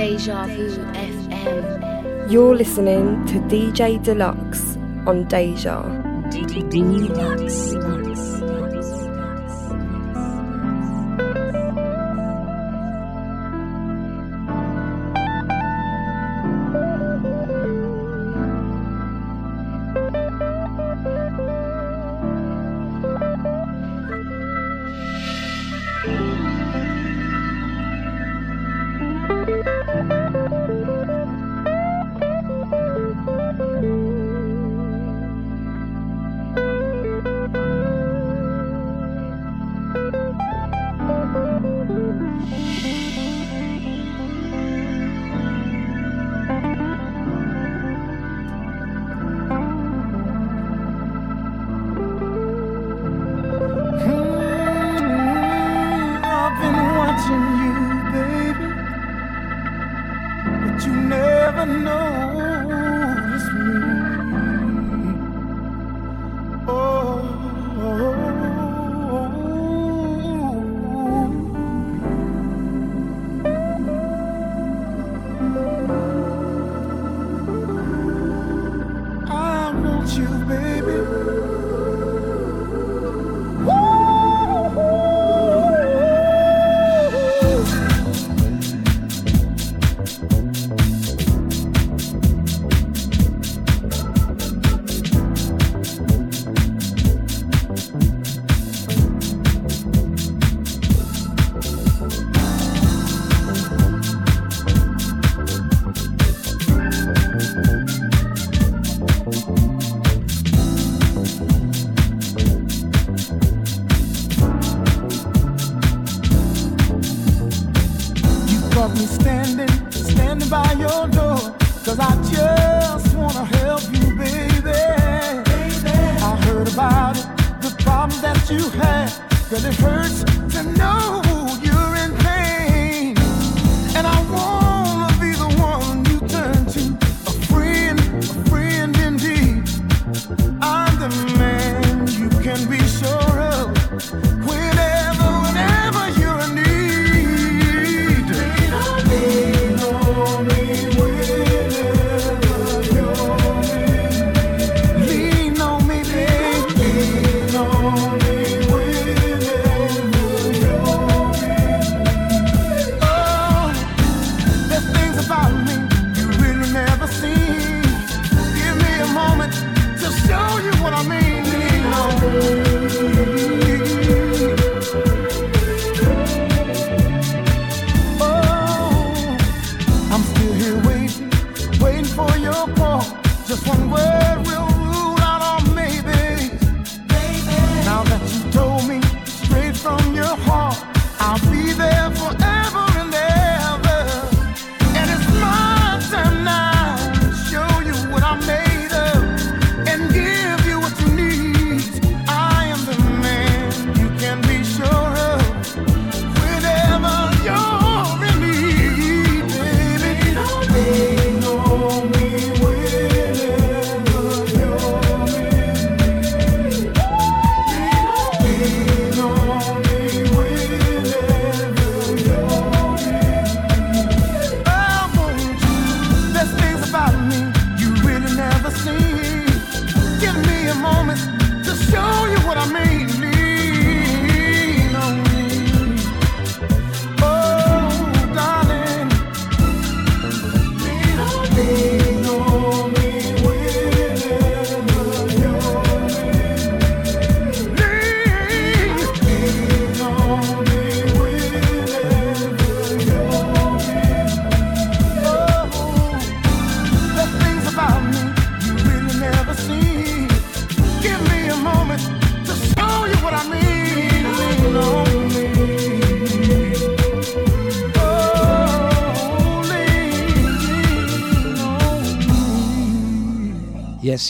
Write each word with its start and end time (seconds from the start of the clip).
Deja 0.00 0.46
Vu 0.46 0.66
FM. 0.94 2.32
You're 2.32 2.56
listening 2.56 3.22
to 3.26 3.34
DJ 3.52 3.98
Dlux 4.02 4.78
on 5.06 5.28
Deja. 5.28 5.82
Dlux. 6.30 7.99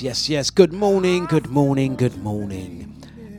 Yes, 0.02 0.30
yes. 0.30 0.48
Good 0.48 0.72
morning, 0.72 1.26
good 1.26 1.48
morning, 1.48 1.94
good 1.94 2.16
morning. 2.22 2.90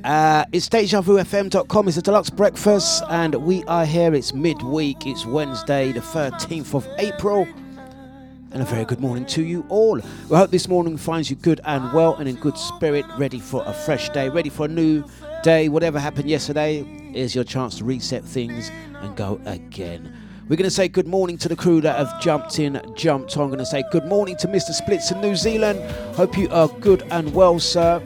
Uh, 0.04 0.46
it's 0.52 0.70
DejaVuFM.com. 0.70 1.88
It's 1.88 1.98
a 1.98 2.04
Dlux 2.04 2.36
breakfast, 2.36 3.04
and 3.10 3.34
we 3.34 3.64
are 3.64 3.84
here. 3.84 4.14
It's 4.14 4.32
midweek. 4.32 5.08
It's 5.08 5.26
Wednesday, 5.26 5.92
the 5.92 6.02
13th 6.02 6.76
of 6.76 6.88
April. 7.00 7.48
And 8.52 8.62
a 8.62 8.66
very 8.66 8.86
good 8.86 9.00
morning 9.00 9.26
to 9.28 9.44
you 9.44 9.66
all. 9.70 9.96
We 9.96 10.38
hope 10.38 10.52
this 10.52 10.68
morning 10.68 10.98
finds 10.98 11.32
you 11.32 11.36
good 11.36 11.62
and 11.66 11.92
well 11.94 12.16
and 12.18 12.30
in 12.30 12.36
good 12.36 12.58
spirit, 12.58 13.06
ready 13.18 13.40
for 13.40 13.64
a 13.66 13.74
fresh 13.74 14.10
day, 14.10 14.30
ready 14.30 14.50
for 14.50 14.68
a 14.68 14.70
new 14.70 15.04
day. 15.42 15.68
Whatever 15.68 16.00
happened 16.00 16.30
yesterday 16.30 16.82
is 17.16 17.34
your 17.34 17.44
chance 17.44 17.80
to 17.80 17.86
reset 17.86 18.24
things 18.24 18.70
and 19.02 19.16
go 19.16 19.42
again. 19.46 20.16
We're 20.50 20.58
going 20.58 20.64
to 20.70 20.72
say 20.72 20.88
good 20.90 21.08
morning 21.08 21.38
to 21.38 21.48
the 21.48 21.56
crew 21.56 21.80
that 21.82 21.98
have 21.98 22.22
jumped 22.22 22.60
in, 22.60 22.82
jumped 22.96 23.38
on. 23.38 23.44
I'm 23.44 23.50
going 23.50 23.60
to 23.60 23.66
say 23.66 23.84
good 23.92 24.06
morning 24.06 24.36
to 24.38 24.48
Mr. 24.48 24.72
Splits 24.72 25.12
in 25.12 25.22
New 25.22 25.36
Zealand. 25.36 25.80
Hope 26.16 26.38
you 26.38 26.50
are 26.50 26.68
good 26.68 27.04
and 27.12 27.34
well, 27.34 27.60
sir. 27.60 28.04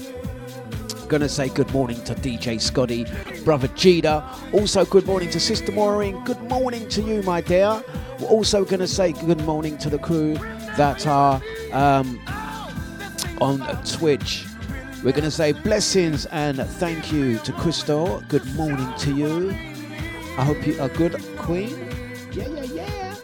Going 1.07 1.21
to 1.21 1.29
say 1.29 1.49
good 1.49 1.71
morning 1.71 2.03
to 2.03 2.13
DJ 2.13 2.61
Scotty, 2.61 3.05
brother 3.43 3.67
Jida. 3.69 4.53
Also, 4.53 4.85
good 4.85 5.07
morning 5.07 5.29
to 5.31 5.39
Sister 5.39 5.71
Maureen. 5.71 6.23
Good 6.23 6.41
morning 6.43 6.87
to 6.89 7.01
you, 7.01 7.23
my 7.23 7.41
dear. 7.41 7.83
We're 8.19 8.27
also 8.27 8.63
going 8.63 8.79
to 8.79 8.87
say 8.87 9.13
good 9.13 9.41
morning 9.41 9.77
to 9.79 9.89
the 9.89 9.99
crew 9.99 10.35
that 10.77 11.07
are 11.07 11.41
um, 11.71 12.19
on 13.41 13.59
Twitch. 13.85 14.45
We're 15.03 15.11
going 15.11 15.23
to 15.23 15.31
say 15.31 15.51
blessings 15.53 16.25
and 16.27 16.57
thank 16.57 17.11
you 17.11 17.39
to 17.39 17.51
Crystal. 17.53 18.21
Good 18.27 18.45
morning 18.55 18.91
to 18.99 19.15
you. 19.15 19.51
I 20.37 20.43
hope 20.43 20.67
you 20.67 20.79
are 20.81 20.89
good, 20.89 21.13
Queen. 21.37 21.84
Yeah. 22.35 23.15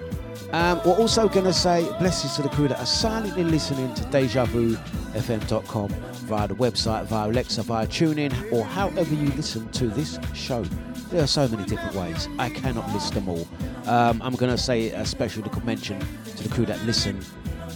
Um, 0.51 0.81
we're 0.85 0.97
also 0.97 1.29
going 1.29 1.45
to 1.45 1.53
say 1.53 1.83
blessings 1.97 2.35
to 2.35 2.41
the 2.41 2.49
crew 2.49 2.67
that 2.67 2.79
are 2.79 2.85
silently 2.85 3.43
listening 3.43 3.93
to 3.93 4.03
DejaVuFM.com 4.03 5.89
via 5.89 6.47
the 6.47 6.55
website, 6.55 7.05
via 7.05 7.29
Alexa, 7.29 7.63
via 7.63 7.87
TuneIn, 7.87 8.51
or 8.51 8.65
however 8.65 9.13
you 9.15 9.29
listen 9.31 9.69
to 9.71 9.87
this 9.87 10.19
show. 10.33 10.63
There 11.09 11.23
are 11.23 11.27
so 11.27 11.47
many 11.47 11.65
different 11.65 11.95
ways. 11.95 12.27
I 12.37 12.49
cannot 12.49 12.91
list 12.93 13.13
them 13.13 13.29
all. 13.29 13.47
Um, 13.85 14.21
I'm 14.21 14.35
going 14.35 14.51
to 14.51 14.57
say 14.57 14.91
a 14.91 15.05
special 15.05 15.43
mention 15.63 15.99
to 16.35 16.43
the 16.43 16.49
crew 16.49 16.65
that 16.65 16.81
listen 16.83 17.17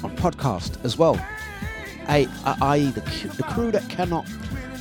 on 0.03 0.15
podcast 0.17 0.83
as 0.83 0.97
well. 0.97 1.19
I.e., 2.07 2.25
the, 2.91 3.01
the 3.37 3.43
crew 3.43 3.71
that 3.71 3.89
cannot 3.89 4.27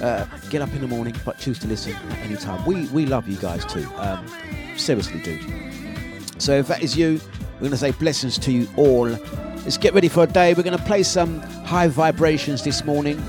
uh, 0.03 0.27
get 0.51 0.63
up 0.63 0.73
in 0.73 0.81
the 0.81 0.89
morning 0.89 1.15
but 1.25 1.39
choose 1.39 1.59
to 1.61 1.69
listen 1.69 1.95
at 1.95 2.19
any 2.19 2.37
time. 2.37 2.65
We, 2.67 2.87
we 2.89 3.07
love 3.07 3.29
you 3.29 3.37
guys 3.37 3.65
too. 3.65 3.89
Um, 3.97 4.27
seriously, 4.77 5.21
do. 5.23 5.39
So 6.39 6.53
if 6.53 6.69
that 6.69 6.83
is 6.83 6.97
you, 6.97 7.21
we're 7.55 7.61
going 7.61 7.71
to 7.73 7.77
say 7.77 7.93
blessings 7.93 8.39
to 8.39 8.53
you 8.53 8.69
all. 8.77 9.07
Let's 9.07 9.79
get 9.79 9.95
ready 9.95 10.09
for 10.09 10.25
a 10.25 10.27
day. 10.27 10.53
We're 10.55 10.63
going 10.63 10.77
to 10.77 10.85
play 10.85 11.03
some 11.03 11.41
high 11.41 11.89
vibrations 11.89 12.63
this 12.63 12.85
morning, 12.85 13.23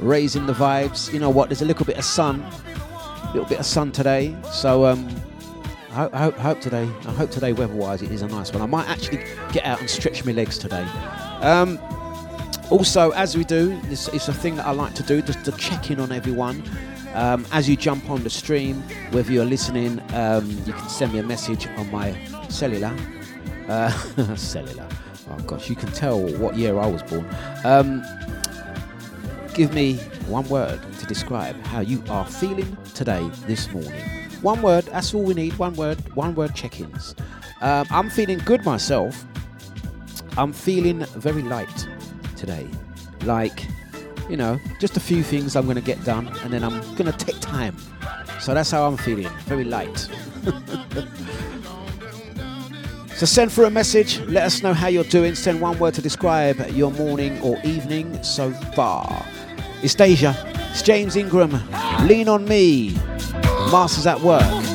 raising 0.00 0.46
the 0.46 0.52
vibes. 0.52 1.12
You 1.12 1.18
know 1.18 1.30
what? 1.30 1.48
There's 1.48 1.62
a 1.62 1.66
little 1.66 1.84
bit 1.84 1.98
of 1.98 2.04
sun, 2.04 2.40
a 2.40 3.30
little 3.34 3.48
bit 3.48 3.58
of 3.58 3.66
sun 3.66 3.92
today. 3.92 4.34
So 4.52 4.86
um, 4.86 5.08
I, 5.90 6.08
I, 6.12 6.18
hope, 6.18 6.36
hope 6.36 6.60
today, 6.60 6.84
I 7.06 7.12
hope 7.12 7.30
today 7.30 7.52
weather-wise 7.52 8.02
it 8.02 8.10
is 8.10 8.22
a 8.22 8.28
nice 8.28 8.52
one. 8.52 8.62
I 8.62 8.66
might 8.66 8.88
actually 8.88 9.24
get 9.52 9.64
out 9.64 9.80
and 9.80 9.90
stretch 9.90 10.24
my 10.24 10.32
legs 10.32 10.56
today. 10.58 10.84
Um, 11.40 11.78
also, 12.70 13.10
as 13.10 13.36
we 13.36 13.44
do, 13.44 13.78
this 13.82 14.08
is 14.08 14.28
a 14.28 14.32
thing 14.32 14.56
that 14.56 14.66
I 14.66 14.70
like 14.70 14.94
to 14.94 15.02
do, 15.02 15.20
just 15.20 15.44
to 15.44 15.52
check 15.52 15.90
in 15.90 16.00
on 16.00 16.12
everyone. 16.12 16.62
Um, 17.14 17.46
as 17.52 17.68
you 17.68 17.76
jump 17.76 18.10
on 18.10 18.22
the 18.24 18.30
stream, 18.30 18.82
whether 19.12 19.32
you're 19.32 19.44
listening, 19.44 20.00
um, 20.14 20.50
you 20.66 20.72
can 20.72 20.88
send 20.88 21.12
me 21.12 21.20
a 21.20 21.22
message 21.22 21.66
on 21.76 21.90
my 21.90 22.12
cellular. 22.48 22.94
Uh, 23.68 23.88
cellular. 24.36 24.88
Oh 25.30 25.38
gosh, 25.46 25.70
you 25.70 25.76
can 25.76 25.90
tell 25.92 26.20
what 26.38 26.56
year 26.56 26.78
I 26.78 26.86
was 26.86 27.02
born. 27.04 27.26
Um, 27.64 28.02
give 29.54 29.72
me 29.72 29.96
one 30.26 30.48
word 30.48 30.80
to 30.98 31.06
describe 31.06 31.56
how 31.66 31.80
you 31.80 32.02
are 32.10 32.26
feeling 32.26 32.76
today, 32.94 33.28
this 33.46 33.70
morning. 33.72 34.02
One 34.42 34.60
word, 34.60 34.84
that's 34.86 35.14
all 35.14 35.22
we 35.22 35.34
need. 35.34 35.56
One 35.58 35.74
word, 35.74 35.98
one 36.14 36.34
word 36.34 36.54
check 36.54 36.80
ins. 36.80 37.14
Um, 37.60 37.86
I'm 37.90 38.10
feeling 38.10 38.38
good 38.38 38.64
myself. 38.64 39.24
I'm 40.36 40.52
feeling 40.52 41.04
very 41.16 41.42
light 41.42 41.88
today. 42.36 42.68
Like, 43.22 43.66
you 44.28 44.36
know, 44.36 44.60
just 44.78 44.96
a 44.96 45.00
few 45.00 45.22
things 45.22 45.56
I'm 45.56 45.64
going 45.64 45.76
to 45.76 45.82
get 45.82 46.02
done 46.04 46.28
and 46.42 46.52
then 46.52 46.62
I'm 46.64 46.80
going 46.96 47.10
to 47.10 47.16
take 47.16 47.40
time. 47.40 47.76
So 48.40 48.54
that's 48.54 48.70
how 48.70 48.86
I'm 48.86 48.96
feeling. 48.96 49.28
Very 49.46 49.64
light. 49.64 49.96
so 53.16 53.26
send 53.26 53.52
through 53.52 53.66
a 53.66 53.70
message. 53.70 54.20
Let 54.20 54.44
us 54.44 54.62
know 54.62 54.74
how 54.74 54.88
you're 54.88 55.04
doing. 55.04 55.34
Send 55.34 55.60
one 55.60 55.78
word 55.78 55.94
to 55.94 56.02
describe 56.02 56.58
your 56.70 56.90
morning 56.92 57.40
or 57.42 57.58
evening 57.64 58.22
so 58.22 58.52
far. 58.74 59.24
It's 59.82 59.94
Deja. 59.94 60.34
It's 60.70 60.82
James 60.82 61.16
Ingram. 61.16 61.52
Lean 62.06 62.28
on 62.28 62.44
me. 62.46 62.94
Masters 63.70 64.06
at 64.06 64.20
work. 64.20 64.73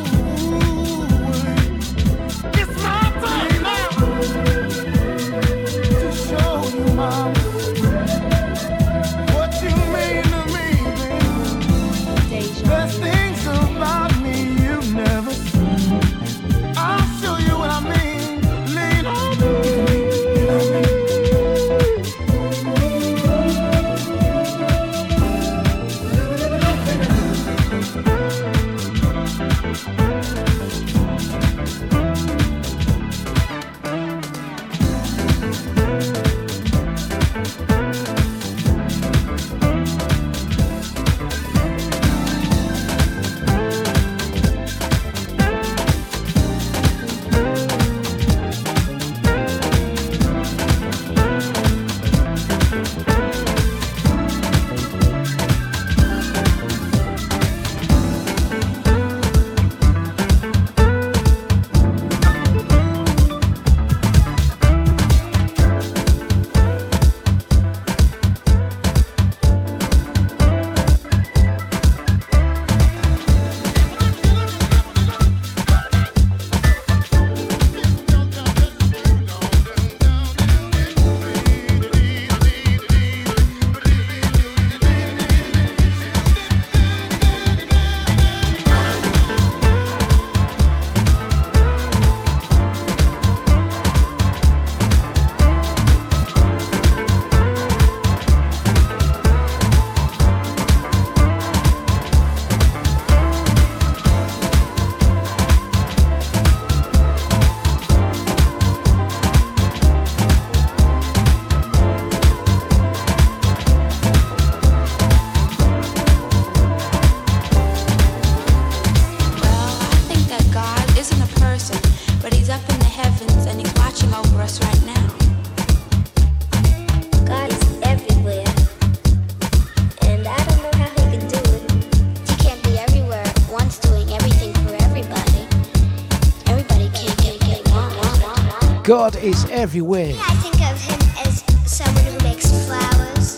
God 138.90 139.16
is 139.18 139.46
everywhere. 139.52 140.16
I 140.18 140.34
think 140.38 140.56
of 140.56 140.82
him 140.82 141.00
as 141.24 141.44
someone 141.72 142.04
who 142.06 142.18
makes 142.24 142.50
flowers 142.66 143.38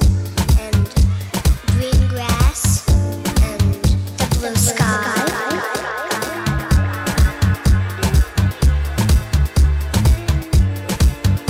and 0.62 0.74
green 1.74 2.08
grass 2.08 2.88
and 2.88 3.60
the 4.16 4.28
blue 4.40 4.56
sky. 4.56 5.04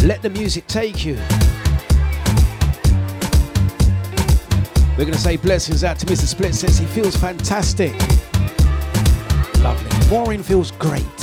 Let 0.03 0.23
the 0.23 0.31
music 0.31 0.65
take 0.65 1.05
you. 1.05 1.13
We're 4.97 5.05
going 5.05 5.13
to 5.13 5.19
say 5.19 5.37
blessings 5.37 5.83
out 5.83 5.99
to 5.99 6.07
Mr. 6.07 6.25
Split 6.25 6.55
says 6.55 6.79
he 6.79 6.87
feels 6.87 7.15
fantastic. 7.15 7.93
Lovely. 9.59 10.09
Maureen 10.09 10.41
feels 10.41 10.71
great. 10.71 11.20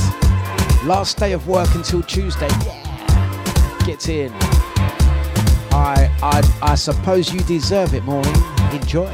Last 0.89 1.19
day 1.19 1.33
of 1.33 1.47
work 1.47 1.75
until 1.75 2.03
Tuesday. 2.03 2.49
Yeah. 2.65 3.83
Get 3.85 4.09
in. 4.09 4.33
I, 5.71 6.11
I, 6.23 6.59
I 6.63 6.75
suppose 6.77 7.31
you 7.31 7.41
deserve 7.41 7.93
it, 7.93 8.05
Maureen. 8.05 8.35
Enjoy. 8.73 9.07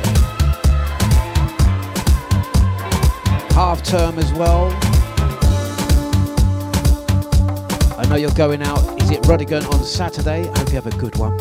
Half 3.55 3.83
term 3.83 4.21
as 4.21 4.33
well. 4.35 4.71
I 7.99 8.07
know 8.09 8.15
you're 8.15 8.31
going 8.31 8.63
out. 8.63 8.79
Is 9.03 9.11
it 9.11 9.23
Rodigan 9.23 9.69
on 9.73 9.83
Saturday? 9.83 10.49
I 10.49 10.59
hope 10.61 10.69
you 10.69 10.75
have 10.77 10.87
a 10.87 10.97
good 10.97 11.17
one. 11.17 11.37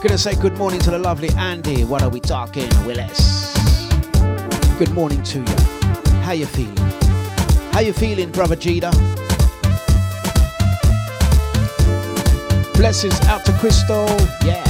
Gonna 0.00 0.16
say 0.16 0.36
good 0.36 0.56
morning 0.56 0.78
to 0.78 0.92
the 0.92 0.98
lovely 1.00 1.30
Andy. 1.30 1.82
What 1.82 2.04
are 2.04 2.08
we 2.08 2.20
talking, 2.20 2.68
Willis? 2.86 3.37
Good 4.78 4.94
morning 4.94 5.20
to 5.24 5.40
you. 5.40 5.56
How 6.22 6.30
you 6.30 6.46
feeling? 6.46 6.76
How 7.72 7.80
you 7.80 7.92
feeling, 7.92 8.30
brother 8.30 8.54
Jida? 8.54 8.92
Blessings 12.76 13.20
out 13.22 13.44
to 13.46 13.52
Crystal. 13.54 14.06
Yeah. 14.46 14.62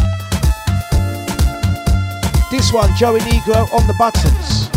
This 2.50 2.73
one, 2.73 2.88
Joey 2.97 3.21
Negro 3.21 3.71
on 3.71 3.87
the 3.87 3.95
buttons. 3.99 4.71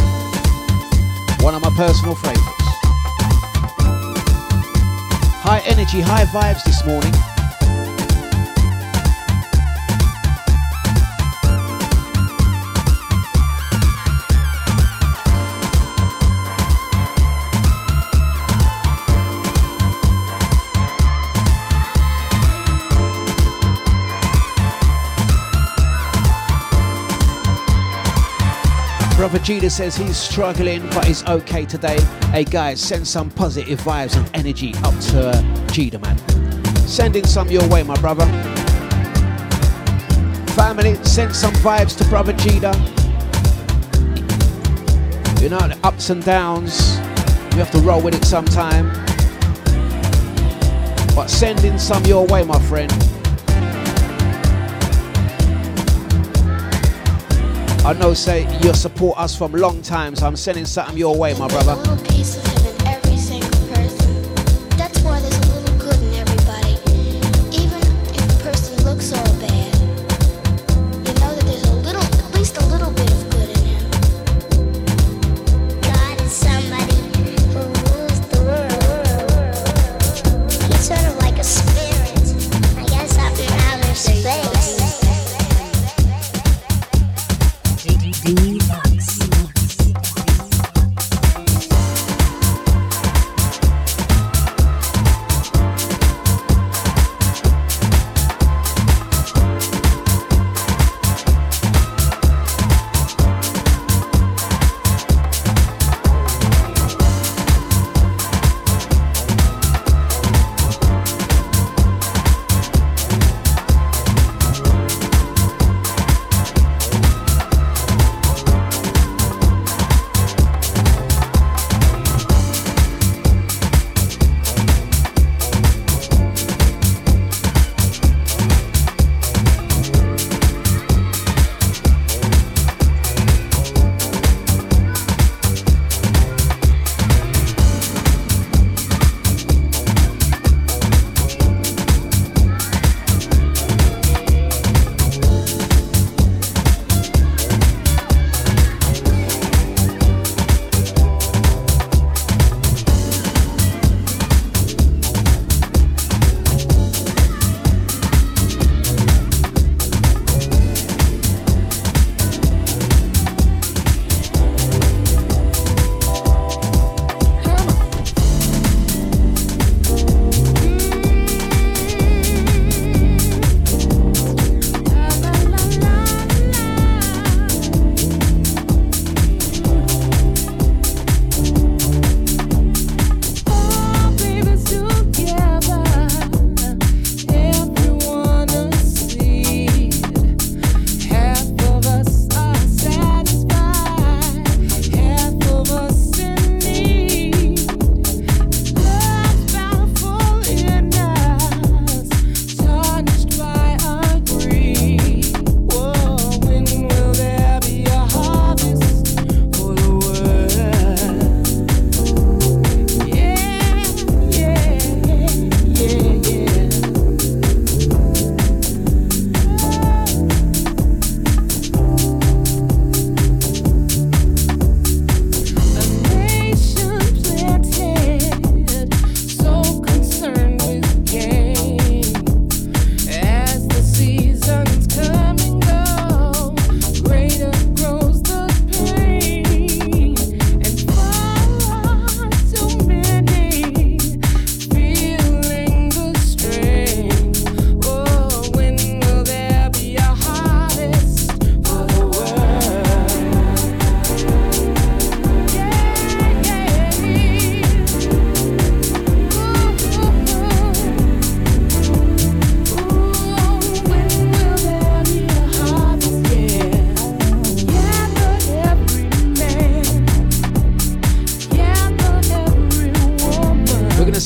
One 1.41 1.55
of 1.55 1.61
my 1.61 1.69
personal 1.77 2.15
favorites. 2.15 2.41
High 5.47 5.61
energy, 5.65 6.01
high 6.01 6.25
vibes 6.25 6.65
this 6.65 6.85
morning. 6.85 7.13
Judah 29.39 29.69
says 29.69 29.95
he's 29.95 30.17
struggling, 30.17 30.81
but 30.89 31.05
he's 31.05 31.25
okay 31.25 31.65
today. 31.65 31.99
Hey 32.31 32.43
guys, 32.43 32.81
send 32.81 33.07
some 33.07 33.29
positive 33.29 33.79
vibes 33.79 34.17
and 34.17 34.29
energy 34.35 34.73
up 34.83 34.97
to 35.11 35.29
uh, 35.29 35.99
man. 35.99 36.17
Sending 36.87 37.25
some 37.25 37.49
your 37.49 37.67
way, 37.69 37.83
my 37.83 37.95
brother. 38.01 38.25
Family, 40.53 40.95
send 41.03 41.33
some 41.33 41.53
vibes 41.55 41.97
to 41.97 42.03
Brother 42.09 42.33
Judah. 42.33 42.73
You 45.41 45.49
know, 45.49 45.59
the 45.59 45.79
ups 45.83 46.09
and 46.09 46.23
downs, 46.25 46.97
we 47.51 47.59
have 47.59 47.71
to 47.71 47.79
roll 47.79 48.01
with 48.01 48.15
it 48.15 48.25
sometime. 48.25 48.89
But 51.15 51.27
sending 51.27 51.77
some 51.77 52.03
your 52.05 52.25
way, 52.27 52.43
my 52.43 52.59
friend. 52.63 52.91
I 57.83 57.93
know, 57.93 58.13
say, 58.13 58.43
you 58.61 58.73
support 58.75 59.17
us 59.17 59.35
from 59.35 59.53
long 59.53 59.81
time, 59.81 60.15
so 60.15 60.27
I'm 60.27 60.35
sending 60.35 60.65
something 60.65 60.97
your 60.97 61.17
way, 61.17 61.33
my 61.33 61.47
brother. 61.47 62.50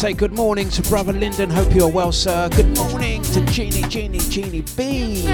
Say 0.05 0.13
good 0.13 0.33
morning 0.33 0.69
to 0.69 0.83
brother 0.83 1.11
Lyndon. 1.11 1.49
Hope 1.49 1.73
you're 1.73 1.89
well, 1.89 2.11
sir. 2.11 2.47
Good 2.49 2.77
morning 2.77 3.23
to 3.23 3.43
Jeannie, 3.45 3.81
Jeannie, 3.89 4.19
Jeannie 4.19 4.61
B. 4.77 5.25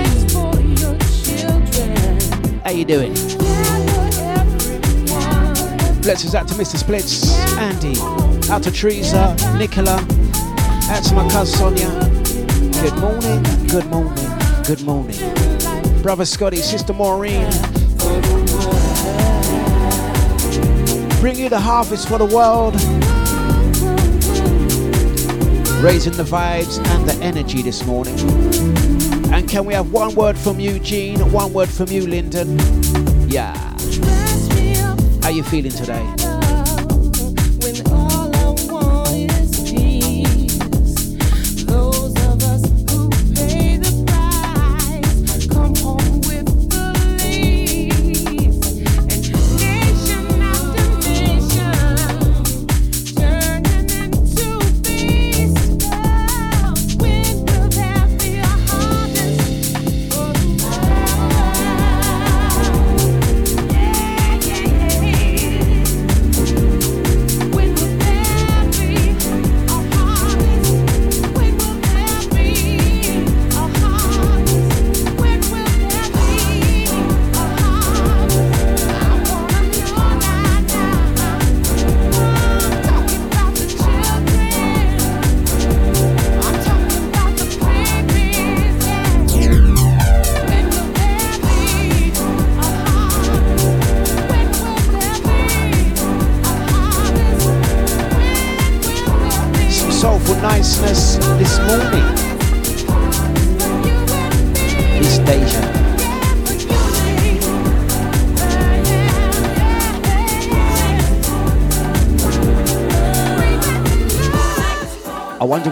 How 2.64 2.72
you 2.72 2.86
doing? 2.86 3.12
Blessings 6.02 6.36
out 6.36 6.48
to 6.48 6.54
Mr. 6.54 6.78
Splits, 6.78 7.38
Andy, 7.58 8.00
out 8.50 8.64
to 8.64 8.72
Teresa, 8.72 9.36
Nicola, 9.58 9.98
out 10.90 11.04
to 11.04 11.16
my 11.16 11.28
cousin 11.28 11.76
Sonia. 11.76 11.90
Good 12.82 12.98
morning, 12.98 13.44
good 13.68 13.88
morning, 13.88 14.30
good 14.64 14.84
morning. 14.84 16.02
Brother 16.02 16.24
Scotty, 16.24 16.62
Sister 16.62 16.94
Maureen. 16.94 17.50
Bring 21.20 21.36
you 21.36 21.50
the 21.50 21.60
harvest 21.60 22.08
for 22.08 22.18
the 22.18 22.32
world. 22.34 23.11
Raising 25.82 26.14
the 26.14 26.24
vibes 26.24 26.78
and 26.90 27.10
the 27.10 27.16
energy 27.24 27.64
this 27.64 27.84
morning. 27.88 28.16
And 29.34 29.50
can 29.50 29.66
we 29.66 29.74
have 29.74 29.92
one 29.92 30.14
word 30.14 30.38
from 30.38 30.60
you, 30.60 30.78
Jean? 30.78 31.32
One 31.32 31.54
word 31.54 31.70
from 31.70 31.88
you, 31.88 32.06
Lyndon? 32.06 32.60
Yeah. 33.28 33.58
How 35.22 35.30
are 35.30 35.32
you 35.32 35.42
feeling 35.42 35.72
today? 35.72 36.31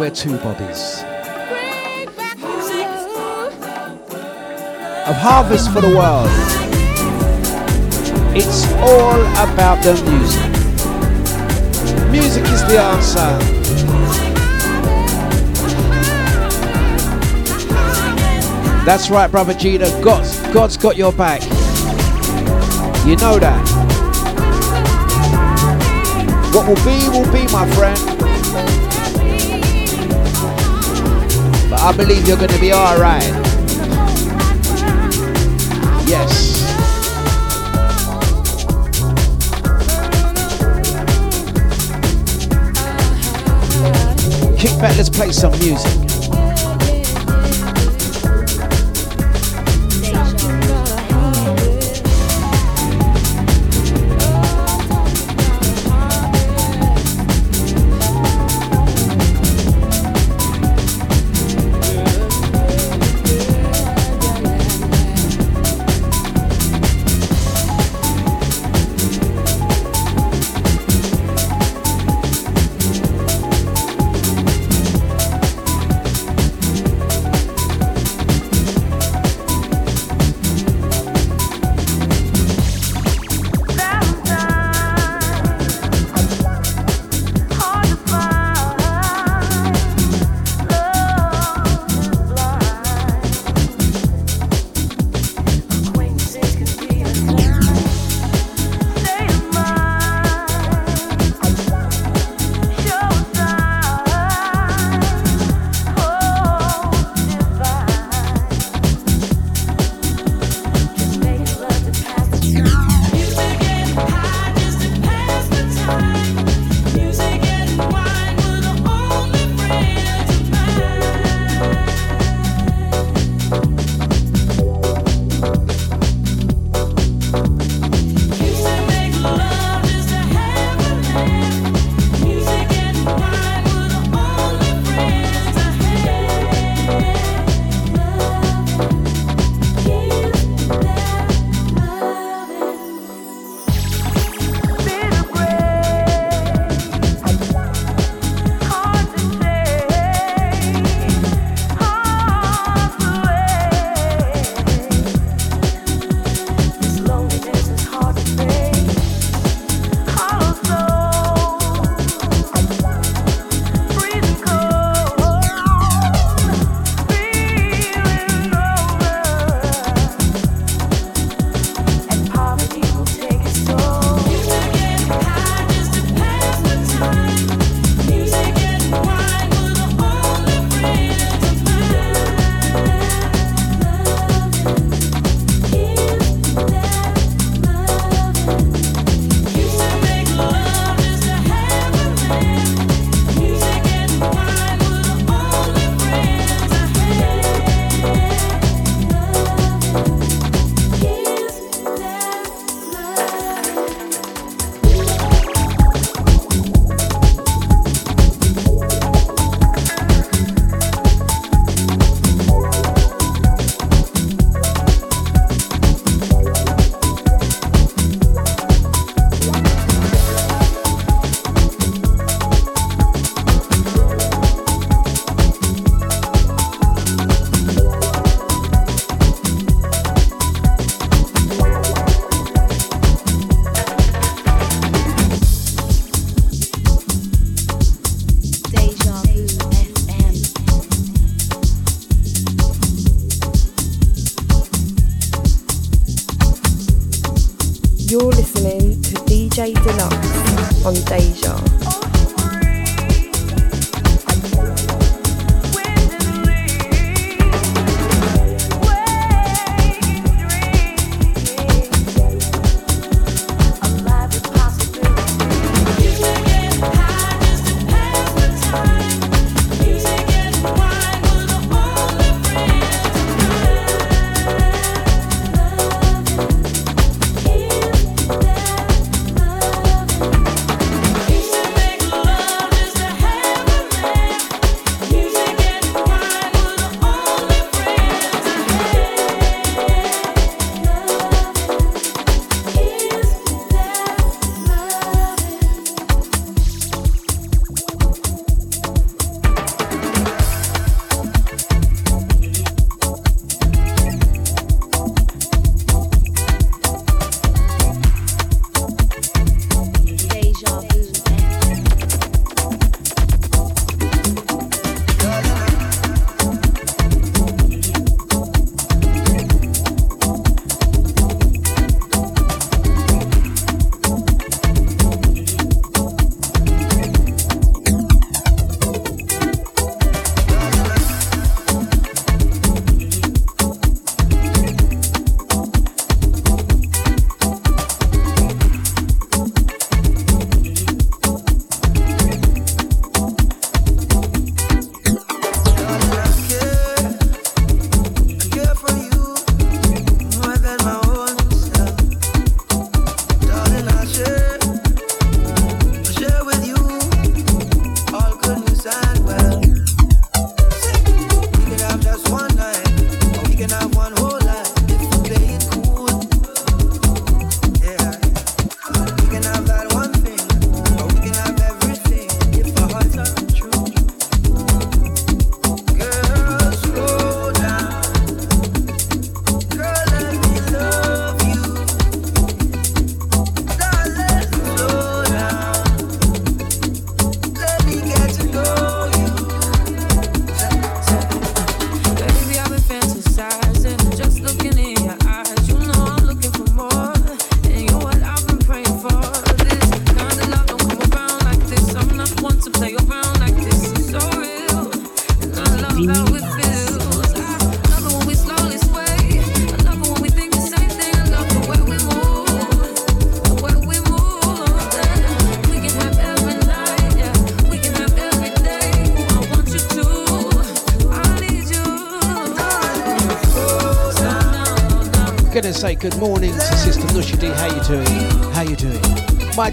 Two 0.10 0.38
bobbies. 0.38 1.04
Of 5.08 5.16
harvest 5.16 5.72
for 5.72 5.82
the 5.82 5.90
world. 5.90 6.30
It's 8.36 8.66
all 8.74 9.22
about 9.44 9.84
the 9.84 9.94
music. 10.10 10.50
Music 12.12 12.44
is 12.44 12.64
the 12.66 12.80
answer. 12.80 13.60
That's 18.86 19.10
right, 19.10 19.30
brother 19.30 19.54
Gina. 19.54 19.90
God's, 20.02 20.40
God's 20.54 20.78
got 20.78 20.98
your 20.98 21.12
back. 21.14 21.42
You 23.06 23.16
know 23.18 23.38
that. 23.40 23.66
What 26.54 26.68
will 26.68 26.76
be, 26.86 27.10
will 27.10 27.32
be, 27.32 27.52
my 27.52 27.70
friend. 27.76 28.19
I 31.82 31.94
believe 31.96 32.28
you're 32.28 32.36
to 32.50 32.60
be 32.60 32.74
alright. 32.74 33.24
Yes. 36.06 36.60
Kick 44.60 44.78
back, 44.82 44.98
let's 44.98 45.10
play 45.10 45.32
some 45.32 45.52
music. 45.60 46.09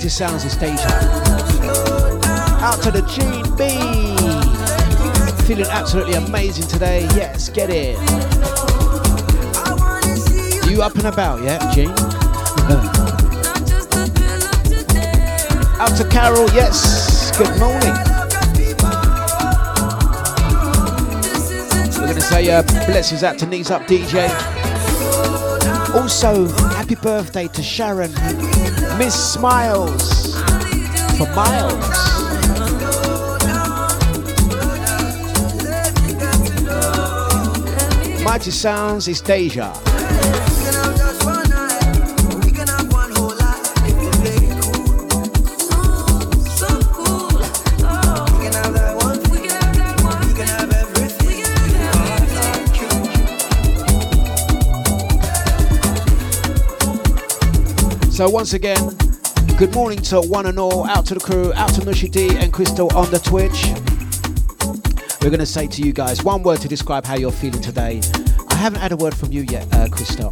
Doing? 0.06 0.10
Sounds 0.10 0.44
is 0.44 0.56
Deja. 0.56 0.88
Out 2.62 2.80
to 2.82 2.90
the 2.90 3.02
Gene 3.08 3.44
B. 3.56 3.68
Feeling 5.44 5.70
absolutely 5.70 6.14
amazing 6.14 6.66
today. 6.66 7.02
Yes, 7.14 7.48
get 7.48 7.70
it. 7.70 7.98
You 10.70 10.82
up 10.82 10.94
and 10.96 11.06
about, 11.06 11.42
yeah, 11.42 11.58
Gene? 11.74 11.90
Out 15.78 15.96
to 15.96 16.08
Carol, 16.08 16.48
yes. 16.52 17.36
Good 17.36 17.58
morning. 17.58 17.94
We're 22.00 22.08
gonna 22.08 22.20
say 22.20 22.50
uh, 22.50 22.62
blessings 22.86 23.24
out 23.24 23.38
to 23.38 23.46
Knees 23.46 23.70
Up 23.70 23.82
DJ. 23.82 24.28
Also, 25.94 26.46
happy 26.74 26.94
birthday 26.94 27.48
to 27.48 27.62
Sharon, 27.62 28.12
Miss 28.98 29.14
Smiles, 29.34 30.34
for 31.18 31.28
Miles. 31.34 31.86
Mighty 38.24 38.50
Sounds 38.50 39.06
is 39.06 39.20
Deja. 39.20 39.85
So 58.16 58.30
once 58.30 58.54
again, 58.54 58.96
good 59.58 59.74
morning 59.74 59.98
to 60.04 60.22
one 60.22 60.46
and 60.46 60.58
all, 60.58 60.86
out 60.86 61.04
to 61.04 61.12
the 61.12 61.20
crew, 61.20 61.52
out 61.52 61.68
to 61.74 61.82
Nushi 61.82 62.10
D 62.10 62.34
and 62.38 62.50
Crystal 62.50 62.88
on 62.96 63.10
the 63.10 63.18
Twitch. 63.18 63.66
We're 65.20 65.28
going 65.28 65.40
to 65.40 65.44
say 65.44 65.66
to 65.66 65.82
you 65.82 65.92
guys 65.92 66.24
one 66.24 66.42
word 66.42 66.62
to 66.62 66.68
describe 66.68 67.04
how 67.04 67.16
you're 67.16 67.30
feeling 67.30 67.60
today. 67.60 68.00
I 68.48 68.54
haven't 68.54 68.80
had 68.80 68.92
a 68.92 68.96
word 68.96 69.14
from 69.14 69.32
you 69.32 69.42
yet, 69.42 69.70
uh, 69.74 69.88
Crystal. 69.88 70.30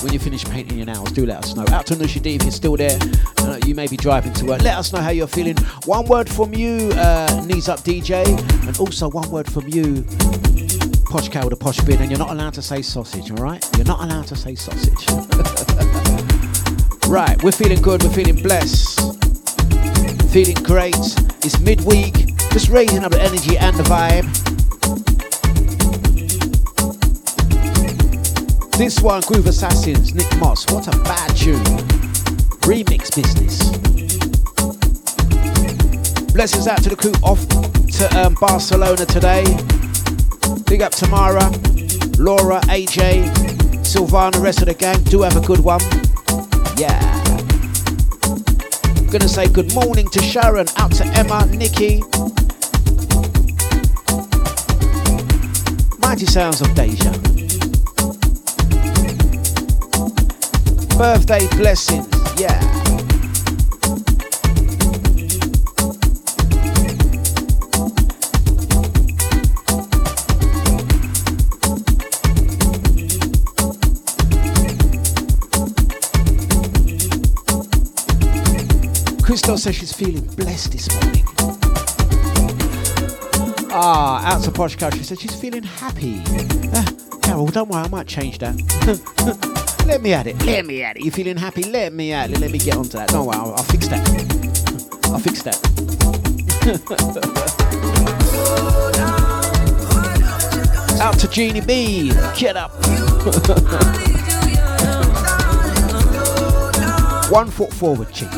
When 0.00 0.12
you 0.12 0.20
finish 0.20 0.44
painting 0.44 0.76
your 0.76 0.86
nails, 0.86 1.10
do 1.10 1.26
let 1.26 1.38
us 1.38 1.56
know. 1.56 1.64
Out 1.72 1.86
to 1.86 1.94
Nushi 1.94 2.22
D 2.22 2.36
if 2.36 2.42
you're 2.44 2.52
still 2.52 2.76
there. 2.76 2.96
Uh, 3.38 3.58
you 3.66 3.74
may 3.74 3.88
be 3.88 3.96
driving 3.96 4.32
to 4.34 4.44
work. 4.44 4.62
Let 4.62 4.78
us 4.78 4.92
know 4.92 5.00
how 5.00 5.10
you're 5.10 5.26
feeling. 5.26 5.56
One 5.86 6.06
word 6.06 6.28
from 6.28 6.54
you, 6.54 6.92
uh, 6.92 7.44
Knees 7.44 7.68
Up 7.68 7.80
DJ, 7.80 8.28
and 8.64 8.78
also 8.78 9.10
one 9.10 9.28
word 9.28 9.52
from 9.52 9.66
you, 9.66 10.04
Posh 11.06 11.30
Cow 11.30 11.42
with 11.42 11.54
a 11.54 11.56
Posh 11.56 11.80
Bin. 11.80 12.00
And 12.00 12.12
you're 12.12 12.20
not 12.20 12.30
allowed 12.30 12.54
to 12.54 12.62
say 12.62 12.80
sausage, 12.80 13.32
all 13.32 13.38
right? 13.38 13.68
You're 13.76 13.86
not 13.86 14.04
allowed 14.04 14.28
to 14.28 14.36
say 14.36 14.54
sausage. 14.54 15.84
Right, 17.08 17.42
we're 17.42 17.52
feeling 17.52 17.80
good, 17.80 18.02
we're 18.02 18.12
feeling 18.12 18.36
blessed, 18.42 19.00
feeling 20.30 20.62
great. 20.62 20.94
It's 21.42 21.58
midweek, 21.58 22.36
just 22.52 22.68
raising 22.68 23.02
up 23.02 23.12
the 23.12 23.22
energy 23.22 23.56
and 23.56 23.74
the 23.74 23.82
vibe. 23.84 24.26
This 28.76 29.00
one, 29.00 29.22
Groove 29.22 29.46
Assassins, 29.46 30.14
Nick 30.14 30.36
Moss. 30.36 30.70
What 30.70 30.86
a 30.86 30.90
bad 31.02 31.34
tune. 31.34 31.64
Remix 32.68 33.16
business. 33.16 33.70
Blessings 36.34 36.66
out 36.66 36.82
to 36.82 36.90
the 36.90 36.96
crew 36.96 37.14
off 37.22 37.40
to 37.96 38.20
um, 38.20 38.34
Barcelona 38.34 39.06
today. 39.06 39.44
Big 40.66 40.82
up 40.82 40.92
Tamara, 40.92 41.48
Laura, 42.18 42.60
AJ, 42.68 43.32
Silvana, 43.82 44.42
rest 44.42 44.60
of 44.60 44.66
the 44.66 44.74
gang. 44.74 45.02
Do 45.04 45.22
have 45.22 45.38
a 45.38 45.46
good 45.46 45.60
one. 45.60 45.80
Yeah. 46.78 46.96
I'm 48.96 49.06
gonna 49.08 49.28
say 49.28 49.48
good 49.48 49.74
morning 49.74 50.08
to 50.10 50.22
Sharon, 50.22 50.68
out 50.76 50.92
to 50.92 51.04
Emma, 51.06 51.44
Nikki. 51.46 52.02
Mighty 55.98 56.26
sounds 56.26 56.60
of 56.60 56.72
Deja. 56.76 57.10
Birthday 60.96 61.48
blessings, 61.56 62.06
yeah. 62.40 62.87
Says 79.56 79.74
she's 79.74 79.92
feeling 79.92 80.24
blessed 80.36 80.70
this 80.70 80.88
morning. 80.94 81.24
Ah, 83.72 84.32
out 84.32 84.44
to 84.44 84.52
Posh 84.52 84.76
Cow, 84.76 84.90
she 84.90 85.02
said 85.02 85.18
she's 85.18 85.34
feeling 85.34 85.64
happy. 85.64 86.22
Uh, 86.72 86.84
Carol, 87.22 87.46
don't 87.46 87.68
worry, 87.68 87.82
I 87.82 87.88
might 87.88 88.06
change 88.06 88.38
that. 88.38 88.54
let 89.86 90.00
me 90.00 90.12
at 90.12 90.28
it, 90.28 90.40
let 90.44 90.64
me 90.64 90.84
at 90.84 90.96
it. 90.96 91.04
You 91.04 91.10
feeling 91.10 91.36
happy? 91.36 91.64
Let 91.64 91.92
me 91.92 92.12
at 92.12 92.30
it, 92.30 92.38
let 92.38 92.52
me 92.52 92.58
get 92.58 92.76
onto 92.76 92.98
that. 92.98 93.08
Don't 93.08 93.26
worry, 93.26 93.36
I'll, 93.36 93.54
I'll 93.54 93.64
fix 93.64 93.88
that. 93.88 93.98
I'll 95.06 95.18
fix 95.18 95.42
that. 95.42 95.58
out 101.02 101.18
to 101.18 101.28
Jeannie 101.28 101.62
B, 101.62 102.12
get 102.36 102.56
up. 102.56 102.70
One 107.32 107.50
foot 107.50 107.72
forward, 107.72 108.12
chick. 108.12 108.28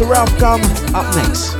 Mr. 0.00 0.08
Ralf 0.08 0.38
Gum 0.38 0.62
up 0.94 1.14
next. 1.14 1.59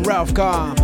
Ralf 0.00 0.32
Gum, 0.32 0.74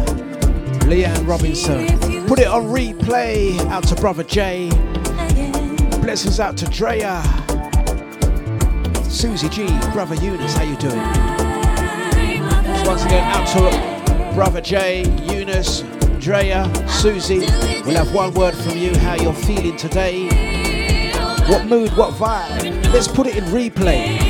Leanne 0.82 1.26
Robinson. 1.26 1.86
Put 2.26 2.40
it 2.40 2.46
on 2.46 2.64
replay. 2.64 3.58
Out 3.70 3.84
to 3.84 3.94
Brother 3.94 4.22
Jay. 4.22 4.68
Blessings 6.02 6.38
out 6.40 6.56
to 6.58 6.66
Drea. 6.66 7.22
Susie 9.04 9.48
G, 9.48 9.66
Brother 9.92 10.14
Eunice, 10.16 10.54
how 10.54 10.64
you 10.64 10.76
doing? 10.76 10.98
Once 12.86 13.04
again, 13.04 13.24
out 13.34 13.46
to 13.48 14.34
Brother 14.34 14.60
Jay, 14.60 15.02
Eunice, 15.32 15.82
Drea, 16.18 16.70
Susie. 16.88 17.40
We'll 17.86 17.96
have 17.96 18.14
one 18.14 18.34
word 18.34 18.54
from 18.54 18.76
you, 18.76 18.96
how 18.98 19.14
you're 19.14 19.32
feeling 19.32 19.76
today. 19.76 20.28
What 21.48 21.64
mood, 21.66 21.96
what 21.96 22.12
vibe? 22.14 22.92
Let's 22.92 23.08
put 23.08 23.26
it 23.26 23.36
in 23.36 23.44
replay. 23.44 24.27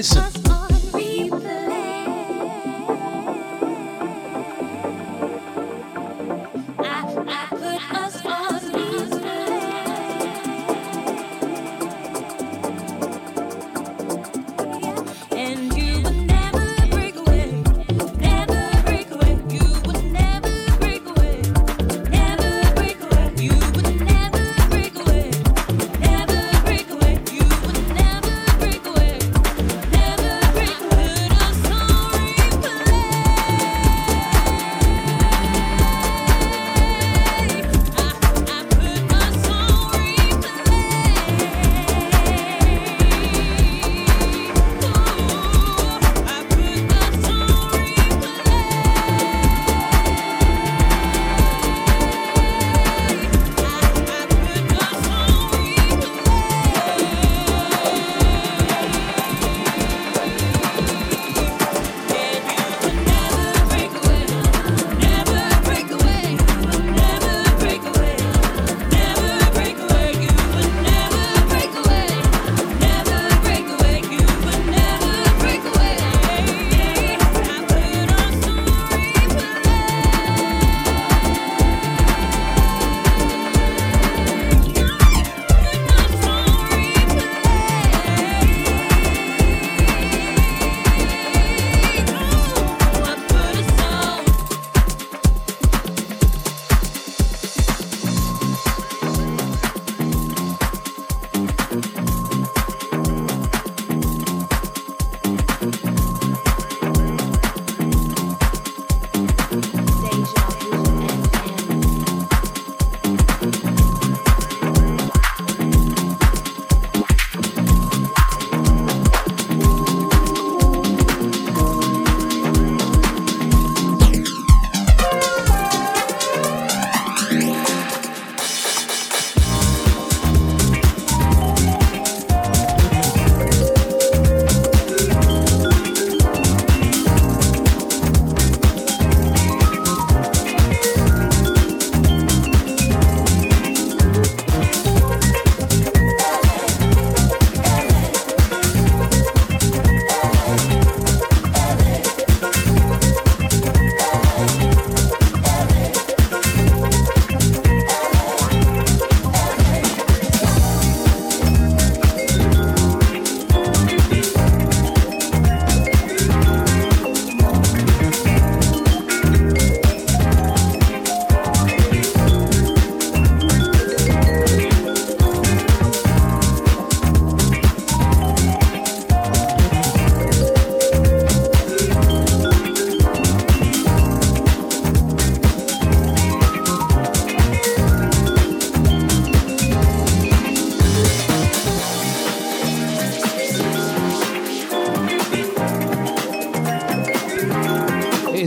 Listen. 0.00 0.29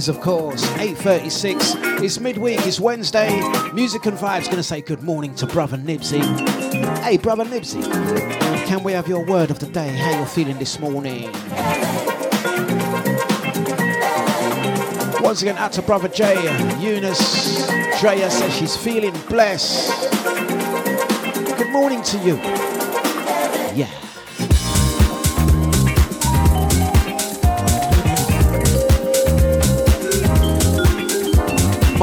Of 0.08 0.20
course, 0.22 0.66
8.36. 0.72 2.04
It's 2.04 2.20
midweek, 2.20 2.66
it's 2.66 2.80
Wednesday. 2.80 3.40
Music 3.74 4.06
and 4.06 4.18
Vibes 4.18 4.50
gonna 4.50 4.64
say 4.64 4.82
good 4.82 5.04
morning 5.04 5.36
to 5.36 5.46
Brother 5.46 5.78
Nibsy. 5.78 6.22
Hey, 7.04 7.18
Brother 7.18 7.46
Nibsy, 7.46 7.84
can 8.66 8.84
we 8.84 8.92
have 8.94 9.08
your 9.08 9.26
word 9.26 9.52
of 9.52 9.60
the 9.60 9.68
day? 9.68 9.88
How 9.90 10.18
you're 10.18 10.26
feeling 10.26 10.58
this 10.58 10.80
morning? 10.80 11.32
Once 15.22 15.42
again, 15.42 15.58
out 15.58 15.72
to 15.74 15.82
Brother 15.82 16.08
Jay, 16.08 16.36
Eunice. 16.80 17.68
Drea 18.02 18.30
says 18.30 18.54
she's 18.56 18.76
feeling 18.76 19.14
blessed. 19.30 20.12
Good 21.58 21.72
morning 21.72 22.02
to 22.04 22.18
you. 22.20 22.73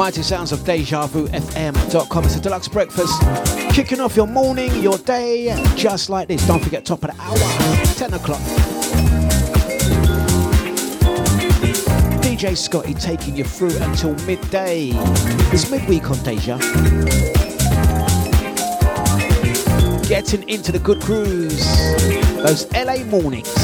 Mighty 0.01 0.23
sounds 0.23 0.51
of 0.51 0.61
DejaVuFM.com. 0.61 2.23
It's 2.25 2.35
a 2.35 2.39
Dlux 2.39 2.71
breakfast. 2.71 3.21
Kicking 3.71 3.99
off 3.99 4.15
your 4.15 4.25
morning, 4.25 4.73
your 4.81 4.97
day, 4.97 5.55
just 5.75 6.09
like 6.09 6.27
this. 6.27 6.43
Don't 6.47 6.59
forget, 6.59 6.83
top 6.85 7.03
of 7.03 7.15
the 7.15 7.21
hour, 7.21 7.37
10 7.97 8.15
o'clock. 8.15 8.39
DJ 12.23 12.57
Scotty 12.57 12.95
taking 12.95 13.35
you 13.35 13.43
through 13.43 13.77
until 13.77 14.15
midday. 14.25 14.89
It's 15.53 15.69
midweek 15.69 16.09
on 16.09 16.17
Deja. 16.23 16.57
Getting 20.07 20.49
into 20.49 20.71
the 20.71 20.81
good 20.83 20.99
cruise. 21.03 21.63
Those 22.37 22.65
LA 22.73 23.03
mornings. 23.03 23.60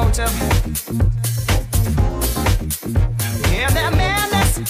Motive? 0.00 0.32
Yeah, 3.52 3.68
that 3.68 3.92
madness. 3.94 4.60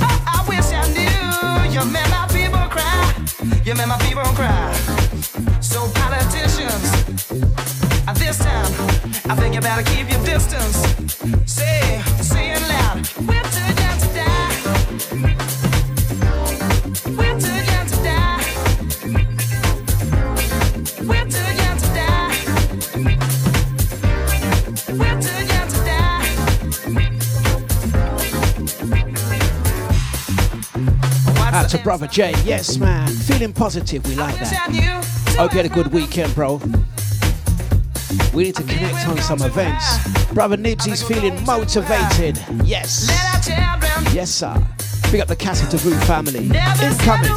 Oh, 0.00 0.22
I 0.26 0.44
wish 0.46 0.70
I 0.70 0.86
knew. 0.94 1.74
You 1.74 1.84
made 1.90 2.08
my 2.10 2.26
people 2.30 2.66
cry. 2.70 3.02
You 3.64 3.74
made 3.74 3.88
my 3.88 3.98
people 3.98 4.22
cry. 4.38 4.72
So 5.60 5.90
politicians, 5.94 6.86
this 8.14 8.38
time 8.38 8.72
I 9.28 9.34
think 9.34 9.54
you 9.56 9.60
better 9.60 9.82
keep 9.82 10.08
your 10.08 10.24
distance. 10.24 10.89
Brother 32.00 32.14
Jay. 32.14 32.34
Yes, 32.46 32.78
man. 32.78 33.08
Feeling 33.08 33.52
positive. 33.52 34.02
We 34.06 34.14
like 34.14 34.34
that. 34.38 35.34
Hope 35.36 35.52
you 35.52 35.58
had 35.58 35.66
a 35.66 35.68
good 35.68 35.92
weekend, 35.92 36.34
bro. 36.34 36.58
We 38.32 38.44
need 38.44 38.56
to 38.56 38.62
connect 38.62 39.06
on 39.06 39.18
some 39.18 39.42
events. 39.42 40.32
Brother 40.32 40.56
Nibsy's 40.56 41.02
feeling 41.02 41.44
motivated. 41.44 42.42
Yes. 42.64 43.06
Yes, 44.14 44.30
sir. 44.30 44.56
Pick 45.10 45.20
up 45.20 45.28
the 45.28 45.36
Casa 45.36 45.68
Taboo 45.68 45.94
family. 46.06 46.46
Incoming. 46.46 47.36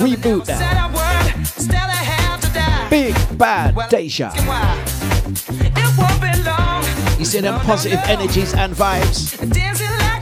Reboot 0.00 0.46
that. 0.46 0.88
Big 2.88 3.14
bad 3.36 3.76
Deja. 3.90 4.32
You 7.18 7.26
see 7.26 7.40
them 7.40 7.60
positive 7.60 8.00
energies 8.04 8.54
and 8.54 8.72
vibes 8.72 9.36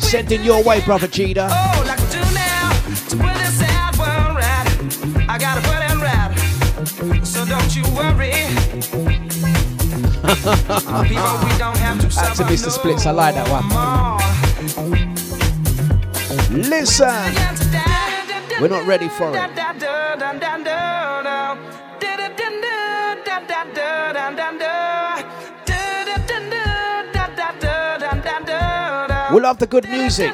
sending 0.01 0.43
your 0.43 0.63
way, 0.65 0.81
brother 0.81 1.07
Cheetah. 1.07 1.76
To 12.01 12.11
suffer 12.11 12.45
Mr. 12.45 12.71
Splits, 12.71 13.07
I 13.07 13.11
like 13.13 13.35
that 13.35 13.49
one. 13.51 13.67
Listen. 16.63 17.35
We're 18.61 18.69
not 18.69 18.87
ready 18.87 19.09
for 19.09 19.31
it. 19.37 19.41
We 29.33 29.41
love 29.41 29.59
the 29.59 29.67
good 29.67 29.89
music. 29.89 30.33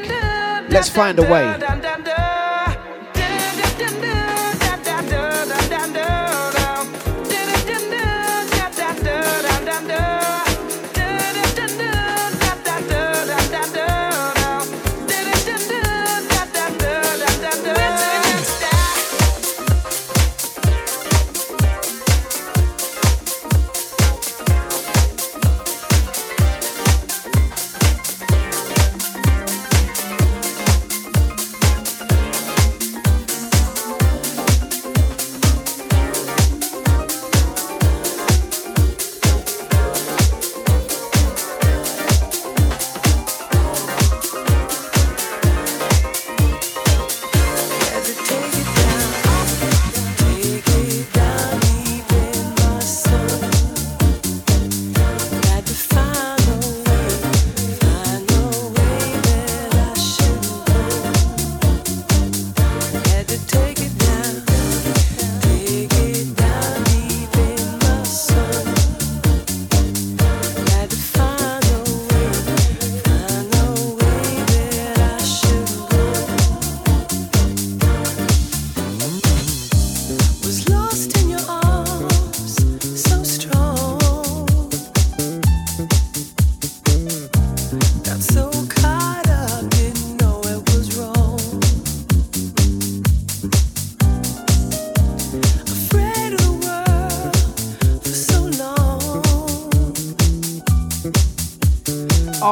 Let's 0.68 0.88
find 0.88 1.18
a 1.18 1.22
way. 1.22 1.58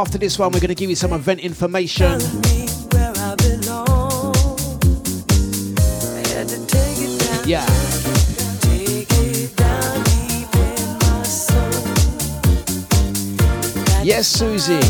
After 0.00 0.16
this 0.16 0.38
one, 0.38 0.50
we're 0.50 0.60
going 0.60 0.68
to 0.68 0.74
give 0.74 0.88
you 0.88 0.96
some 0.96 1.12
event 1.12 1.40
information. 1.40 2.18
Telling 2.18 2.40
me 2.40 2.68
where 2.90 3.12
I 3.16 3.34
belong. 3.36 4.34
I 6.16 6.24
had 6.32 6.48
to 6.48 6.66
take 6.66 6.96
it 7.02 7.20
down. 7.20 7.46
Yeah. 7.46 7.66
Take 8.62 9.10
it 9.10 9.54
down 9.56 10.02
deep 10.04 10.54
in 10.56 10.96
my 11.00 11.22
soul. 11.22 11.84
Yes, 14.02 14.26
Susie. 14.26 14.80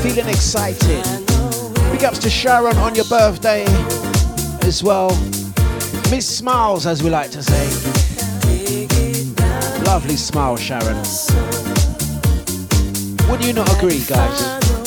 Feeling 0.00 0.26
excited. 0.26 1.04
Big 1.92 2.02
ups 2.02 2.18
to 2.20 2.30
Sharon 2.30 2.78
on 2.78 2.94
your 2.94 3.04
birthday 3.10 3.66
as 4.66 4.82
well. 4.82 5.10
Miss 6.10 6.26
Smiles, 6.26 6.86
as 6.86 7.02
we 7.02 7.10
like 7.10 7.30
to 7.32 7.42
say. 7.42 7.68
Lovely 9.84 10.16
smile, 10.16 10.56
Sharon. 10.56 11.04
Would 13.28 13.44
you 13.44 13.52
not 13.52 13.68
agree, 13.76 14.04
guys? 14.04 14.85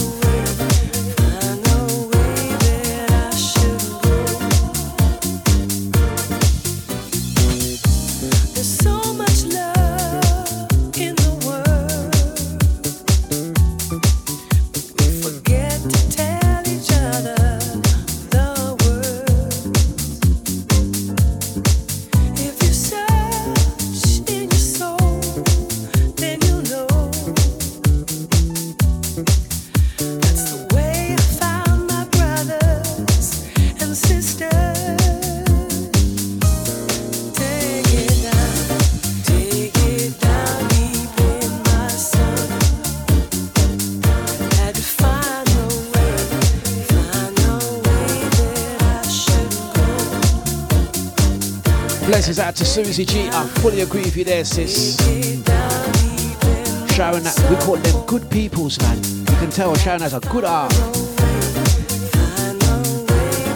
Go. 52.40 52.46
Out 52.46 52.56
to 52.56 52.66
Susie 52.66 53.06
G. 53.06 53.28
I 53.30 53.46
fully 53.62 53.82
agree 53.82 54.02
with 54.02 54.16
you 54.16 54.24
there, 54.24 54.46
sis. 54.46 54.96
Take 54.98 55.26
it 55.26 55.46
down 55.46 55.92
deep 55.94 56.92
Sharon, 56.92 57.24
that 57.24 57.38
we 57.50 57.56
call 57.58 57.78
them 57.78 58.06
good 58.06 58.30
peoples, 58.30 58.80
man. 58.80 58.98
You 58.98 59.38
can 59.38 59.50
tell 59.50 59.76
Sharon 59.76 60.02
has 60.02 60.14
a 60.14 60.20
good 60.22 60.44
heart. 60.44 60.74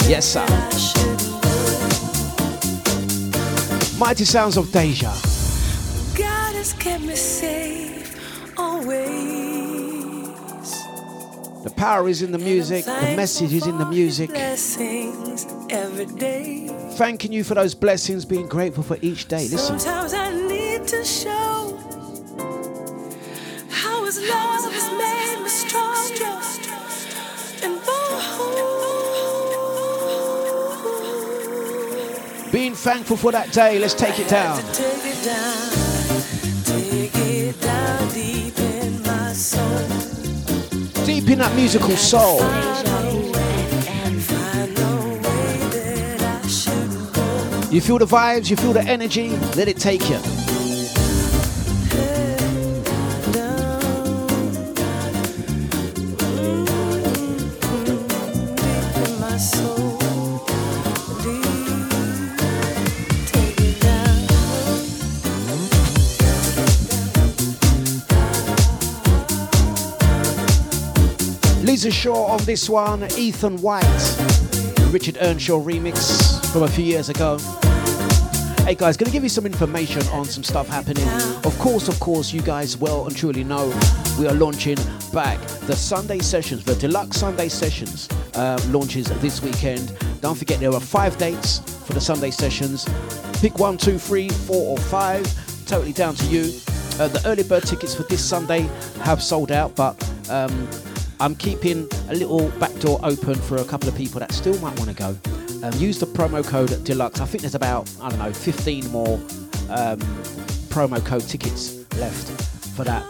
Yes, 0.08 0.26
sir. 0.26 0.46
Mighty 3.98 4.26
sounds 4.26 4.58
of 4.58 4.72
Deja. 4.72 5.14
God 6.18 6.56
has 6.56 6.74
kept 6.74 7.04
me 7.04 7.16
safe 7.16 8.18
always. 8.58 9.14
The 11.64 11.72
power 11.78 12.10
is 12.10 12.22
in 12.22 12.32
the 12.34 12.38
music, 12.38 12.84
the 12.84 13.14
message 13.16 13.54
is 13.54 13.66
in 13.66 13.78
the 13.78 13.86
music. 13.86 14.30
Blessings 14.32 15.48
every 15.70 16.06
day. 16.06 16.33
Thanking 16.96 17.34
you 17.34 17.44
for 17.44 17.56
those 17.56 17.74
blessings, 17.74 18.24
being 18.24 18.48
grateful 18.48 18.84
for 18.84 18.98
each 19.02 19.28
day. 19.28 19.48
Listen, 19.48 19.80
Sometimes 19.80 20.14
I 20.14 20.32
need 20.48 20.88
to 20.88 21.04
show 21.04 21.76
how 23.70 24.06
His 24.06 24.20
love 24.30 24.72
has 24.72 24.92
made 24.92 25.42
me 25.44 25.50
stronger 25.50 26.40
and 27.64 27.84
bold. 27.84 28.12
being 32.52 32.76
thankful 32.76 33.18
for 33.18 33.32
that 33.32 33.52
day, 33.52 33.80
let's 33.80 33.96
take 33.96 34.20
it 34.20 34.28
down. 34.30 34.58
To 34.58 34.74
take 34.74 35.04
it 35.04 35.24
down, 35.26 35.70
take 36.64 37.16
it 37.16 37.60
down 37.60 38.10
deep 38.10 38.60
in 38.60 39.02
my 39.02 39.34
soul. 39.34 39.88
Deep 41.06 41.28
in 41.28 41.40
that 41.40 41.56
musical 41.56 41.98
soul. 41.98 42.40
You 47.74 47.82
feel 47.82 47.98
the 47.98 48.06
vibes, 48.06 48.52
you 48.52 48.56
feel 48.56 48.72
the 48.72 48.84
energy, 48.84 49.30
let 49.56 49.68
it 49.68 49.78
take 49.78 50.08
you. 50.08 50.20
Lisa 71.64 71.90
Shaw 71.90 72.26
on 72.28 72.44
this 72.44 72.70
one, 72.70 73.08
Ethan 73.18 73.58
White, 73.64 73.84
Richard 74.92 75.18
Earnshaw 75.20 75.60
remix 75.60 76.40
from 76.52 76.62
a 76.62 76.68
few 76.68 76.86
years 76.86 77.10
ago. 77.10 77.40
Hey 78.64 78.76
guys, 78.76 78.96
gonna 78.96 79.12
give 79.12 79.24
you 79.24 79.30
some 79.30 79.46
information 79.46 80.02
on 80.14 80.24
some 80.24 80.42
stuff 80.42 80.70
happening. 80.70 81.06
Of 81.44 81.54
course, 81.60 81.90
of 81.90 82.00
course, 82.00 82.32
you 82.32 82.42
guys 82.42 82.78
well 82.78 83.06
and 83.06 83.16
truly 83.16 83.44
know 83.44 83.68
we 84.18 84.26
are 84.26 84.34
launching 84.34 84.78
back 85.12 85.38
the 85.68 85.76
Sunday 85.76 86.20
sessions, 86.20 86.64
the 86.64 86.72
Dlux 86.72 87.16
Sunday 87.16 87.50
sessions 87.50 88.08
uh, 88.36 88.58
launches 88.70 89.08
this 89.20 89.44
weekend. 89.44 89.92
Don't 90.22 90.38
forget 90.38 90.62
there 90.62 90.72
are 90.72 90.80
five 90.80 91.18
dates 91.18 91.60
for 91.86 91.92
the 91.92 92.00
Sunday 92.00 92.32
sessions. 92.32 92.88
Pick 93.42 93.60
one, 93.60 93.78
two, 93.78 93.98
three, 93.98 94.30
four, 94.30 94.78
or 94.78 94.78
five. 94.78 95.26
Totally 95.66 95.92
down 95.92 96.16
to 96.16 96.26
you. 96.28 96.44
Uh, 97.00 97.10
the 97.10 97.22
early 97.26 97.44
bird 97.44 97.64
tickets 97.64 97.94
for 97.94 98.04
this 98.04 98.24
Sunday 98.24 98.62
have 99.02 99.22
sold 99.22 99.52
out, 99.52 99.76
but 99.76 99.94
um, 100.30 100.70
I'm 101.20 101.36
keeping 101.36 101.90
a 102.08 102.16
little 102.16 102.48
back 102.60 102.74
door 102.80 102.98
open 103.04 103.36
for 103.36 103.58
a 103.58 103.66
couple 103.66 103.90
of 103.90 103.96
people 103.98 104.22
that 104.22 104.32
still 104.32 104.58
might 104.60 104.80
want 104.80 104.90
to 104.90 104.96
go. 104.96 105.33
Um, 105.64 105.72
use 105.80 105.98
the 105.98 106.06
promo 106.06 106.46
code 106.46 106.70
Dlux. 106.70 107.22
I 107.22 107.26
think 107.26 107.42
there's 107.42 107.56
about 107.56 107.90
I 108.02 108.10
don't 108.10 108.20
know 108.20 108.34
15 108.34 108.92
more 108.92 109.16
um, 109.70 109.98
promo 110.70 111.04
code 111.06 111.26
tickets 111.26 111.86
left 111.96 112.30
for 112.76 112.84
that. 112.84 113.04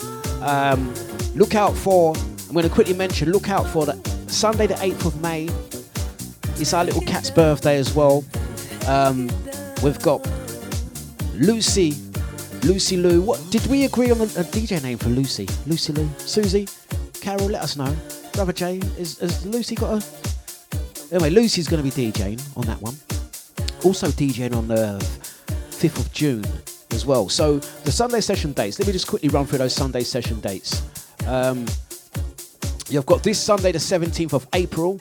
Um, 0.44 0.94
look 1.36 1.56
out 1.56 1.76
for. 1.76 2.16
I'm 2.16 2.54
going 2.54 2.68
to 2.68 2.70
quickly 2.70 2.94
mention. 2.94 3.32
Look 3.32 3.50
out 3.50 3.66
for 3.66 3.88
the 3.88 3.96
Sunday 4.28 4.68
the 4.68 4.76
8th 4.76 5.08
of 5.08 5.20
May. 5.20 5.50
It's 6.62 6.76
our 6.76 6.86
little 6.86 7.02
cat's 7.02 7.32
birthday 7.32 7.78
as 7.78 7.96
well. 7.96 8.24
Um, 8.88 9.32
we've 9.82 10.00
got 10.04 10.24
Lucy, 11.34 11.96
Lucy 12.62 12.98
Lou. 12.98 13.24
What 13.24 13.44
did 13.50 13.66
we 13.66 13.86
agree 13.86 14.12
on 14.12 14.22
a, 14.22 14.26
DJ 14.26 14.84
name 14.84 15.00
for 15.00 15.10
Lucy? 15.10 15.48
Lucy 15.66 15.92
Lou, 15.94 16.08
Susie, 16.20 16.68
Carol. 17.20 17.48
Let 17.48 17.64
us 17.64 17.76
know. 17.78 17.96
Brother 18.34 18.54
Jay, 18.54 18.78
is, 19.00 19.18
has 19.18 19.44
Lucy 19.44 19.74
got 19.74 20.04
a? 20.04 20.33
Anyway, 21.14 21.30
Lucy's 21.30 21.68
going 21.68 21.88
to 21.88 21.96
be 21.96 22.12
DJing 22.12 22.42
on 22.58 22.66
that 22.66 22.82
one. 22.82 22.96
Also 23.86 24.08
DJing 24.08 24.56
on 24.56 24.68
the 24.68 24.98
5th 25.70 26.00
of 26.00 26.12
June 26.12 26.44
as 26.90 27.06
well. 27.06 27.30
So 27.30 27.60
the 27.60 27.92
Sunday 27.92 28.20
session 28.20 28.52
dates. 28.52 28.80
Let 28.80 28.88
me 28.88 28.94
just 28.94 29.06
quickly 29.06 29.30
run 29.30 29.46
through 29.46 29.60
those 29.60 29.76
Sunday 29.76 30.02
session 30.02 30.40
dates. 30.40 30.82
Um, 31.28 31.68
you've 32.90 33.06
got 33.06 33.22
this 33.22 33.40
Sunday, 33.40 33.72
the 33.72 33.78
17th 33.78 34.34
of 34.34 34.48
April. 34.54 35.00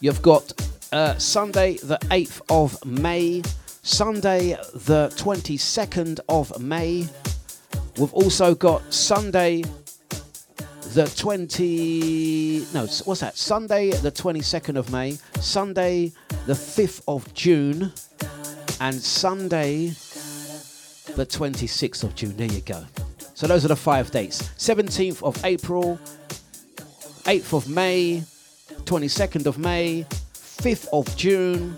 You've 0.00 0.22
got 0.22 0.50
uh, 0.92 1.18
Sunday, 1.18 1.76
the 1.76 1.98
8th 2.10 2.40
of 2.48 2.82
May. 2.86 3.42
Sunday, 3.82 4.56
the 4.72 5.12
22nd 5.16 6.20
of 6.30 6.58
May. 6.58 7.06
We've 7.98 8.14
also 8.14 8.54
got 8.54 8.94
Sunday, 8.94 9.62
the 10.94 11.06
20. 11.16 12.66
No, 12.72 12.86
what's 13.04 13.20
that? 13.20 13.36
Sunday, 13.36 13.90
the 13.90 14.10
22nd 14.10 14.76
of 14.76 14.90
May. 14.90 15.18
Sunday, 15.40 16.12
the 16.46 16.54
5th 16.54 17.02
of 17.06 17.32
June. 17.34 17.92
And 18.80 18.94
Sunday, 18.94 19.88
the 21.14 21.26
26th 21.26 22.04
of 22.04 22.14
June. 22.14 22.36
There 22.36 22.46
you 22.46 22.60
go. 22.60 22.84
So 23.34 23.46
those 23.46 23.64
are 23.64 23.68
the 23.68 23.76
five 23.76 24.10
dates 24.10 24.42
17th 24.58 25.22
of 25.22 25.44
April, 25.44 25.98
8th 27.24 27.52
of 27.52 27.68
May, 27.68 28.22
22nd 28.84 29.46
of 29.46 29.58
May, 29.58 30.06
5th 30.32 30.88
of 30.92 31.16
June, 31.16 31.76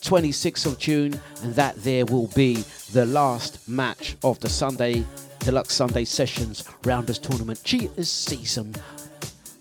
26th 0.00 0.66
of 0.66 0.78
June, 0.78 1.20
and 1.42 1.54
that 1.54 1.76
there 1.82 2.06
will 2.06 2.28
be 2.28 2.64
the 2.92 3.06
last 3.06 3.68
match 3.68 4.16
of 4.24 4.40
the 4.40 4.48
Sunday 4.48 5.04
Dlux 5.46 5.70
Sunday 5.70 6.04
Sessions 6.04 6.64
Rounders 6.82 7.20
Tournament 7.20 7.62
Cheaters 7.62 8.10
Season 8.10 8.74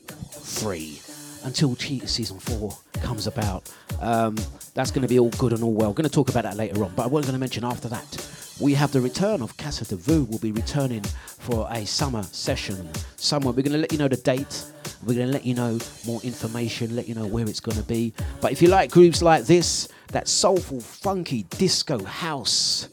3 0.07 0.99
until 1.43 1.75
Cheaters 1.75 2.09
Season 2.09 2.39
4 2.39 2.75
comes 3.03 3.27
about. 3.27 3.71
Um, 4.01 4.35
that's 4.73 4.89
going 4.89 5.03
to 5.03 5.07
be 5.07 5.19
all 5.19 5.29
good 5.37 5.53
and 5.53 5.61
all 5.61 5.75
well. 5.75 5.89
We're 5.89 5.97
going 5.97 6.09
to 6.09 6.15
talk 6.15 6.29
about 6.29 6.41
that 6.41 6.57
later 6.57 6.83
on, 6.83 6.91
but 6.95 7.03
I 7.03 7.05
was 7.05 7.25
going 7.25 7.35
to 7.35 7.39
mention 7.39 7.63
after 7.63 7.87
that. 7.89 8.27
We 8.59 8.73
have 8.73 8.93
the 8.93 8.99
return 8.99 9.43
of 9.43 9.55
Casa 9.57 9.85
de 9.85 9.95
Vu. 9.95 10.23
We'll 10.23 10.39
be 10.39 10.51
returning 10.51 11.03
for 11.03 11.67
a 11.69 11.85
summer 11.85 12.23
session 12.23 12.89
somewhere. 13.17 13.53
We're 13.53 13.61
going 13.61 13.73
to 13.73 13.77
let 13.77 13.91
you 13.91 13.99
know 13.99 14.07
the 14.07 14.17
date. 14.17 14.65
We're 15.03 15.13
going 15.13 15.27
to 15.27 15.33
let 15.33 15.45
you 15.45 15.53
know 15.53 15.77
more 16.03 16.19
information, 16.23 16.95
let 16.95 17.07
you 17.07 17.13
know 17.13 17.27
where 17.27 17.47
it's 17.47 17.59
going 17.59 17.77
to 17.77 17.83
be. 17.83 18.11
But 18.41 18.51
if 18.51 18.59
you 18.59 18.69
like 18.69 18.89
groups 18.89 19.21
like 19.21 19.43
this, 19.43 19.87
that 20.07 20.27
soulful, 20.27 20.81
funky 20.81 21.43
disco 21.43 22.03
house, 22.03 22.89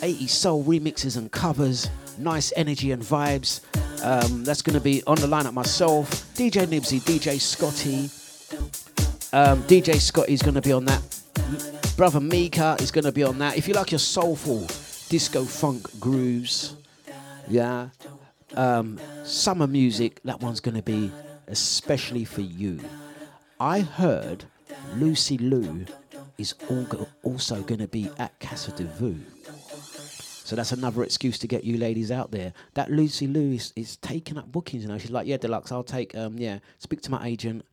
80s 0.00 0.30
soul 0.30 0.64
remixes 0.64 1.16
and 1.16 1.30
covers, 1.30 1.90
nice 2.18 2.52
energy 2.56 2.92
and 2.92 3.02
vibes. 3.02 3.60
Um, 4.04 4.44
that's 4.44 4.62
going 4.62 4.74
to 4.74 4.80
be 4.80 5.02
on 5.06 5.16
the 5.16 5.26
lineup 5.26 5.52
myself, 5.52 6.10
DJ 6.34 6.66
Nibsy, 6.66 7.00
DJ 7.00 7.40
Scotty. 7.40 8.10
Um, 9.32 9.62
DJ 9.64 10.00
Scotty's 10.00 10.42
going 10.42 10.54
to 10.54 10.62
be 10.62 10.72
on 10.72 10.84
that. 10.86 11.02
Brother 11.96 12.20
Mika 12.20 12.76
is 12.80 12.90
going 12.90 13.04
to 13.04 13.12
be 13.12 13.24
on 13.24 13.38
that. 13.38 13.56
If 13.56 13.66
you 13.66 13.74
like 13.74 13.90
your 13.90 13.98
soulful 13.98 14.60
disco 15.08 15.44
funk 15.44 15.86
grooves, 15.98 16.76
yeah, 17.48 17.88
um, 18.54 19.00
summer 19.24 19.66
music, 19.66 20.20
that 20.24 20.40
one's 20.40 20.60
going 20.60 20.76
to 20.76 20.82
be 20.82 21.10
especially 21.48 22.24
for 22.24 22.42
you. 22.42 22.80
I 23.60 23.80
heard 23.80 24.44
Lucy 24.94 25.38
Lou 25.38 25.86
is 26.38 26.54
also 27.22 27.62
going 27.62 27.80
to 27.80 27.88
be 27.88 28.08
at 28.18 28.38
Casa 28.38 28.70
de 28.72 28.84
Vu. 28.84 29.16
So 30.48 30.56
that's 30.56 30.72
another 30.72 31.02
excuse 31.04 31.38
to 31.40 31.46
get 31.46 31.64
you 31.64 31.76
ladies 31.76 32.10
out 32.10 32.30
there. 32.30 32.54
That 32.72 32.90
Lucy 32.90 33.26
Lou 33.26 33.52
is, 33.52 33.70
is 33.76 33.98
taking 33.98 34.38
up 34.38 34.50
bookings, 34.50 34.82
you 34.82 34.88
know. 34.88 34.96
She's 34.96 35.10
like, 35.10 35.26
yeah, 35.26 35.36
Dlux, 35.36 35.70
I'll 35.70 35.84
take, 35.84 36.14
um, 36.14 36.38
yeah, 36.38 36.60
speak 36.78 37.02
to 37.02 37.10
my 37.10 37.26
agent. 37.26 37.66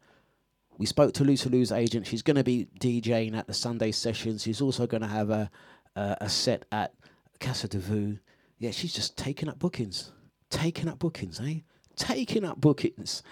We 0.77 0.85
spoke 0.85 1.13
to 1.13 1.23
Lucy 1.23 1.47
Lou's 1.47 1.71
agent. 1.71 2.05
She's 2.05 2.21
going 2.21 2.35
to 2.35 2.43
be 2.43 2.67
DJing 2.81 3.33
at 3.33 3.47
the 3.47 3.53
Sunday 3.53 3.93
sessions. 3.93 4.43
She's 4.43 4.59
also 4.59 4.87
going 4.87 5.03
to 5.03 5.07
have 5.07 5.29
a, 5.29 5.49
a, 5.95 6.17
a 6.19 6.29
set 6.29 6.65
at 6.73 6.93
Casa 7.39 7.69
de 7.69 7.79
Vu. 7.79 8.17
Yeah, 8.59 8.71
she's 8.71 8.93
just 8.93 9.15
taking 9.15 9.47
up 9.47 9.57
bookings. 9.57 10.11
Taking 10.49 10.89
up 10.89 10.99
bookings, 10.99 11.39
eh? 11.39 11.59
Taking 11.95 12.43
up 12.43 12.59
bookings. 12.59 13.23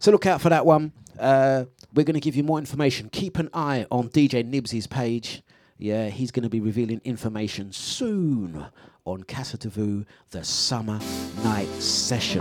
So 0.00 0.10
look 0.10 0.26
out 0.26 0.42
for 0.42 0.50
that 0.50 0.66
one. 0.66 0.92
Uh, 1.18 1.64
we're 1.94 2.04
going 2.04 2.12
to 2.12 2.20
give 2.20 2.36
you 2.36 2.42
more 2.42 2.58
information. 2.58 3.08
Keep 3.08 3.38
an 3.38 3.48
eye 3.54 3.86
on 3.90 4.10
DJ 4.10 4.44
Nibsy's 4.44 4.86
page. 4.86 5.42
Yeah, 5.82 6.10
he's 6.10 6.30
going 6.30 6.44
to 6.44 6.48
be 6.48 6.60
revealing 6.60 7.00
information 7.02 7.72
soon 7.72 8.64
on 9.04 9.24
Casa 9.24 9.58
de 9.58 10.06
the 10.30 10.44
summer 10.44 11.00
night 11.42 11.68
session. 11.82 12.40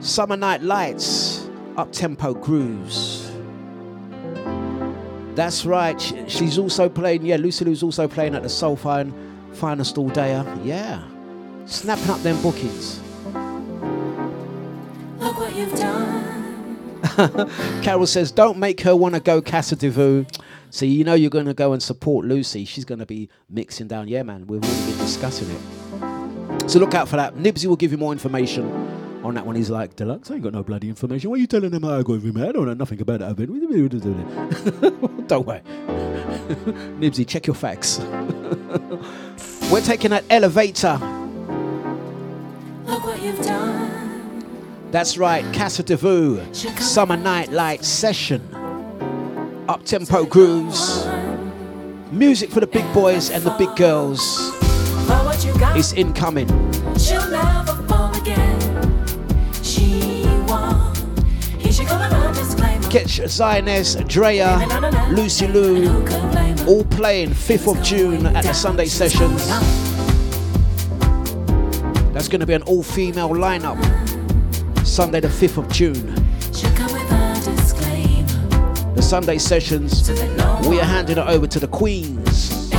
Summer 0.00 0.36
night 0.36 0.64
lights, 0.64 1.48
up 1.76 1.92
tempo 1.92 2.34
grooves. 2.34 3.30
That's 5.36 5.64
right. 5.64 6.00
She's 6.26 6.58
also 6.58 6.88
playing. 6.88 7.24
Yeah, 7.24 7.36
Lucy 7.36 7.64
Lou's 7.64 7.84
also 7.84 8.08
playing 8.08 8.34
at 8.34 8.42
the 8.42 8.48
Soul 8.48 8.74
Fine, 8.74 9.14
Finest 9.52 9.98
All 9.98 10.08
Day. 10.08 10.32
Yeah, 10.64 11.06
snapping 11.66 12.10
up 12.10 12.20
them 12.22 12.42
bookings. 12.42 12.98
Look 15.20 15.38
what 15.38 15.54
you've 15.54 15.76
done. 15.76 16.98
Carol 17.84 18.08
says, 18.08 18.32
"Don't 18.32 18.58
make 18.58 18.80
her 18.80 18.96
want 18.96 19.14
to 19.14 19.20
go 19.20 19.40
Casa 19.40 19.76
de 19.76 19.90
so 20.70 20.84
you 20.84 21.04
know 21.04 21.14
you're 21.14 21.30
going 21.30 21.46
to 21.46 21.54
go 21.54 21.72
and 21.72 21.82
support 21.82 22.26
Lucy. 22.26 22.64
She's 22.64 22.84
going 22.84 22.98
to 22.98 23.06
be 23.06 23.28
mixing 23.48 23.88
down. 23.88 24.08
Yeah, 24.08 24.22
man, 24.22 24.46
we've 24.46 24.62
already 24.62 24.90
been 24.90 24.98
discussing 24.98 25.50
it. 25.50 26.70
So 26.70 26.78
look 26.78 26.94
out 26.94 27.08
for 27.08 27.16
that. 27.16 27.34
Nibsy 27.36 27.66
will 27.66 27.76
give 27.76 27.92
you 27.92 27.98
more 27.98 28.12
information 28.12 28.70
on 29.24 29.34
that 29.34 29.46
one. 29.46 29.56
He's 29.56 29.70
like, 29.70 29.96
Dlux, 29.96 30.30
I 30.30 30.34
ain't 30.34 30.42
got 30.42 30.52
no 30.52 30.62
bloody 30.62 30.88
information. 30.88 31.30
Why 31.30 31.36
are 31.36 31.40
you 31.40 31.46
telling 31.46 31.72
him 31.72 31.82
how 31.82 31.98
I 31.98 32.02
go 32.02 32.12
with 32.14 32.24
him? 32.24 32.36
I 32.36 32.52
don't 32.52 32.66
know 32.66 32.74
nothing 32.74 33.00
about 33.00 33.20
that. 33.20 33.36
don't 35.28 35.46
worry. 35.46 35.60
Nibsy, 37.00 37.26
check 37.26 37.46
your 37.46 37.54
facts. 37.54 37.98
We're 39.72 39.80
taking 39.80 40.10
that 40.10 40.24
elevator. 40.28 40.98
Look 42.84 43.04
what 43.04 43.22
you've 43.22 43.42
done. 43.42 44.90
That's 44.90 45.18
right, 45.18 45.44
Casa 45.54 45.82
de 45.82 45.96
Vu, 45.96 46.42
Summer 46.54 47.16
Night 47.16 47.50
Light 47.52 47.84
Session 47.84 48.67
up 49.68 49.84
tempo 49.84 50.24
grooves, 50.24 51.06
music 52.10 52.50
for 52.50 52.60
the 52.60 52.66
big 52.66 52.90
boys 52.94 53.30
and 53.30 53.44
the 53.44 53.50
big 53.58 53.74
girls 53.76 54.54
is 55.76 55.92
incoming. 55.92 56.48
She'll 56.96 57.30
never 57.30 57.74
fall 57.86 58.14
again. 58.16 58.58
She 59.62 60.24
won. 60.48 60.94
Here 61.58 61.72
she 61.72 61.84
come. 61.84 61.98
Catch 62.88 63.20
Zioness, 63.28 63.96
Drea, 64.08 64.56
Lucy 65.10 65.46
Lou, 65.46 65.86
all 66.66 66.84
playing 66.84 67.28
5th 67.28 67.76
of 67.76 67.82
June 67.82 68.24
at 68.24 68.44
the 68.44 68.54
Sunday 68.54 68.86
sessions. 68.86 69.46
That's 72.14 72.28
going 72.28 72.40
to 72.40 72.46
be 72.46 72.54
an 72.54 72.62
all 72.62 72.82
female 72.82 73.28
lineup 73.28 73.76
Sunday, 74.86 75.20
the 75.20 75.28
5th 75.28 75.58
of 75.58 75.68
June. 75.70 76.27
Sunday 79.08 79.38
sessions, 79.38 80.10
we 80.68 80.78
are 80.78 80.84
handing 80.84 81.16
it 81.16 81.26
over 81.26 81.46
to 81.46 81.58
the 81.58 81.66
queens 81.66 82.70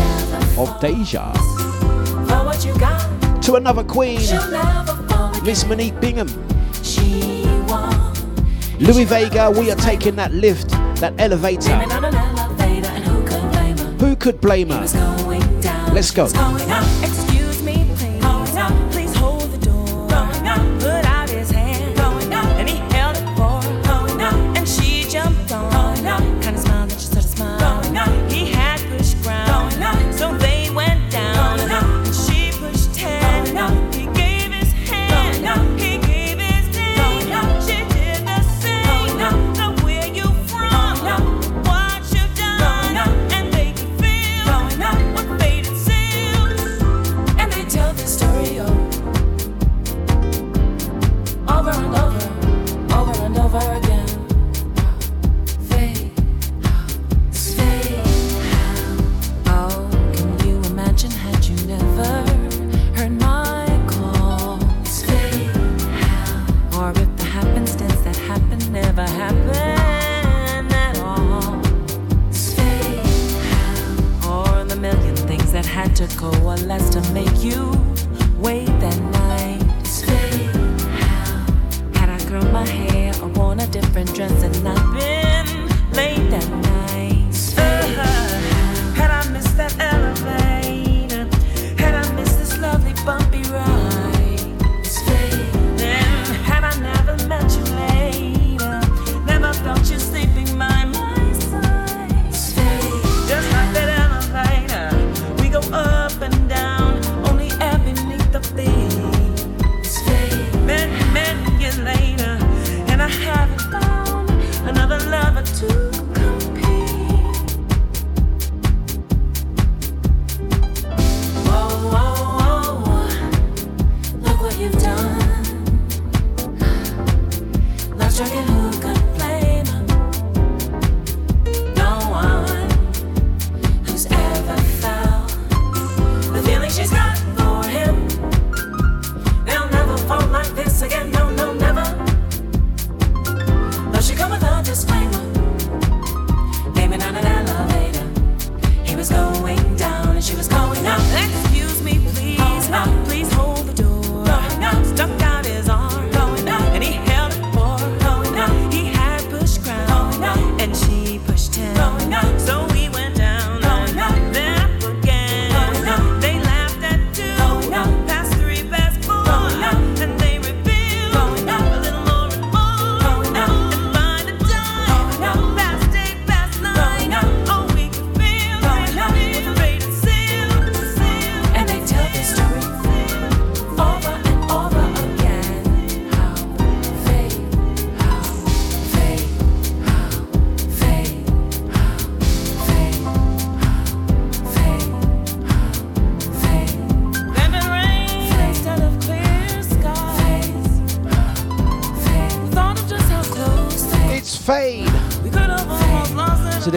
of 0.59 0.79
Deja. 0.79 1.33
To 3.41 3.55
another 3.55 3.83
queen, 3.83 4.19
Miss 5.43 5.65
Monique 5.65 5.99
Bingham. 5.99 6.27
Louie 8.77 9.05
Vega, 9.05 9.49
we 9.49 9.71
are 9.71 9.75
taking 9.77 10.17
that 10.17 10.31
lift, 10.31 10.69
that 10.99 11.15
elevator. 11.17 11.75
Who 13.97 14.15
could 14.15 14.39
blame 14.39 14.69
her? 14.69 14.81
Let's 15.95 16.11
go. 16.11 16.27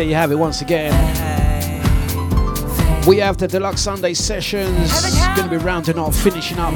there 0.02 0.08
you 0.08 0.16
have 0.16 0.32
it 0.32 0.36
once 0.36 0.62
again. 0.62 0.90
We 3.06 3.18
have 3.18 3.36
the 3.36 3.46
Dlux 3.46 3.78
Sunday 3.78 4.14
sessions. 4.14 4.90
Going 5.36 5.48
to 5.48 5.58
be 5.58 5.64
rounding 5.64 5.96
off, 5.96 6.16
finishing 6.16 6.58
up, 6.58 6.74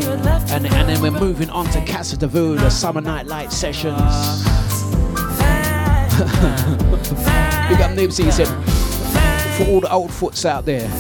and, 0.50 0.64
and 0.66 0.88
then 0.88 1.02
we're 1.02 1.10
moving 1.10 1.50
on 1.50 1.66
to 1.70 1.84
Casa 1.84 2.16
de 2.16 2.28
Vue, 2.28 2.56
the 2.56 2.70
summer 2.70 3.00
night 3.00 3.26
light 3.26 3.52
sessions. 3.52 3.96
Big 7.68 7.80
up 7.80 7.90
Nibsy, 7.96 8.30
said, 8.30 8.46
for 9.56 9.64
all 9.72 9.80
the 9.80 9.90
old 9.90 10.12
foots 10.12 10.44
out 10.44 10.64
there. 10.64 10.88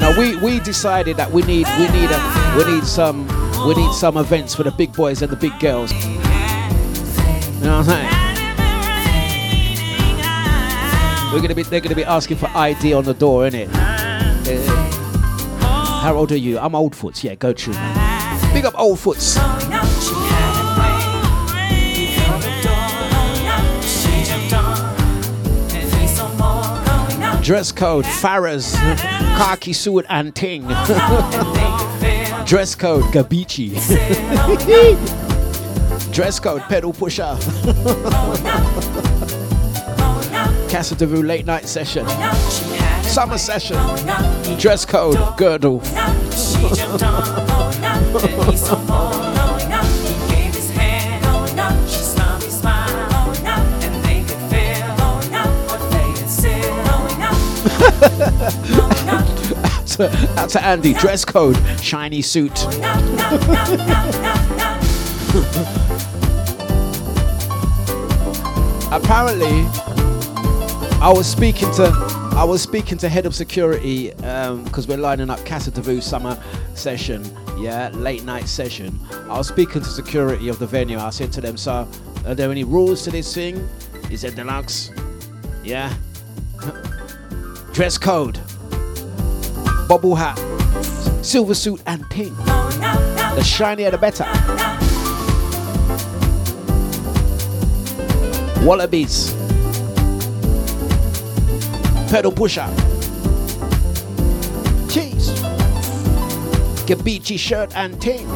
now 0.00 0.18
we, 0.18 0.36
we 0.38 0.58
decided 0.60 1.16
that 1.16 1.30
we 1.30 1.42
need 1.42 1.66
we 1.78 1.88
need 1.90 2.10
a, 2.10 2.54
we 2.56 2.64
need 2.74 2.84
some 2.84 3.28
we 3.66 3.74
need 3.74 3.92
some 3.92 4.16
events 4.16 4.54
for 4.54 4.62
the 4.64 4.70
big 4.72 4.92
boys 4.92 5.22
and 5.22 5.30
the 5.30 5.36
big 5.36 5.58
girls. 5.60 5.92
You 5.92 6.08
know 7.68 7.78
what 7.78 7.78
I'm 7.78 7.84
saying? 7.84 8.22
We're 11.32 11.40
gonna 11.40 11.54
be 11.54 11.62
they're 11.62 11.80
gonna 11.80 11.94
be 11.94 12.04
asking 12.04 12.38
for 12.38 12.50
ID 12.54 12.92
on 12.92 13.04
the 13.04 13.14
door, 13.14 13.44
innit? 13.44 13.68
Uh, 13.72 14.82
how 16.00 16.14
old 16.14 16.32
are 16.32 16.36
you? 16.36 16.58
I'm 16.58 16.74
old 16.74 16.96
foots. 16.96 17.22
Yeah, 17.22 17.36
go 17.36 17.54
man. 17.68 18.52
Big 18.52 18.64
up 18.64 18.78
old 18.78 18.98
foots. 18.98 19.36
Dress 27.42 27.72
code, 27.72 28.04
Farah's, 28.04 28.74
khaki 29.36 29.72
suit 29.72 30.06
and 30.08 30.34
ting. 30.34 30.66
Dress 32.46 32.74
code, 32.74 33.04
Gabicci. 33.12 33.72
Dress 36.12 36.40
code, 36.40 36.62
pedal 36.68 36.92
pusher. 36.92 37.36
Casa 40.68 40.94
de 40.94 41.06
Vue 41.06 41.22
late 41.22 41.46
night 41.46 41.66
session. 41.66 42.06
Summer 43.02 43.38
session. 43.38 43.78
Dress 44.58 44.84
code, 44.84 45.18
girdle. 45.38 45.80
to, 60.10 60.40
out 60.40 60.50
to 60.50 60.64
Andy. 60.64 60.92
Dress 60.94 61.24
code, 61.24 61.56
shiny 61.80 62.22
suit. 62.22 62.52
Apparently, 68.92 69.64
I 71.00 71.12
was 71.14 71.26
speaking 71.26 71.70
to 71.74 71.90
I 72.34 72.44
was 72.44 72.62
speaking 72.62 72.98
to 72.98 73.08
head 73.08 73.26
of 73.26 73.34
security 73.34 74.12
um, 74.24 74.64
because 74.64 74.88
we're 74.88 74.98
lining 74.98 75.30
up 75.30 75.44
Casa 75.46 75.70
de 75.70 76.02
summer 76.02 76.42
session, 76.74 77.24
yeah, 77.58 77.90
late 77.92 78.24
night 78.24 78.48
session. 78.48 78.98
I 79.10 79.38
was 79.38 79.48
speaking 79.48 79.82
to 79.82 79.88
security 79.88 80.48
of 80.48 80.58
the 80.58 80.66
venue. 80.66 80.98
I 80.98 81.10
said 81.10 81.32
to 81.32 81.40
them, 81.40 81.56
"Sir, 81.56 81.86
are 82.26 82.34
there 82.34 82.50
any 82.50 82.64
rules 82.64 83.04
to 83.04 83.10
this 83.10 83.32
thing?" 83.34 83.68
He 84.08 84.16
said, 84.16 84.32
"Dlux, 84.32 84.90
yeah, 85.64 85.94
dress 87.72 87.98
code, 87.98 88.40
bubble 89.88 90.14
hat, 90.14 90.38
silver 91.22 91.54
suit, 91.54 91.82
and 91.86 92.08
pink. 92.10 92.36
The 92.36 93.42
shinier 93.42 93.90
the 93.90 93.98
better." 93.98 94.26
Wallabies 98.64 99.34
pedal 102.12 102.30
pusher. 102.30 102.68
Cheese. 104.90 105.30
Gabicci 106.84 107.38
shirt 107.38 107.74
and 107.74 107.98
ting. 108.02 108.26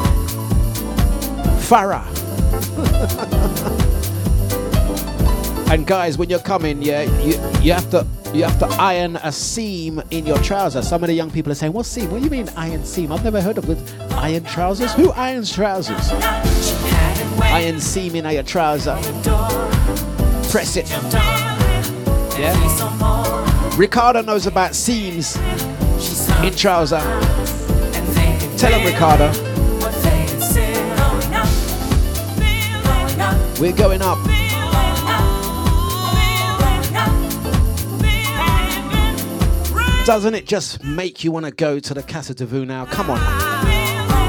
Farah. 1.68 2.06
and 5.70 5.86
guys, 5.86 6.16
when 6.16 6.30
you're 6.30 6.38
coming, 6.38 6.80
yeah, 6.80 7.02
you 7.20 7.34
you 7.60 7.74
have 7.74 7.90
to 7.90 8.06
you 8.36 8.44
have 8.44 8.58
to 8.58 8.66
iron 8.78 9.16
a 9.16 9.32
seam 9.32 10.02
in 10.10 10.26
your 10.26 10.38
trousers. 10.38 10.86
Some 10.86 11.02
of 11.02 11.08
the 11.08 11.14
young 11.14 11.30
people 11.30 11.50
are 11.52 11.54
saying, 11.54 11.72
"What 11.72 11.86
seam? 11.86 12.10
What 12.10 12.18
do 12.18 12.24
you 12.24 12.30
mean 12.30 12.50
iron 12.56 12.84
seam? 12.84 13.10
I've 13.10 13.24
never 13.24 13.40
heard 13.40 13.56
of 13.56 13.66
with 13.66 13.80
iron 14.12 14.44
trousers. 14.44 14.92
Who 14.92 15.10
irons 15.12 15.50
trousers? 15.50 16.12
Iron 17.40 17.80
seam 17.80 18.14
in 18.14 18.30
your 18.30 18.42
trouser. 18.42 18.96
Press 20.50 20.76
it. 20.76 20.90
Yeah. 22.38 22.54
Ricardo 23.76 24.20
knows 24.22 24.46
about 24.46 24.74
seams 24.74 25.36
in 26.42 26.54
trouser. 26.54 27.00
Tell 28.58 28.72
him, 28.72 28.86
Ricardo. 28.86 29.32
We're 33.58 33.72
going 33.72 34.02
up. 34.02 34.35
Doesn't 40.06 40.36
it 40.36 40.46
just 40.46 40.84
make 40.84 41.24
you 41.24 41.32
want 41.32 41.46
to 41.46 41.50
go 41.50 41.80
to 41.80 41.92
the 41.92 42.00
Casa 42.00 42.32
de 42.32 42.46
Vue 42.46 42.64
now? 42.64 42.86
Come 42.86 43.10
on. 43.10 43.18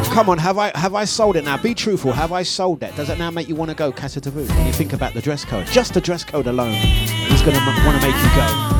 Come 0.05 0.27
on, 0.27 0.39
have 0.39 0.57
I 0.57 0.75
have 0.75 0.95
I 0.95 1.05
sold 1.05 1.35
it 1.35 1.43
now? 1.43 1.55
Be 1.55 1.75
truthful, 1.75 2.13
have 2.13 2.31
I 2.31 2.41
sold 2.41 2.79
that? 2.79 2.95
Does 2.95 3.11
it 3.11 3.19
now 3.19 3.29
make 3.29 3.47
you 3.47 3.53
want 3.53 3.69
to 3.69 3.75
go 3.75 3.91
Casa 3.91 4.19
de 4.19 4.31
Vue? 4.31 4.47
When 4.47 4.65
you 4.65 4.73
think 4.73 4.93
about 4.93 5.13
the 5.13 5.21
dress 5.21 5.45
code, 5.45 5.67
just 5.67 5.93
the 5.93 6.01
dress 6.01 6.23
code 6.23 6.47
alone 6.47 6.73
is 6.73 7.43
going 7.43 7.55
to 7.55 7.83
want 7.85 8.01
to 8.01 8.07
make 8.07 8.15
you 8.15 8.35
go. 8.35 8.76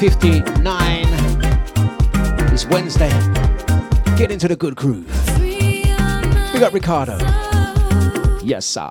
8.59. 0.00 2.52
It's 2.52 2.64
Wednesday. 2.64 3.10
Get 4.16 4.30
into 4.30 4.48
the 4.48 4.56
good 4.56 4.74
groove. 4.74 5.06
We 5.38 5.82
got 6.58 6.72
Ricardo. 6.72 7.18
Yes, 8.42 8.64
sir. 8.64 8.90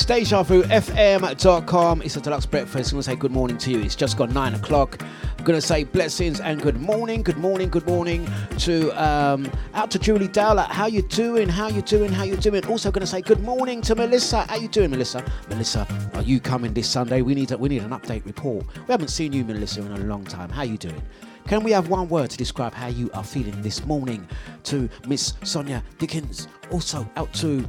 It's 0.00 0.08
DejaVuFM.com. 0.08 2.00
It's 2.00 2.16
a 2.16 2.22
Dlux 2.22 2.50
breakfast. 2.50 2.90
I'm 2.90 2.96
going 2.96 3.02
to 3.02 3.10
say 3.10 3.16
good 3.16 3.32
morning 3.32 3.58
to 3.58 3.70
you. 3.70 3.82
It's 3.82 3.94
just 3.94 4.16
gone 4.16 4.32
nine 4.32 4.54
o'clock. 4.54 5.02
I'm 5.36 5.44
going 5.44 5.60
to 5.60 5.66
say 5.66 5.84
blessings 5.84 6.40
and 6.40 6.58
good 6.62 6.80
morning, 6.80 7.22
good 7.22 7.36
morning, 7.36 7.68
good 7.68 7.86
morning 7.86 8.26
to 8.60 8.92
um, 8.92 9.52
out 9.74 9.90
to 9.90 9.98
Julie 9.98 10.28
Dowler. 10.28 10.62
How 10.62 10.86
you 10.86 11.02
doing? 11.02 11.50
How 11.50 11.68
you 11.68 11.82
doing? 11.82 12.10
How 12.10 12.22
you 12.22 12.38
doing? 12.38 12.64
Also 12.64 12.90
going 12.90 13.02
to 13.02 13.06
say 13.06 13.20
good 13.20 13.42
morning 13.42 13.82
to 13.82 13.94
Melissa. 13.94 14.46
How 14.48 14.56
you 14.56 14.68
doing, 14.68 14.90
Melissa? 14.90 15.22
Melissa, 15.50 15.86
are 16.14 16.22
you 16.22 16.40
coming 16.40 16.72
this 16.72 16.88
Sunday? 16.88 17.20
We 17.20 17.34
need 17.34 17.52
a, 17.52 17.58
we 17.58 17.68
need 17.68 17.82
an 17.82 17.90
update 17.90 18.24
report. 18.24 18.64
We 18.74 18.92
haven't 18.92 19.08
seen 19.08 19.34
you, 19.34 19.44
Melissa, 19.44 19.82
in 19.82 19.92
a 19.92 19.98
long 19.98 20.24
time. 20.24 20.48
How 20.48 20.62
you 20.62 20.78
doing? 20.78 21.02
Can 21.46 21.62
we 21.62 21.72
have 21.72 21.90
one 21.90 22.08
word 22.08 22.30
to 22.30 22.38
describe 22.38 22.72
how 22.72 22.86
you 22.86 23.10
are 23.12 23.24
feeling 23.24 23.60
this 23.60 23.84
morning? 23.84 24.26
To 24.62 24.88
Miss 25.06 25.34
Sonia 25.44 25.84
Dickens. 25.98 26.48
Also 26.70 27.06
out 27.16 27.30
to 27.34 27.68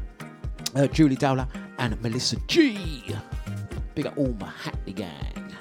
uh, 0.76 0.88
Julie 0.88 1.18
Dowler 1.18 1.46
and 1.82 2.00
Melissa 2.04 2.36
G. 2.48 3.04
Big 3.96 4.06
up 4.06 4.16
all 4.16 4.34
my 4.40 4.50
happy 4.50 4.94
gang. 4.94 5.52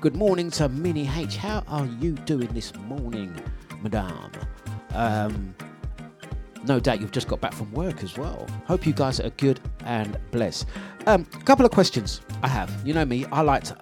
Good 0.00 0.16
morning 0.16 0.50
to 0.52 0.70
Minnie 0.70 1.08
H. 1.14 1.36
How 1.36 1.62
are 1.68 1.84
you 1.84 2.12
doing 2.12 2.48
this 2.54 2.74
morning, 2.74 3.38
Madame? 3.82 4.32
Um, 4.94 5.54
no 6.64 6.80
doubt 6.80 7.02
you've 7.02 7.12
just 7.12 7.28
got 7.28 7.42
back 7.42 7.52
from 7.52 7.70
work 7.72 8.02
as 8.02 8.16
well. 8.16 8.46
Hope 8.66 8.86
you 8.86 8.94
guys 8.94 9.20
are 9.20 9.28
good 9.30 9.60
and 9.84 10.16
blessed. 10.30 10.66
Um, 11.06 11.26
a 11.34 11.44
couple 11.44 11.66
of 11.66 11.72
questions 11.72 12.22
I 12.42 12.48
have. 12.48 12.72
You 12.82 12.94
know 12.94 13.04
me, 13.04 13.26
I 13.26 13.42
like 13.42 13.64
to. 13.64 13.76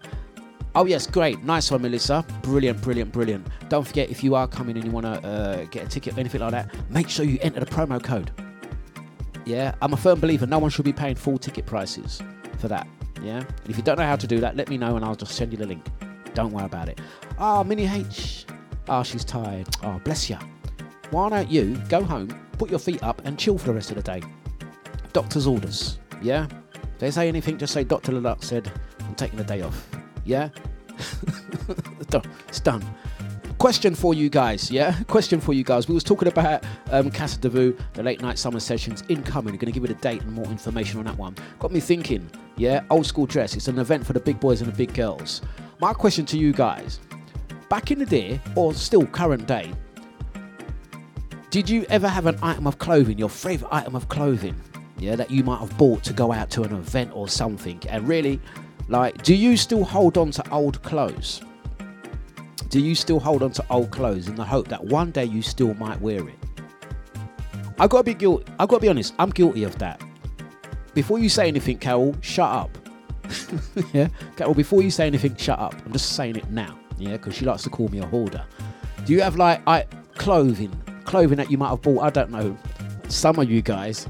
Oh 0.75 0.87
yes, 0.87 1.07
great, 1.07 1.45
nice 1.45 1.71
one, 1.71 1.83
Melissa. 1.83 2.27
Brilliant, 2.43 2.83
brilliant, 2.83 3.13
brilliant. 3.13 3.47
Don't 3.69 3.87
forget 3.87 4.11
if 4.11 4.25
you 4.25 4.35
are 4.35 4.49
coming 4.49 4.77
and 4.77 4.85
you 4.85 4.91
want 4.91 5.07
to 5.07 5.29
uh, 5.29 5.65
get 5.67 5.87
a 5.87 5.89
ticket 5.89 6.17
or 6.17 6.21
anything 6.21 6.41
like 6.41 6.51
that, 6.51 6.75
make 6.91 7.09
sure 7.09 7.25
you 7.25 7.39
enter 7.41 7.61
the 7.61 7.67
promo 7.67 8.03
code. 8.03 8.33
Yeah, 9.45 9.75
I'm 9.83 9.93
a 9.93 9.97
firm 9.97 10.21
believer 10.21 10.47
no 10.47 10.59
one 10.59 10.71
should 10.71 10.85
be 10.85 10.93
paying 10.93 11.15
full 11.17 11.39
ticket 11.39 11.67
prices 11.67 12.23
for 12.59 12.69
that. 12.69 12.87
Yeah, 13.23 13.39
and 13.39 13.71
if 13.71 13.77
you 13.77 13.83
don't 13.83 13.99
know 13.99 14.05
how 14.07 14.17
to 14.17 14.27
do 14.27 14.41
that, 14.41 14.57
let 14.57 14.69
me 14.69 14.77
know 14.79 14.97
and 14.97 15.05
I'll 15.05 15.15
just 15.15 15.35
send 15.35 15.53
you 15.53 15.59
the 15.59 15.67
link. 15.67 15.85
Don't 16.35 16.53
worry 16.53 16.67
about 16.67 16.89
it. 16.89 17.01
Ah, 17.39 17.63
Minnie 17.63 17.87
H. 17.87 18.47
Ah, 18.89 19.03
she's 19.03 19.25
tired. 19.25 19.69
Oh, 19.83 20.01
bless 20.05 20.29
you. 20.29 20.37
Why 21.11 21.29
don't 21.29 21.51
you 21.51 21.77
go 21.89 22.03
home, 22.03 22.29
put 22.59 22.71
your 22.71 22.79
feet 22.79 23.03
up, 23.03 23.23
and 23.25 23.39
chill 23.39 23.57
for 23.57 23.67
the 23.67 23.75
rest 23.75 23.91
of 23.91 23.97
the 23.97 24.03
day? 24.03 24.23
Doctor's 25.13 25.47
orders. 25.47 25.99
Yeah. 26.23 26.49
If 26.75 26.99
they 26.99 27.11
say 27.11 27.29
anything, 27.29 27.57
just 27.57 27.73
say 27.73 27.85
Doctor 27.85 28.13
Dlux 28.13 28.45
said 28.45 28.71
I'm 29.01 29.15
taking 29.15 29.39
the 29.39 29.45
day 29.45 29.63
off. 29.63 29.89
Yeah. 30.25 30.49
It's 32.49 32.61
done. 32.61 32.85
Question 33.65 33.95
for 33.95 34.13
you 34.13 34.29
guys, 34.29 34.71
yeah? 34.71 34.95
Question 35.09 35.41
for 35.41 35.55
you 35.55 35.65
guys. 35.65 35.89
We 35.89 35.95
was 35.95 36.05
talking 36.05 36.29
about 36.29 36.63
um, 36.91 37.11
Casa 37.11 37.41
de 37.41 37.49
Vu, 37.49 37.75
the 37.95 38.03
late 38.03 38.21
night 38.21 38.39
summer 38.39 38.61
sessions 38.61 39.03
incoming. 39.09 39.55
We're 39.55 39.59
going 39.59 39.73
to 39.73 39.81
give 39.81 39.89
you 39.89 39.95
the 39.95 40.03
date 40.03 40.21
and 40.21 40.33
more 40.33 40.45
information 40.49 40.99
on 40.99 41.07
that 41.07 41.17
one. 41.17 41.35
Got 41.61 41.73
me 41.73 41.81
thinking, 41.81 42.31
yeah? 42.59 42.85
Old 42.91 43.07
school 43.07 43.25
dress. 43.25 43.57
It's 43.57 43.67
an 43.67 43.79
event 43.79 44.05
for 44.05 44.13
the 44.13 44.21
big 44.21 44.39
boys 44.39 44.61
and 44.61 44.71
the 44.71 44.77
big 44.77 44.93
girls. 44.93 45.41
My 45.81 45.95
question 45.95 46.27
to 46.27 46.37
you 46.37 46.53
guys: 46.53 47.01
Back 47.71 47.91
in 47.91 47.99
the 47.99 48.05
day, 48.05 48.39
or 48.55 48.75
still 48.75 49.07
current 49.07 49.47
day, 49.47 49.73
did 51.49 51.71
you 51.71 51.87
ever 51.89 52.07
have 52.07 52.27
an 52.27 52.37
item 52.43 52.67
of 52.67 52.77
clothing, 52.77 53.17
your 53.17 53.31
favorite 53.31 53.73
item 53.73 53.97
of 53.97 54.11
clothing, 54.11 54.61
yeah, 54.99 55.17
that 55.17 55.31
you 55.31 55.43
might 55.43 55.61
have 55.61 55.75
bought 55.79 56.05
to 56.05 56.13
go 56.13 56.33
out 56.33 56.51
to 56.51 56.65
an 56.65 56.75
event 56.75 57.13
or 57.15 57.29
something? 57.29 57.81
And 57.89 58.07
really, 58.07 58.43
like, 58.89 59.23
do 59.23 59.35
you 59.35 59.57
still 59.57 59.85
hold 59.85 60.19
on 60.19 60.33
to 60.33 60.51
old 60.51 60.83
clothes? 60.83 61.41
Do 62.75 62.81
you 62.81 62.97
still 62.97 63.21
hold 63.21 63.45
on 63.45 63.53
to 63.53 63.65
old 63.71 63.93
clothes 63.93 64.27
in 64.27 64.35
the 64.35 64.43
hope 64.43 64.67
that 64.67 64.85
one 64.85 65.13
day 65.13 65.27
you 65.27 65.43
still 65.43 65.75
might 65.75 66.01
wear 66.01 66.29
it? 66.29 66.35
I 67.79 67.87
gotta 67.87 68.03
be 68.03 68.15
guilty. 68.15 68.53
I 68.59 68.67
gotta 68.67 68.81
be 68.81 68.89
honest. 68.89 69.15
I'm 69.17 69.31
guilty 69.31 69.63
of 69.63 69.79
that. 69.79 70.03
Before 70.93 71.21
you 71.21 71.29
say 71.29 71.47
anything, 71.47 71.79
Carol, 71.79 72.17
shut 72.21 72.51
up. 72.51 72.77
yeah, 73.93 74.09
Carol. 74.35 74.55
Before 74.55 74.83
you 74.83 74.91
say 74.91 75.07
anything, 75.07 75.37
shut 75.37 75.57
up. 75.57 75.73
I'm 75.87 75.93
just 75.93 76.17
saying 76.17 76.35
it 76.35 76.51
now. 76.51 76.77
Yeah, 76.99 77.13
because 77.13 77.37
she 77.37 77.45
likes 77.45 77.63
to 77.63 77.71
call 77.71 77.87
me 77.91 78.01
a 78.01 78.07
hoarder. 78.07 78.45
Do 79.05 79.13
you 79.13 79.21
have 79.21 79.37
like 79.37 79.63
I 79.69 79.87
clothing, 80.17 80.73
clothing 81.05 81.37
that 81.37 81.53
you 81.53 81.59
might 81.59 81.69
have 81.69 81.81
bought? 81.81 82.03
I 82.03 82.11
don't 82.11 82.33
know. 82.33 82.59
Some 83.07 83.39
of 83.39 83.49
you 83.49 83.63
guys 83.63 84.09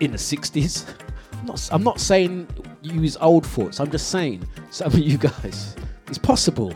in 0.00 0.12
the 0.12 0.16
60s. 0.16 0.88
I'm 1.34 1.44
not. 1.44 1.68
I'm 1.70 1.84
not 1.84 2.00
saying 2.00 2.48
use 2.80 3.18
old 3.18 3.44
thoughts. 3.44 3.78
I'm 3.78 3.90
just 3.90 4.08
saying 4.08 4.48
some 4.70 4.86
of 4.86 4.98
you 4.98 5.18
guys. 5.18 5.76
It's 6.08 6.16
possible. 6.16 6.74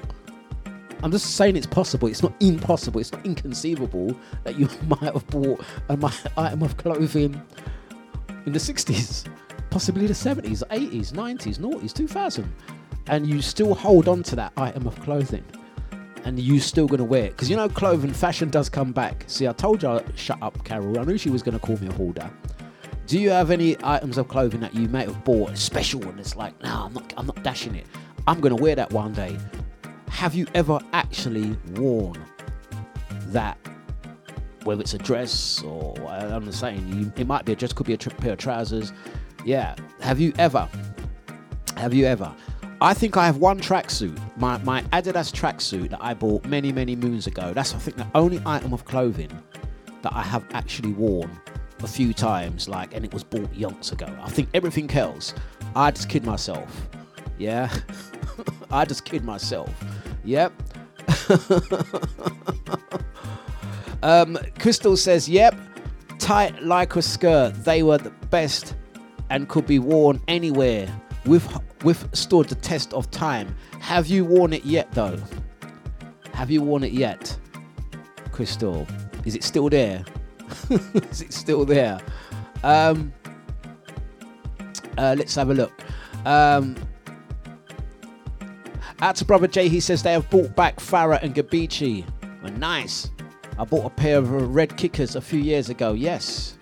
I'm 1.03 1.13
just 1.13 1.37
saying 1.37 1.57
it's 1.57 1.67
possible. 1.67 2.09
It's 2.09 2.23
not 2.23 2.35
impossible. 2.41 3.01
It's 3.01 3.13
not 3.13 3.25
inconceivable 3.25 4.17
that 4.45 4.59
you 4.59 4.69
might 4.89 5.13
have 5.13 5.27
bought 5.29 5.61
an 5.89 6.05
item 6.37 6.63
of 6.63 6.77
clothing 6.77 7.41
in 8.47 8.53
the 8.53 8.59
60s, 8.59 9.29
possibly 9.71 10.07
the 10.07 10.15
70s, 10.15 10.63
80s, 10.69 11.13
90s, 11.13 11.59
noughties, 11.59 11.93
2000, 11.93 12.53
and 13.09 13.27
you 13.27 13.41
still 13.41 13.75
hold 13.75 14.09
on 14.09 14.23
to 14.25 14.37
that 14.37 14.53
item 14.57 14.87
of 14.87 14.99
clothing, 15.01 15.45
and 16.25 16.39
you 16.39 16.59
still 16.59 16.87
gonna 16.87 17.05
wear 17.05 17.25
it 17.25 17.31
because 17.31 17.49
you 17.49 17.57
know 17.57 17.69
clothing 17.69 18.13
fashion 18.13 18.49
does 18.51 18.69
come 18.69 18.93
back. 18.93 19.25
See, 19.27 19.47
I 19.47 19.53
told 19.53 19.83
you, 19.83 20.01
shut 20.17 20.39
up, 20.43 20.63
Carol. 20.65 20.99
I 20.99 21.05
knew 21.05 21.19
she 21.19 21.31
was 21.31 21.43
gonna 21.43 21.59
call 21.59 21.77
me 21.79 21.89
a 21.89 21.93
hoarder. 21.93 22.29
Do 23.07 23.19
you 23.19 23.31
have 23.31 23.51
any 23.51 23.77
items 23.83 24.19
of 24.19 24.29
clothing 24.29 24.61
that 24.61 24.75
you 24.75 24.89
may 24.89 25.05
have 25.05 25.25
bought 25.25 25.57
special 25.57 26.03
and 26.09 26.21
it's 26.21 26.37
like, 26.37 26.61
no, 26.63 26.85
I'm 26.85 26.93
not, 26.93 27.15
I'm 27.17 27.27
not 27.27 27.43
dashing 27.43 27.75
it. 27.75 27.87
I'm 28.27 28.41
gonna 28.41 28.57
wear 28.57 28.75
that 28.75 28.93
one 28.93 29.15
day. 29.15 29.39
Have 30.11 30.35
you 30.35 30.47
ever 30.55 30.81
actually 30.93 31.57
worn 31.77 32.23
that 33.29 33.59
whether 34.65 34.81
it's 34.83 34.95
a 34.95 34.99
dress 34.99 35.63
or 35.63 35.95
I'm 36.07 36.45
just 36.45 36.61
saying 36.61 36.87
you, 36.93 37.13
it 37.17 37.27
might 37.27 37.45
be 37.45 37.53
a 37.53 37.57
dress, 37.57 37.73
could 37.73 37.87
be 37.87 37.95
a 37.95 37.97
tr- 37.97 38.11
pair 38.11 38.33
of 38.33 38.39
trousers. 38.39 38.93
Yeah. 39.45 39.75
Have 40.01 40.21
you 40.21 40.33
ever? 40.39 40.69
Have 41.77 41.95
you 41.95 42.05
ever? 42.05 42.35
I 42.81 42.95
think 42.95 43.17
I 43.17 43.27
have 43.27 43.39
one 43.39 43.61
tracksuit, 43.61 44.19
my, 44.37 44.59
my 44.59 44.83
Adidas 44.93 45.33
tracksuit 45.33 45.91
that 45.91 46.01
I 46.03 46.15
bought 46.15 46.45
many, 46.45 46.71
many 46.71 46.95
moons 46.95 47.27
ago. 47.27 47.53
That's, 47.53 47.75
I 47.75 47.79
think, 47.79 47.97
the 47.97 48.07
only 48.15 48.41
item 48.47 48.73
of 48.73 48.85
clothing 48.85 49.31
that 50.03 50.13
I 50.13 50.23
have 50.23 50.45
actually 50.53 50.93
worn 50.93 51.31
a 51.83 51.89
few 51.89 52.13
times, 52.13 52.69
like, 52.69 52.95
and 52.95 53.05
it 53.05 53.13
was 53.13 53.25
bought 53.25 53.53
yonks 53.53 53.93
ago. 53.93 54.07
I 54.23 54.29
think 54.29 54.49
everything 54.55 54.91
else, 54.93 55.35
I 55.75 55.91
just 55.91 56.09
kid 56.09 56.25
myself. 56.25 56.89
Yeah? 57.39 57.73
I 58.71 58.85
just 58.85 59.05
kid 59.05 59.25
myself. 59.25 59.73
Yep. 60.25 60.53
um, 64.03 64.39
Crystal 64.59 64.97
says, 64.97 65.29
yep, 65.29 65.55
tight 66.19 66.63
like 66.63 66.97
a 66.97 67.03
skirt. 67.03 67.53
They 67.65 67.83
were 67.83 67.99
the 67.99 68.11
best 68.31 68.75
and 69.31 69.49
could 69.49 69.67
be 69.67 69.79
worn 69.79 70.21
anywhere. 70.29 70.89
With 71.25 71.47
withstood 71.85 72.49
the 72.49 72.55
test 72.55 72.93
of 72.95 73.11
time. 73.11 73.55
Have 73.81 74.07
you 74.07 74.25
worn 74.25 74.53
it 74.53 74.65
yet, 74.65 74.91
though? 74.93 75.19
Have 76.33 76.51
you 76.51 76.63
worn 76.63 76.85
it 76.85 76.93
yet, 76.93 77.37
Crystal? 78.33 78.87
Is 79.25 79.35
it 79.35 79.45
still 79.45 79.69
there? 79.69 80.05
Is 81.11 81.23
it 81.23 81.33
still 81.33 81.65
there? 81.65 82.01
Um, 82.63 83.13
uh, 84.97 85.15
let's 85.19 85.35
have 85.35 85.51
a 85.51 85.55
look. 85.55 85.73
Um, 86.25 86.77
out 89.01 89.17
to 89.17 89.25
brother 89.25 89.47
Jay, 89.47 89.69
he 89.69 89.81
says 89.81 90.03
they 90.03 90.13
have 90.13 90.29
bought 90.31 90.55
back 90.57 90.77
Farah 90.77 91.23
and 91.23 91.35
Gabicci. 91.35 92.05
Well, 92.43 92.53
nice. 92.53 93.11
I 93.59 93.65
bought 93.65 93.87
a 93.87 93.91
pair 93.91 94.19
of 94.19 94.55
red 94.55 94.77
kickers 94.77 95.17
a 95.17 95.21
few 95.21 95.41
years 95.41 95.69
ago. 95.69 95.93
Yes. 95.93 96.57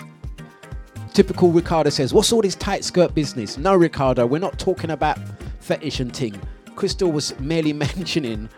Typical 1.13 1.51
Ricardo 1.51 1.91
says, 1.91 2.13
What's 2.13 2.33
all 2.33 2.43
this 2.43 2.55
tight 2.55 2.85
skirt 2.85 3.15
business? 3.15 3.57
No, 3.59 3.75
Ricardo, 3.75 4.27
we're 4.27 4.41
not 4.41 4.59
talking 4.59 4.91
about 4.91 5.19
fetish 5.61 6.01
and 6.01 6.13
ting. 6.13 6.39
Crystal 6.75 7.11
was 7.11 7.39
merely 7.41 7.73
mentioning 7.75 8.49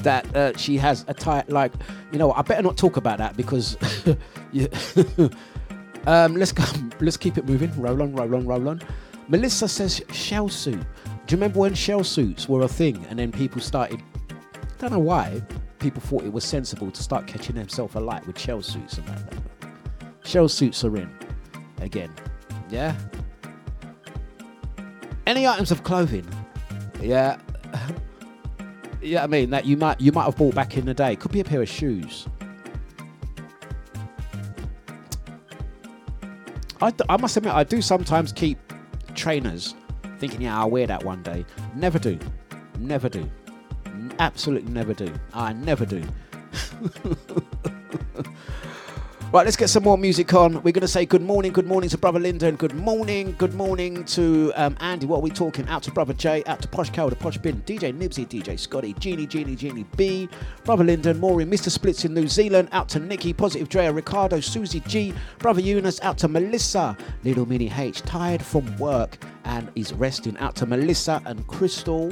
that 0.00 0.36
uh, 0.36 0.56
she 0.56 0.76
has 0.76 1.04
a 1.08 1.14
tight, 1.14 1.48
like, 1.48 1.72
you 2.12 2.18
know, 2.18 2.32
I 2.32 2.42
better 2.42 2.62
not 2.62 2.76
talk 2.76 2.96
about 2.96 3.18
that 3.18 3.36
because. 3.36 3.76
um, 6.06 6.36
let's 6.36 6.52
go, 6.52 6.64
let's 7.00 7.16
keep 7.16 7.36
it 7.36 7.46
moving. 7.46 7.70
Roll 7.80 8.02
on, 8.02 8.14
roll 8.14 8.34
on, 8.34 8.46
roll 8.46 8.68
on. 8.68 8.80
Melissa 9.28 9.68
says 9.68 10.02
shell 10.10 10.48
suit. 10.48 10.80
Do 11.28 11.34
you 11.34 11.36
remember 11.36 11.58
when 11.58 11.74
shell 11.74 12.04
suits 12.04 12.48
were 12.48 12.62
a 12.62 12.68
thing 12.68 13.04
and 13.10 13.18
then 13.18 13.30
people 13.30 13.60
started? 13.60 14.02
I 14.30 14.66
don't 14.78 14.92
know 14.92 14.98
why 14.98 15.42
people 15.78 16.00
thought 16.00 16.24
it 16.24 16.32
was 16.32 16.42
sensible 16.42 16.90
to 16.90 17.02
start 17.02 17.26
catching 17.26 17.54
themselves 17.54 17.94
alight 17.96 18.26
with 18.26 18.38
shell 18.38 18.62
suits 18.62 18.96
and 18.96 19.06
that. 19.08 19.34
Shell 20.24 20.48
suits 20.48 20.82
are 20.84 20.96
in 20.96 21.10
again. 21.82 22.10
Yeah. 22.70 22.96
Any 25.26 25.46
items 25.46 25.70
of 25.70 25.84
clothing? 25.84 26.26
Yeah. 26.98 27.38
yeah, 29.02 29.22
I 29.22 29.26
mean 29.26 29.50
that 29.50 29.66
you 29.66 29.76
might 29.76 30.00
you 30.00 30.12
might 30.12 30.24
have 30.24 30.36
bought 30.36 30.54
back 30.54 30.78
in 30.78 30.86
the 30.86 30.94
day. 30.94 31.14
Could 31.14 31.32
be 31.32 31.40
a 31.40 31.44
pair 31.44 31.60
of 31.60 31.68
shoes. 31.68 32.26
I, 36.80 37.16
must 37.18 37.36
admit, 37.36 37.52
I 37.52 37.64
do 37.64 37.82
sometimes 37.82 38.32
keep 38.32 38.56
trainers 39.14 39.74
thinking, 40.18 40.42
yeah, 40.42 40.58
I'll 40.58 40.70
wear 40.70 40.86
that 40.86 41.04
one 41.04 41.22
day. 41.22 41.44
Never 41.74 41.98
do. 41.98 42.18
Never 42.78 43.08
do. 43.08 43.28
Absolutely 44.18 44.72
never 44.72 44.94
do. 44.94 45.12
I 45.32 45.52
never 45.52 45.86
do. 45.86 46.02
Right, 49.30 49.44
let's 49.44 49.58
get 49.58 49.68
some 49.68 49.82
more 49.82 49.98
music 49.98 50.32
on. 50.32 50.54
We're 50.62 50.72
going 50.72 50.80
to 50.80 50.88
say 50.88 51.04
good 51.04 51.20
morning, 51.20 51.52
good 51.52 51.66
morning 51.66 51.90
to 51.90 51.98
Brother 51.98 52.18
Lyndon, 52.18 52.56
good 52.56 52.72
morning, 52.72 53.34
good 53.36 53.52
morning 53.52 54.02
to 54.04 54.50
um, 54.56 54.74
Andy. 54.80 55.04
What 55.04 55.18
are 55.18 55.20
we 55.20 55.28
talking? 55.28 55.68
Out 55.68 55.82
to 55.82 55.90
Brother 55.90 56.14
Jay, 56.14 56.42
out 56.46 56.62
to 56.62 56.68
Posh 56.68 56.88
Cow, 56.88 57.10
the 57.10 57.16
Posh 57.16 57.36
Bin, 57.36 57.60
DJ 57.66 57.92
Nibsy, 57.92 58.26
DJ 58.26 58.58
Scotty, 58.58 58.94
Genie, 58.94 59.26
Genie, 59.26 59.54
Genie 59.54 59.84
B, 59.98 60.30
Brother 60.64 60.82
Lyndon, 60.82 61.20
Maureen, 61.20 61.50
Mr. 61.50 61.68
Splits 61.68 62.06
in 62.06 62.14
New 62.14 62.26
Zealand, 62.26 62.70
out 62.72 62.88
to 62.88 63.00
Nikki, 63.00 63.34
Positive 63.34 63.68
Drea, 63.68 63.92
Ricardo, 63.92 64.40
Susie 64.40 64.80
G, 64.80 65.12
Brother 65.40 65.60
Eunice, 65.60 66.00
out 66.00 66.16
to 66.16 66.28
Melissa, 66.28 66.96
Little 67.22 67.44
Mini 67.44 67.70
H, 67.70 68.00
tired 68.00 68.42
from 68.42 68.74
work 68.78 69.18
and 69.44 69.70
is 69.74 69.92
resting. 69.92 70.38
Out 70.38 70.56
to 70.56 70.64
Melissa 70.64 71.20
and 71.26 71.46
Crystal. 71.46 72.10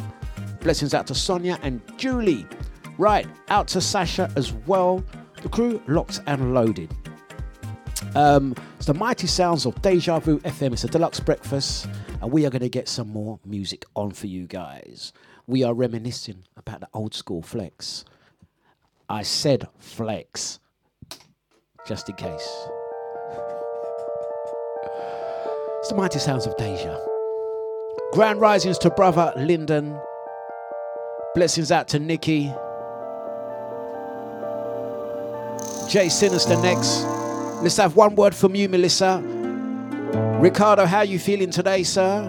Blessings 0.60 0.92
out 0.92 1.06
to 1.06 1.14
Sonia 1.14 1.58
and 1.62 1.80
Julie. 1.96 2.46
Right, 2.98 3.26
out 3.48 3.68
to 3.68 3.80
Sasha 3.80 4.30
as 4.36 4.52
well. 4.52 5.02
The 5.46 5.52
crew 5.52 5.80
locked 5.86 6.22
and 6.26 6.54
loaded. 6.54 6.92
Um, 8.16 8.56
it's 8.78 8.86
the 8.86 8.94
mighty 8.94 9.28
sounds 9.28 9.64
of 9.64 9.80
Deja 9.80 10.18
Vu 10.18 10.40
FM. 10.40 10.72
It's 10.72 10.82
a 10.82 10.88
Dlux 10.88 11.24
breakfast, 11.24 11.86
and 12.20 12.32
we 12.32 12.44
are 12.46 12.50
going 12.50 12.62
to 12.62 12.68
get 12.68 12.88
some 12.88 13.10
more 13.10 13.38
music 13.44 13.84
on 13.94 14.10
for 14.10 14.26
you 14.26 14.48
guys. 14.48 15.12
We 15.46 15.62
are 15.62 15.72
reminiscing 15.72 16.42
about 16.56 16.80
the 16.80 16.88
old 16.92 17.14
school 17.14 17.42
flex. 17.42 18.04
I 19.08 19.22
said 19.22 19.68
flex, 19.78 20.58
just 21.86 22.08
in 22.08 22.16
case. 22.16 22.66
It's 25.78 25.90
the 25.90 25.94
mighty 25.94 26.18
sounds 26.18 26.46
of 26.46 26.56
Deja. 26.56 26.98
Grand 28.10 28.40
risings 28.40 28.78
to 28.78 28.90
brother 28.90 29.32
Lyndon. 29.36 29.96
Blessings 31.36 31.70
out 31.70 31.86
to 31.86 32.00
Nikki. 32.00 32.52
Jay 35.88 36.08
Sinister 36.08 36.56
next. 36.60 37.04
Let's 37.62 37.76
have 37.76 37.96
one 37.96 38.14
word 38.16 38.34
from 38.34 38.54
you, 38.54 38.68
Melissa. 38.68 39.22
Ricardo, 40.40 40.84
how 40.84 40.98
are 40.98 41.04
you 41.04 41.18
feeling 41.18 41.50
today, 41.50 41.82
sir? 41.82 42.22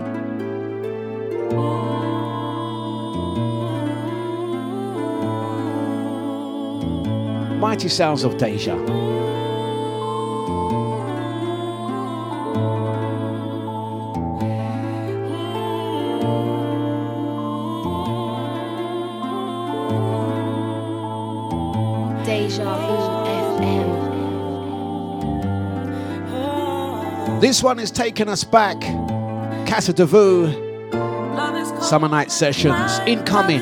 Mighty 7.60 7.90
sounds 7.90 8.24
of 8.24 8.38
Deja. 8.38 9.17
This 27.48 27.64
one 27.64 27.80
is 27.80 27.92
taking 27.92 28.28
us 28.28 28.44
back. 28.44 28.78
Casa 29.66 29.94
de 29.94 30.06
Vu, 30.06 30.52
Summer 31.82 32.10
Night 32.10 32.30
Sessions, 32.30 33.00
incoming. 33.08 33.62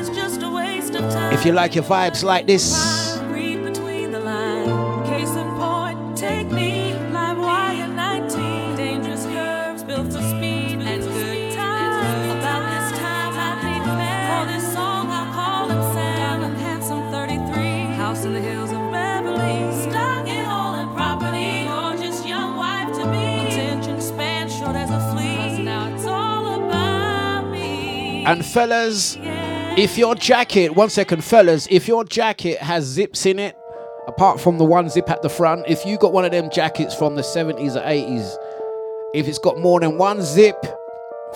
If 1.32 1.46
you 1.46 1.52
like 1.52 1.76
your 1.76 1.84
vibes 1.84 2.24
like 2.24 2.48
this, 2.48 2.74
and 28.26 28.44
fellas, 28.44 29.16
if 29.78 29.96
your 29.96 30.16
jacket, 30.16 30.74
one 30.74 30.90
second, 30.90 31.22
fellas, 31.22 31.68
if 31.70 31.86
your 31.86 32.04
jacket 32.04 32.58
has 32.58 32.84
zips 32.84 33.24
in 33.24 33.38
it, 33.38 33.56
apart 34.08 34.40
from 34.40 34.58
the 34.58 34.64
one 34.64 34.88
zip 34.88 35.08
at 35.08 35.22
the 35.22 35.28
front, 35.28 35.64
if 35.68 35.86
you 35.86 35.96
got 35.96 36.12
one 36.12 36.24
of 36.24 36.32
them 36.32 36.50
jackets 36.50 36.92
from 36.92 37.14
the 37.14 37.22
70s 37.22 37.76
or 37.76 37.86
80s, 37.86 38.34
if 39.14 39.28
it's 39.28 39.38
got 39.38 39.60
more 39.60 39.78
than 39.78 39.96
one 39.96 40.22
zip, 40.22 40.56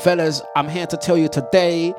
fellas, 0.00 0.42
I'm 0.56 0.68
here 0.68 0.86
to 0.88 0.96
tell 0.96 1.16
you 1.16 1.28
today, 1.28 1.94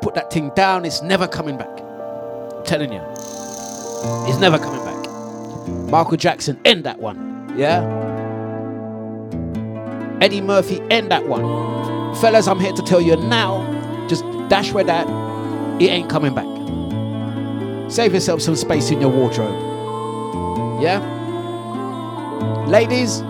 put 0.00 0.14
that 0.14 0.32
thing 0.32 0.50
down, 0.54 0.84
it's 0.84 1.02
never 1.02 1.26
coming 1.26 1.58
back. 1.58 1.80
I'm 1.80 2.64
telling 2.64 2.92
you. 2.92 3.02
It's 4.28 4.38
never 4.38 4.58
coming 4.58 4.84
back. 4.84 5.90
Michael 5.90 6.16
Jackson, 6.16 6.60
end 6.64 6.84
that 6.84 7.00
one. 7.00 7.52
Yeah? 7.56 7.80
Eddie 10.20 10.40
Murphy, 10.40 10.80
end 10.88 11.10
that 11.10 11.26
one. 11.26 12.14
Fellas, 12.16 12.46
I'm 12.46 12.60
here 12.60 12.72
to 12.72 12.82
tell 12.82 13.00
you 13.00 13.16
now, 13.16 13.79
just 14.10 14.24
dash 14.48 14.72
with 14.72 14.88
that, 14.88 15.06
it 15.80 15.86
ain't 15.86 16.10
coming 16.10 16.34
back. 16.34 16.48
Save 17.90 18.12
yourself 18.12 18.42
some 18.42 18.56
space 18.56 18.90
in 18.90 19.00
your 19.00 19.10
wardrobe. 19.10 19.54
Yeah? 20.82 20.98
Ladies, 22.66 23.22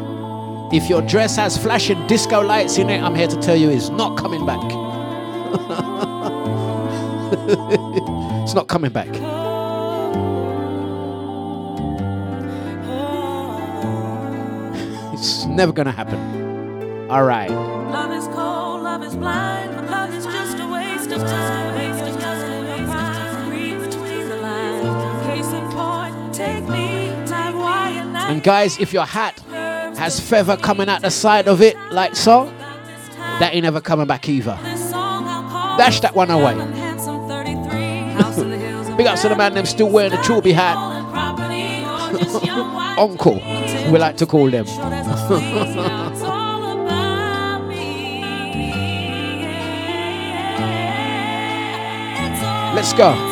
if 0.72 0.88
your 0.88 1.02
dress 1.02 1.36
has 1.36 1.58
flashing 1.58 2.04
disco 2.06 2.40
lights 2.40 2.78
in 2.78 2.88
it, 2.90 3.02
I'm 3.02 3.14
here 3.14 3.28
to 3.28 3.36
tell 3.40 3.56
you 3.56 3.70
it's 3.70 3.90
not 3.90 4.16
coming 4.16 4.46
back. 4.46 4.62
it's 8.42 8.54
not 8.54 8.68
coming 8.68 8.90
back. 8.90 9.08
It's 15.12 15.44
never 15.44 15.70
gonna 15.70 15.92
happen. 15.92 17.10
All 17.10 17.24
right. 17.24 17.79
Love 17.90 18.12
is 18.12 18.26
cold, 18.28 18.82
love 18.82 19.02
is 19.02 19.16
blind, 19.16 19.74
but 19.74 19.90
love 19.90 20.14
is 20.14 20.24
just 20.24 20.58
a 20.60 20.68
waste 20.68 21.10
of 21.10 21.20
time. 21.22 21.74
Waste 21.74 22.04
of 22.14 22.20
time 22.20 22.52
in 22.52 22.66
your 22.66 22.86
prime. 22.86 23.50
Read 23.50 23.80
between 23.80 24.28
the 24.28 24.36
lines. 24.36 25.26
Case 25.26 25.52
in 25.52 25.68
point, 25.70 26.32
take 26.32 26.62
me, 26.68 27.08
time, 27.26 27.56
why, 27.58 27.88
and. 27.90 28.16
And 28.16 28.42
guys, 28.44 28.78
if 28.78 28.92
your 28.92 29.06
hat 29.06 29.40
has 29.98 30.20
feather 30.20 30.56
coming 30.56 30.88
out 30.88 31.02
the 31.02 31.10
side 31.10 31.48
of 31.48 31.60
it, 31.62 31.76
like 31.90 32.14
so, 32.14 32.44
that 33.40 33.54
ain't 33.54 33.66
ever 33.66 33.80
coming 33.80 34.06
back 34.06 34.28
either. 34.28 34.56
Dash 35.76 35.98
that 36.00 36.14
one 36.14 36.30
away. 36.30 36.54
Big 38.96 39.06
up 39.06 39.18
to 39.18 39.28
the 39.28 39.34
man 39.36 39.54
them 39.54 39.66
still 39.66 39.90
wearing 39.90 40.12
the 40.12 40.18
Chorby 40.18 40.52
hat. 40.52 40.76
Uncle, 42.98 43.34
we 43.90 43.98
like 43.98 44.16
to 44.18 44.26
call 44.26 44.48
them. 44.48 44.66
Let's 52.80 52.94
go. 52.94 53.29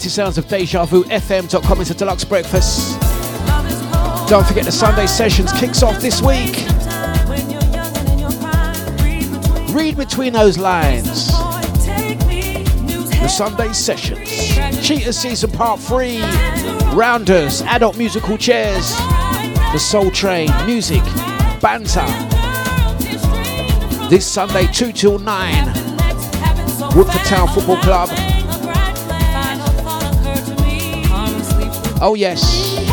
Mighty 0.00 0.08
sounds 0.08 0.38
of 0.38 0.48
Deja 0.48 0.86
Vu 0.86 1.04
FM.com 1.04 1.80
is 1.82 1.90
a 1.90 1.94
Dlux 1.94 2.26
breakfast. 2.26 2.98
Don't 4.30 4.46
forget 4.46 4.64
the 4.64 4.72
Sunday 4.72 5.06
sessions 5.06 5.52
kicks 5.52 5.82
off 5.82 6.00
this 6.00 6.22
week. 6.22 6.56
Read 9.76 9.98
between 9.98 10.32
those 10.32 10.56
lines. 10.56 11.26
The 13.20 13.28
Sunday 13.28 13.74
sessions. 13.74 14.26
Cheetah 14.80 15.12
season 15.12 15.50
part 15.50 15.78
three. 15.80 16.22
Rounders, 16.94 17.60
adult 17.60 17.98
musical 17.98 18.38
chairs. 18.38 18.96
The 19.72 19.78
Soul 19.78 20.10
Train, 20.10 20.48
music, 20.64 21.04
banter. 21.60 22.06
This 24.08 24.26
Sunday, 24.26 24.66
2 24.72 24.92
till 24.92 25.18
9. 25.18 25.66
Woodford 26.96 27.26
Town 27.26 27.48
Football 27.48 27.76
Club. 27.82 28.29
Oh, 32.02 32.14
yes. 32.14 32.78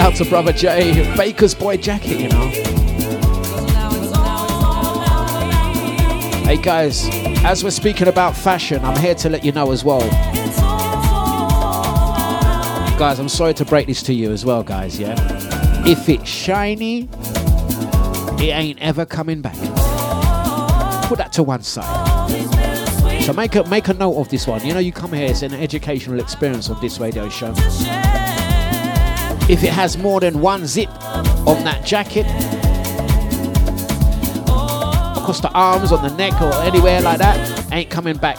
Out 0.00 0.16
to 0.16 0.24
Brother 0.24 0.52
Jay, 0.52 1.14
Baker's 1.16 1.54
Boy 1.54 1.76
Jacket, 1.76 2.18
you 2.18 2.28
know. 2.28 2.48
Hey 6.44 6.60
guys, 6.60 7.08
as 7.44 7.62
we're 7.62 7.70
speaking 7.70 8.08
about 8.08 8.36
fashion, 8.36 8.84
I'm 8.84 9.00
here 9.00 9.14
to 9.14 9.28
let 9.30 9.44
you 9.44 9.52
know 9.52 9.70
as 9.70 9.84
well. 9.84 10.00
Guys, 12.98 13.20
I'm 13.20 13.28
sorry 13.28 13.54
to 13.54 13.64
break 13.64 13.86
this 13.86 14.02
to 14.02 14.12
you 14.12 14.32
as 14.32 14.44
well, 14.44 14.64
guys, 14.64 14.98
yeah? 14.98 15.14
If 15.86 16.08
it's 16.08 16.28
shiny, 16.28 17.08
it 18.38 18.50
ain't 18.52 18.80
ever 18.80 19.06
coming 19.06 19.40
back. 19.40 19.73
Put 21.08 21.18
that 21.18 21.32
to 21.34 21.42
one 21.42 21.62
side. 21.62 23.22
So 23.22 23.32
make 23.32 23.54
a 23.54 23.64
make 23.64 23.88
a 23.88 23.94
note 23.94 24.18
of 24.18 24.28
this 24.28 24.46
one. 24.46 24.64
You 24.66 24.74
know, 24.74 24.80
you 24.80 24.92
come 24.92 25.12
here, 25.12 25.26
it's 25.30 25.42
an 25.42 25.54
educational 25.54 26.20
experience 26.20 26.68
on 26.70 26.80
this 26.80 26.98
radio 26.98 27.28
show. 27.28 27.52
If 29.46 29.62
it 29.62 29.72
has 29.72 29.98
more 29.98 30.20
than 30.20 30.40
one 30.40 30.66
zip 30.66 30.88
on 31.46 31.62
that 31.64 31.82
jacket, 31.84 32.26
across 35.16 35.40
the 35.40 35.50
arms, 35.54 35.92
on 35.92 36.02
the 36.02 36.14
neck, 36.16 36.40
or 36.40 36.52
anywhere 36.62 37.00
like 37.00 37.18
that, 37.18 37.72
ain't 37.72 37.90
coming 37.90 38.16
back. 38.16 38.36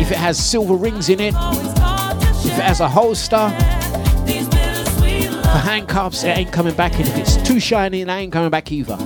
If 0.00 0.12
it 0.12 0.16
has 0.16 0.38
silver 0.38 0.74
rings 0.74 1.08
in 1.08 1.18
it, 1.20 1.34
if 1.34 2.58
it 2.58 2.64
has 2.64 2.80
a 2.80 2.88
holster 2.88 3.48
for 5.42 5.58
handcuffs, 5.58 6.22
it 6.24 6.36
ain't 6.36 6.52
coming 6.52 6.74
back. 6.74 6.92
And 6.98 7.08
if 7.08 7.16
it's 7.16 7.36
too 7.48 7.58
shiny, 7.58 8.02
it 8.02 8.08
ain't 8.08 8.32
coming 8.32 8.50
back 8.50 8.70
either. 8.70 8.96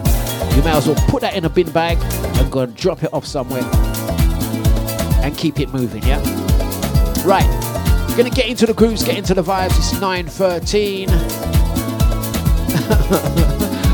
You 0.56 0.62
may 0.62 0.72
as 0.72 0.86
well 0.86 0.96
put 1.08 1.22
that 1.22 1.34
in 1.34 1.44
a 1.44 1.48
bin 1.48 1.70
bag 1.70 1.98
and 2.38 2.52
go 2.52 2.60
and 2.60 2.76
drop 2.76 3.02
it 3.02 3.12
off 3.12 3.24
somewhere 3.24 3.62
and 5.22 5.36
keep 5.36 5.58
it 5.60 5.72
moving, 5.72 6.02
yeah? 6.02 6.18
Right. 7.24 7.46
We're 8.08 8.16
Gonna 8.18 8.30
get 8.30 8.48
into 8.48 8.66
the 8.66 8.74
grooves, 8.74 9.02
get 9.02 9.16
into 9.16 9.32
the 9.32 9.42
vibes. 9.42 9.78
It's 9.78 9.94
9.13. 9.94 11.06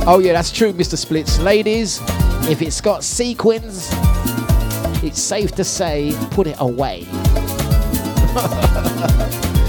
oh 0.07 0.19
yeah, 0.19 0.33
that's 0.33 0.51
true, 0.51 0.73
Mr. 0.73 0.99
Splits. 0.99 1.39
Ladies, 1.39 2.01
if 2.49 2.61
it's 2.63 2.81
got 2.81 3.05
sequins, 3.05 3.89
it's 5.05 5.21
safe 5.21 5.53
to 5.53 5.63
say, 5.65 6.13
put 6.31 6.47
it 6.49 6.57
away. 6.59 7.05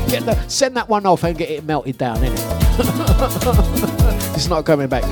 the, 0.10 0.46
send 0.48 0.76
that 0.76 0.90
one 0.90 1.06
off 1.06 1.24
and 1.24 1.38
get 1.38 1.50
it 1.50 1.64
melted 1.66 1.98
down, 1.98 2.18
innit? 2.18 2.36
it's 4.36 4.48
not 4.48 4.66
coming 4.66 4.88
back. 4.88 5.04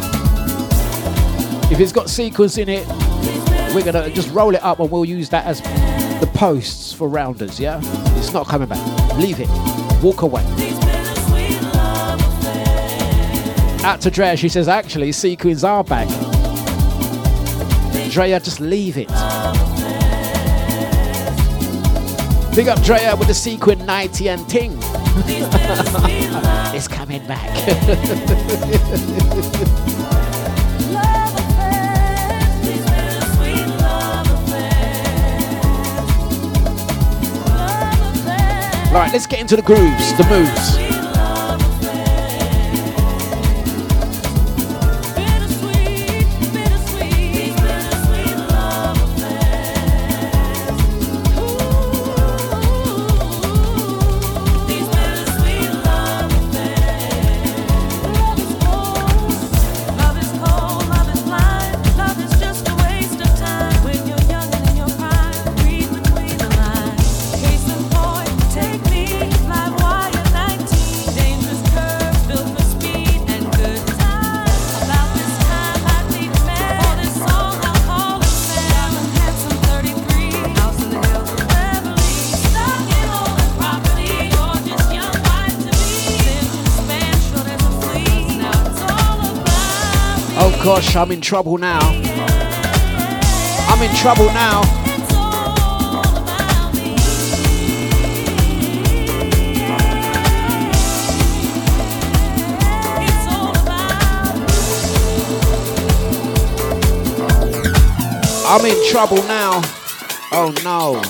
If 1.70 1.82
it's 1.82 1.92
got 1.92 2.10
sequins 2.10 2.58
in 2.58 2.70
it, 2.70 2.88
we're 3.76 3.84
gonna 3.84 4.10
just 4.10 4.32
roll 4.32 4.56
it 4.56 4.64
up 4.64 4.80
and 4.80 4.90
we'll 4.90 5.04
use 5.04 5.30
that 5.30 5.46
as 5.46 5.62
the 6.22 6.30
posts 6.34 6.94
for 6.94 7.10
rounders, 7.10 7.60
yeah? 7.60 7.82
It's 8.18 8.32
not 8.32 8.48
coming 8.48 8.70
back. 8.70 9.18
Leave 9.18 9.40
it. 9.40 9.50
Walk 10.02 10.22
away. 10.22 10.44
Out 13.84 14.00
to 14.02 14.10
Drea, 14.10 14.38
she 14.38 14.50
says, 14.50 14.68
actually, 14.68 15.12
sequins 15.12 15.64
are 15.64 15.84
back. 15.84 16.08
Drea, 18.12 18.40
just 18.40 18.62
leave 18.62 18.98
it. 18.98 19.10
Big 22.56 22.70
up 22.70 22.82
Drea 22.82 23.16
with 23.16 23.28
the 23.28 23.34
sequin 23.34 23.86
90 23.86 24.30
and 24.30 24.50
ting. 24.50 24.72
it's 26.74 26.88
coming 26.88 27.28
back. 27.28 27.54
Right, 38.98 39.14
let's 39.14 39.28
get 39.28 39.40
into 39.40 39.56
the 39.56 39.62
grooves, 39.62 40.18
the 40.18 40.24
moves. 40.28 40.97
I'm 90.98 91.12
in 91.12 91.22
trouble 91.22 91.60
now. 91.60 91.80
I'm 93.70 93.84
in 93.84 93.96
trouble 93.96 94.26
now. 94.34 94.64
I'm 108.50 108.66
in 108.66 108.90
trouble 108.90 109.18
now. 109.28 109.62
Oh 110.32 110.52
no. 110.64 111.04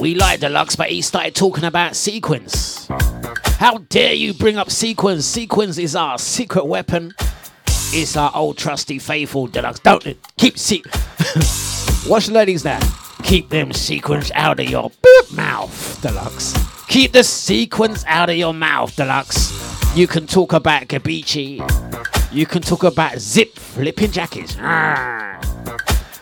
We 0.00 0.16
like 0.16 0.40
Dlux, 0.40 0.76
but 0.76 0.88
he 0.88 1.02
started 1.02 1.36
talking 1.36 1.62
about 1.62 1.94
sequence. 1.94 2.65
How 3.66 3.78
dare 3.78 4.12
you 4.12 4.32
bring 4.32 4.58
up 4.58 4.70
sequence? 4.70 5.26
Sequence 5.26 5.76
is 5.76 5.96
our 5.96 6.20
secret 6.20 6.66
weapon. 6.66 7.12
It's 7.66 8.16
our 8.16 8.30
old 8.32 8.58
trusty 8.58 9.00
faithful 9.00 9.48
Dlux. 9.48 9.82
Don't? 9.82 10.16
Keep 10.36 10.56
se- 10.56 10.84
Watch 12.08 12.28
ladies 12.28 12.64
now. 12.64 12.78
Keep 13.24 13.48
them 13.48 13.72
sequence 13.72 14.30
out 14.36 14.60
of 14.60 14.70
your 14.70 14.92
mouth, 15.32 16.00
Dlux. 16.00 16.54
Keep 16.86 17.10
the 17.10 17.24
sequence 17.24 18.04
out 18.06 18.30
of 18.30 18.36
your 18.36 18.54
mouth, 18.54 18.94
Dlux. 18.94 19.96
You 19.96 20.06
can 20.06 20.28
talk 20.28 20.52
about 20.52 20.82
Gabicci. 20.82 21.58
You 22.32 22.46
can 22.46 22.62
talk 22.62 22.84
about 22.84 23.18
zip 23.18 23.56
flipping 23.56 24.12
jackets. 24.12 24.56
Ah. 24.60 25.40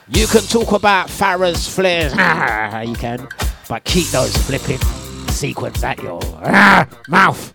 You 0.09 0.27
can 0.29 0.45
talk 0.45 0.73
about 0.73 1.09
Farah's 1.09 1.69
flares. 1.69 2.15
Ah, 2.16 2.81
you 2.81 2.95
can. 2.95 3.29
But 3.69 3.85
keep 3.85 4.07
those 4.07 4.35
flipping 4.35 4.81
sequence 5.45 5.85
at 5.85 6.03
your 6.03 6.21
ah, 6.43 6.89
mouth. 7.07 7.53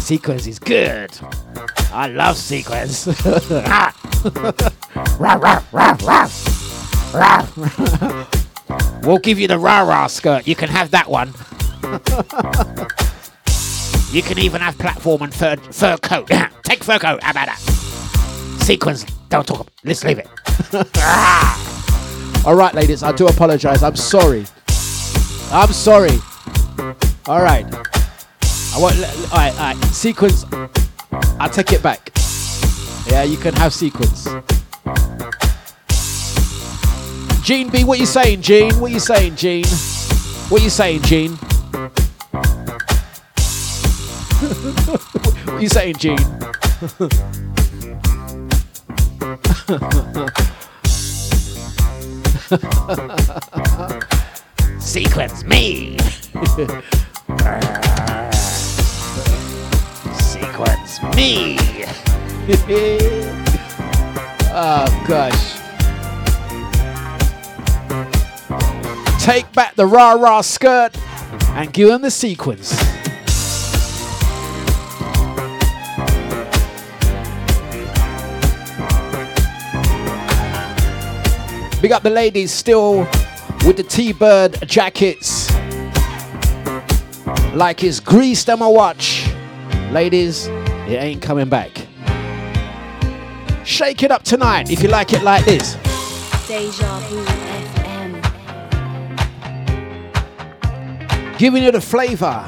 Sequence 0.00 0.48
is 0.48 0.58
good. 0.58 1.16
I 1.92 2.08
love 2.08 2.36
sequence. 2.36 3.06
We'll 9.04 9.18
give 9.18 9.38
you 9.38 9.46
the 9.46 9.58
rah 9.58 9.82
rah 9.82 10.08
skirt. 10.08 10.48
You 10.48 10.56
can 10.56 10.70
have 10.70 10.90
that 10.90 11.08
one. 11.08 11.28
you 14.10 14.22
can 14.22 14.38
even 14.38 14.60
have 14.60 14.76
platform 14.78 15.22
and 15.22 15.32
fur, 15.32 15.54
fur 15.56 15.96
coat. 15.98 16.28
Take 16.64 16.82
fur 16.82 16.98
coat. 16.98 17.22
How 17.22 17.30
about 17.30 17.46
that? 17.46 17.60
Sequence. 18.64 19.04
Don't 19.28 19.46
talk. 19.46 19.68
Let's 19.84 20.02
leave 20.02 20.18
it. 20.18 20.26
All 22.44 22.56
right, 22.56 22.74
ladies. 22.74 23.04
I 23.04 23.12
do 23.12 23.28
apologize. 23.28 23.84
I'm 23.84 23.94
sorry. 23.94 24.46
I'm 25.52 25.72
sorry. 25.72 26.18
All 27.26 27.42
right. 27.42 27.64
I 27.64 28.78
want. 28.78 28.96
All 28.96 29.38
right. 29.38 29.52
All 29.52 29.74
right. 29.74 29.76
Sequence. 29.86 30.44
I 31.38 31.48
take 31.48 31.72
it 31.72 31.82
back. 31.82 32.10
Yeah, 33.06 33.22
you 33.22 33.36
can 33.36 33.54
have 33.54 33.72
sequence. 33.72 34.26
Gene 37.42 37.68
B, 37.68 37.84
what 37.84 37.98
you 37.98 38.06
saying, 38.06 38.40
Gene? 38.40 38.74
What 38.80 38.90
you 38.90 38.98
saying, 38.98 39.36
Gene? 39.36 39.66
What 40.48 40.62
you 40.62 40.70
saying, 40.70 41.02
Gene? 41.02 41.32
what 45.52 45.60
you 45.60 45.68
saying, 45.68 45.96
Gene? 45.96 46.16
Sequence 54.94 55.42
me. 55.42 55.98
Sequence 60.12 61.02
me. 61.16 61.58
oh 64.54 65.04
gosh. 65.08 65.58
Take 69.20 69.52
back 69.52 69.74
the 69.74 69.84
rah 69.84 70.12
rah 70.12 70.42
skirt 70.42 70.96
and 71.56 71.72
give 71.72 71.90
him 71.90 72.02
the 72.02 72.10
sequence. 72.12 72.70
Big 81.82 81.90
up 81.90 82.04
the 82.04 82.10
ladies 82.10 82.52
still 82.52 83.08
with 83.64 83.76
the 83.78 83.82
T-Bird 83.82 84.68
jackets. 84.68 85.50
Like 87.54 87.82
it's 87.82 87.98
greased 87.98 88.50
on 88.50 88.58
my 88.58 88.66
watch. 88.66 89.26
Ladies, 89.90 90.48
it 90.86 91.00
ain't 91.00 91.22
coming 91.22 91.48
back. 91.48 91.70
Shake 93.64 94.02
it 94.02 94.10
up 94.10 94.22
tonight 94.22 94.70
if 94.70 94.82
you 94.82 94.90
like 94.90 95.14
it 95.14 95.22
like 95.22 95.46
this. 95.46 95.76
Deja 96.46 96.98
Vu 97.08 97.24
FM. 97.24 98.20
Giving 101.38 101.62
you 101.62 101.70
the 101.70 101.80
flavor. 101.80 102.44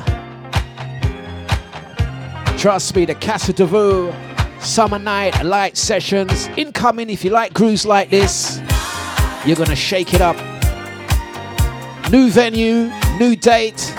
Trust 2.58 2.94
me, 2.94 3.06
the 3.06 3.14
Casa 3.14 3.54
de 3.54 3.64
Vu 3.64 4.12
Summer 4.60 4.98
Night 4.98 5.42
Light 5.42 5.76
Sessions 5.78 6.48
incoming 6.56 7.08
if 7.08 7.24
you 7.24 7.30
like 7.30 7.54
grooves 7.54 7.86
like 7.86 8.10
this. 8.10 8.60
You're 9.46 9.56
gonna 9.56 9.76
shake 9.76 10.12
it 10.12 10.20
up. 10.20 10.36
New 12.10 12.30
venue, 12.30 12.92
new 13.18 13.34
date. 13.34 13.92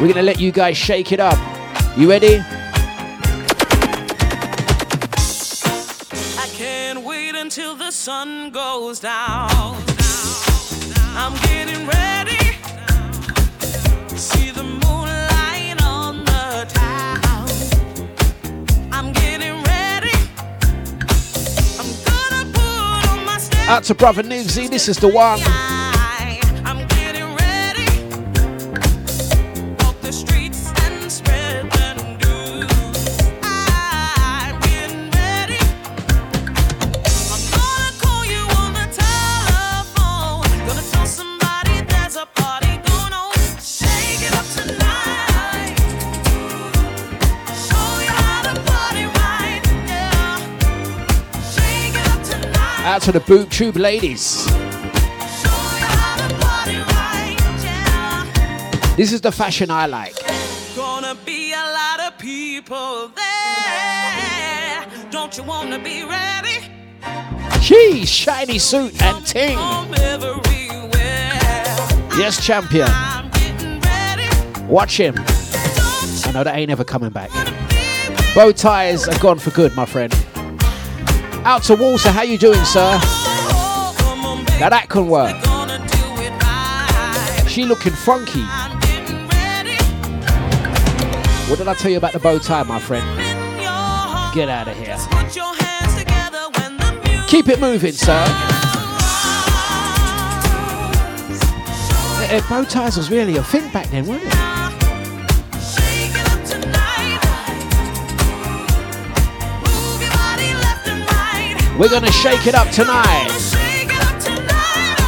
We're 0.00 0.08
gonna 0.08 0.22
let 0.22 0.40
you 0.40 0.50
guys 0.50 0.78
shake 0.78 1.12
it 1.12 1.20
up. 1.20 1.36
You 1.94 2.08
ready? 2.08 2.40
I 6.38 6.48
can't 6.54 7.02
wait 7.04 7.34
until 7.34 7.76
the 7.76 7.90
sun 7.90 8.50
goes 8.50 9.00
down. 9.00 9.87
Out 23.68 23.84
to 23.84 23.94
brother 23.94 24.22
Newsy, 24.22 24.66
this 24.66 24.88
is 24.88 24.96
the 24.96 25.08
one. 25.08 25.38
To 53.08 53.12
the 53.12 53.20
Boob 53.20 53.48
Tube 53.48 53.76
ladies. 53.76 54.44
This 58.98 59.14
is 59.14 59.22
the 59.22 59.32
fashion 59.32 59.70
I 59.70 59.86
like. 59.86 60.14
Gonna 60.76 61.14
be 61.24 61.54
a 61.54 61.56
lot 61.56 62.00
of 62.00 62.18
people 62.18 63.10
there. 63.16 64.84
Don't 65.10 65.34
you 65.38 65.42
wanna 65.42 65.78
be 65.78 66.04
ready? 66.04 66.68
Shiny 68.04 68.58
suit 68.58 69.00
and 69.00 69.24
ting. 69.24 69.56
Yes, 72.18 72.44
champion. 72.44 72.88
I'm 72.90 73.30
getting 73.30 73.80
ready. 73.80 74.64
Watch 74.66 74.98
him. 75.00 75.14
I 75.16 76.30
know 76.34 76.44
that 76.44 76.56
ain't 76.56 76.70
ever 76.70 76.84
coming 76.84 77.08
back. 77.08 77.30
Bow 78.34 78.52
ties 78.52 79.08
are 79.08 79.18
gone 79.18 79.38
for 79.38 79.50
good, 79.52 79.74
my 79.74 79.86
friend. 79.86 80.14
Out 81.44 81.62
to 81.64 81.76
Walter, 81.76 82.10
how 82.10 82.22
you 82.22 82.36
doing, 82.38 82.62
sir? 82.64 82.98
Now 84.60 84.68
that 84.68 84.86
can 84.88 85.08
work. 85.08 85.36
She 87.48 87.64
looking 87.64 87.92
funky. 87.92 88.42
What 91.48 91.58
did 91.58 91.68
I 91.68 91.74
tell 91.74 91.90
you 91.90 91.96
about 91.96 92.12
the 92.12 92.18
bow 92.18 92.38
tie, 92.38 92.62
my 92.64 92.78
friend? 92.78 93.06
Get 94.34 94.48
out 94.48 94.68
of 94.68 94.76
here. 94.76 94.96
Keep 97.28 97.48
it 97.48 97.60
moving, 97.60 97.92
sir. 97.92 98.24
Bow 102.48 102.64
ties 102.64 102.96
was 102.96 103.10
really 103.10 103.36
a 103.36 103.42
thing 103.42 103.70
back 103.72 103.86
then, 103.88 104.06
wasn't 104.06 104.32
it? 104.32 104.57
We're 111.78 111.88
gonna 111.88 112.10
shake 112.10 112.48
it 112.48 112.56
up 112.56 112.68
tonight. 112.70 113.28
Shake 113.28 113.84
it 113.84 114.00
up 114.04 114.18
tonight. 114.18 114.98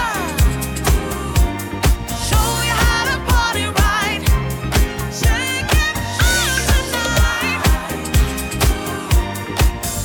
Show 2.29 2.63
you 2.63 2.71
how 2.71 3.05
to 3.11 3.19
party 3.29 3.65
right. 3.67 4.23
Shake 5.13 5.67
it 5.67 5.97
up 5.99 6.85
tonight. 6.95 7.61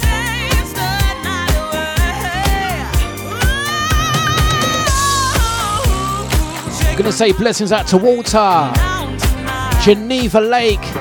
Dance 0.02 0.74
the 0.74 0.90
night 1.22 1.56
away. 1.62 2.10
Shake 6.80 6.98
Gonna 6.98 7.12
say 7.12 7.32
blessings 7.32 7.72
out 7.72 7.86
to 7.90 7.98
Walter. 7.98 8.74
Geneva 9.84 10.42
Lake. 10.42 10.96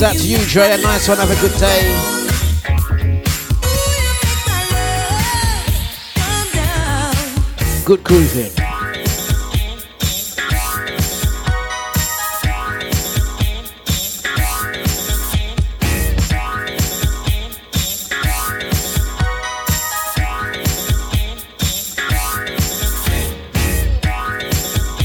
Blessings 0.00 0.18
out 0.18 0.24
to 0.24 0.28
you, 0.30 0.38
Dre. 0.46 0.72
A 0.72 0.82
nice 0.82 1.08
one. 1.08 1.18
Have 1.18 1.30
a 1.30 1.36
good 1.42 1.52
day. 1.60 1.94
Good 7.84 8.02
cruising. 8.02 8.50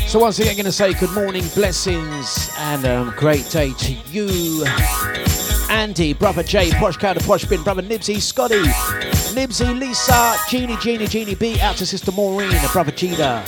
So 0.08 0.20
once 0.22 0.40
again, 0.40 0.56
going 0.56 0.64
to 0.64 0.72
say 0.72 0.94
good 0.94 1.12
morning, 1.12 1.44
blessings, 1.54 2.55
and 2.66 2.86
um, 2.86 3.14
great 3.16 3.48
day 3.52 3.72
to 3.74 3.92
you, 4.10 4.66
Andy, 5.70 6.14
brother 6.14 6.42
Jay, 6.42 6.72
Posh 6.72 6.98
Cow, 6.98 7.14
Posh 7.14 7.46
Bin, 7.46 7.62
brother 7.62 7.84
Nibsy, 7.84 8.20
Scotty, 8.20 8.64
Nibsy, 9.36 9.80
Lisa, 9.80 10.36
Jeannie, 10.50 10.76
Jeannie, 10.78 11.06
Jeannie 11.06 11.36
B, 11.36 11.60
out 11.60 11.78
to 11.78 11.86
Sister 11.86 12.12
Maureen, 12.12 12.52
brother 12.74 12.92
Cheetah, 12.92 13.44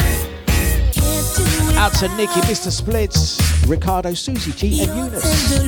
out 1.77 1.93
to 1.93 2.07
Nikki, 2.15 2.41
Mr. 2.41 2.69
Splits, 2.71 3.39
Ricardo, 3.67 4.13
Susie 4.13 4.51
G, 4.51 4.83
and 4.83 4.95
Eunice. 4.95 5.59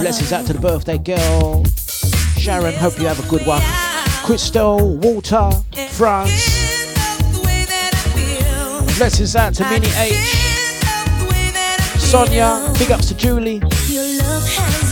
Blessings 0.00 0.32
out 0.32 0.44
to 0.46 0.52
the 0.52 0.60
birthday 0.60 0.98
girl, 0.98 1.64
Sharon. 2.36 2.74
Hope 2.74 2.98
you 2.98 3.06
have 3.06 3.24
a 3.24 3.28
good 3.30 3.46
one. 3.46 3.62
Crystal, 4.22 4.96
Walter, 4.98 5.50
France. 5.92 6.76
Blessings 8.98 9.34
out 9.34 9.54
to 9.54 9.64
Minnie 9.70 9.88
H. 9.96 10.37
Sonia, 12.08 12.72
big 12.78 12.90
ups 12.90 13.08
to 13.08 13.14
Julie. 13.14 13.58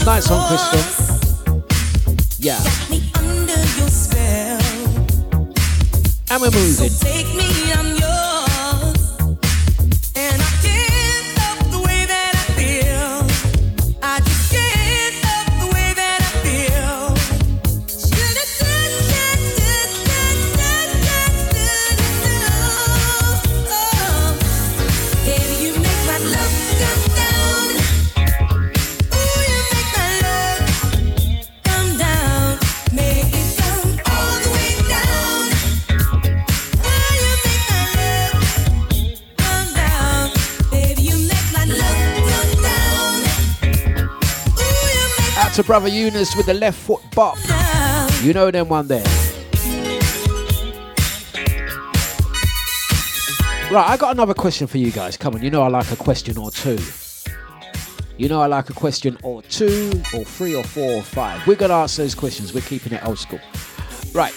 Nice 0.05 0.29
one, 0.29 0.47
Crystal. 0.47 0.79
Yeah. 2.37 2.61
And 6.29 6.39
we're 6.39 6.51
moving. 6.51 7.96
To 45.57 45.63
brother 45.63 45.87
Eunice 45.87 46.35
with 46.35 46.45
the 46.45 46.53
left 46.53 46.77
foot 46.77 47.01
bop. 47.15 47.35
You 48.21 48.31
know 48.31 48.51
them 48.51 48.69
one 48.69 48.87
there. 48.87 49.03
Right, 53.71 53.85
I 53.87 53.97
got 53.97 54.11
another 54.11 54.35
question 54.35 54.67
for 54.67 54.77
you 54.77 54.91
guys. 54.91 55.17
Come 55.17 55.33
on, 55.33 55.41
you 55.41 55.49
know 55.49 55.63
I 55.63 55.69
like 55.69 55.89
a 55.89 55.95
question 55.95 56.37
or 56.37 56.51
two. 56.51 56.77
You 58.17 58.29
know 58.29 58.39
I 58.39 58.45
like 58.45 58.69
a 58.69 58.73
question 58.73 59.17
or 59.23 59.41
two, 59.41 59.89
or 60.13 60.23
three, 60.23 60.53
or 60.53 60.63
four, 60.63 60.91
or 60.91 61.01
five. 61.01 61.47
We're 61.47 61.55
gonna 61.55 61.73
answer 61.73 62.03
those 62.03 62.13
questions. 62.13 62.53
We're 62.53 62.61
keeping 62.61 62.93
it 62.93 63.03
old 63.03 63.17
school. 63.17 63.39
Right. 64.13 64.35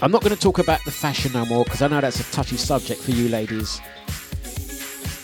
I'm 0.00 0.12
not 0.12 0.22
going 0.22 0.32
to 0.32 0.40
talk 0.40 0.60
about 0.60 0.78
the 0.84 0.92
fashion 0.92 1.32
no 1.32 1.44
more 1.46 1.64
because 1.64 1.82
I 1.82 1.88
know 1.88 2.00
that's 2.00 2.20
a 2.20 2.30
touchy 2.30 2.56
subject 2.56 3.00
for 3.00 3.10
you 3.10 3.28
ladies. 3.30 3.80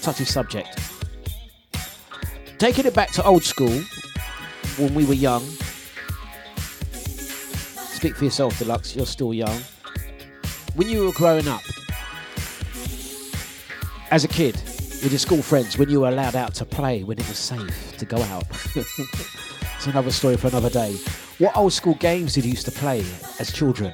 Touchy 0.02 0.24
subject. 0.24 0.93
Taking 2.64 2.86
it 2.86 2.94
back 2.94 3.10
to 3.10 3.22
old 3.26 3.44
school, 3.44 3.78
when 4.78 4.94
we 4.94 5.04
were 5.04 5.12
young. 5.12 5.42
Speak 7.92 8.16
for 8.16 8.24
yourself, 8.24 8.58
Dlux. 8.58 8.96
You're 8.96 9.04
still 9.04 9.34
young. 9.34 9.60
When 10.74 10.88
you 10.88 11.04
were 11.04 11.12
growing 11.12 11.46
up, 11.46 11.60
as 14.10 14.24
a 14.24 14.28
kid, 14.28 14.54
with 15.02 15.10
your 15.10 15.18
school 15.18 15.42
friends, 15.42 15.76
when 15.76 15.90
you 15.90 16.00
were 16.00 16.08
allowed 16.08 16.36
out 16.36 16.54
to 16.54 16.64
play, 16.64 17.02
when 17.02 17.18
it 17.18 17.28
was 17.28 17.36
safe 17.36 17.98
to 17.98 18.06
go 18.06 18.16
out. 18.16 18.44
it's 18.74 19.86
another 19.86 20.10
story 20.10 20.38
for 20.38 20.46
another 20.46 20.70
day. 20.70 20.94
What 21.36 21.54
old 21.58 21.74
school 21.74 21.96
games 21.96 22.32
did 22.32 22.46
you 22.46 22.52
used 22.52 22.64
to 22.64 22.72
play 22.72 23.04
as 23.40 23.52
children? 23.52 23.92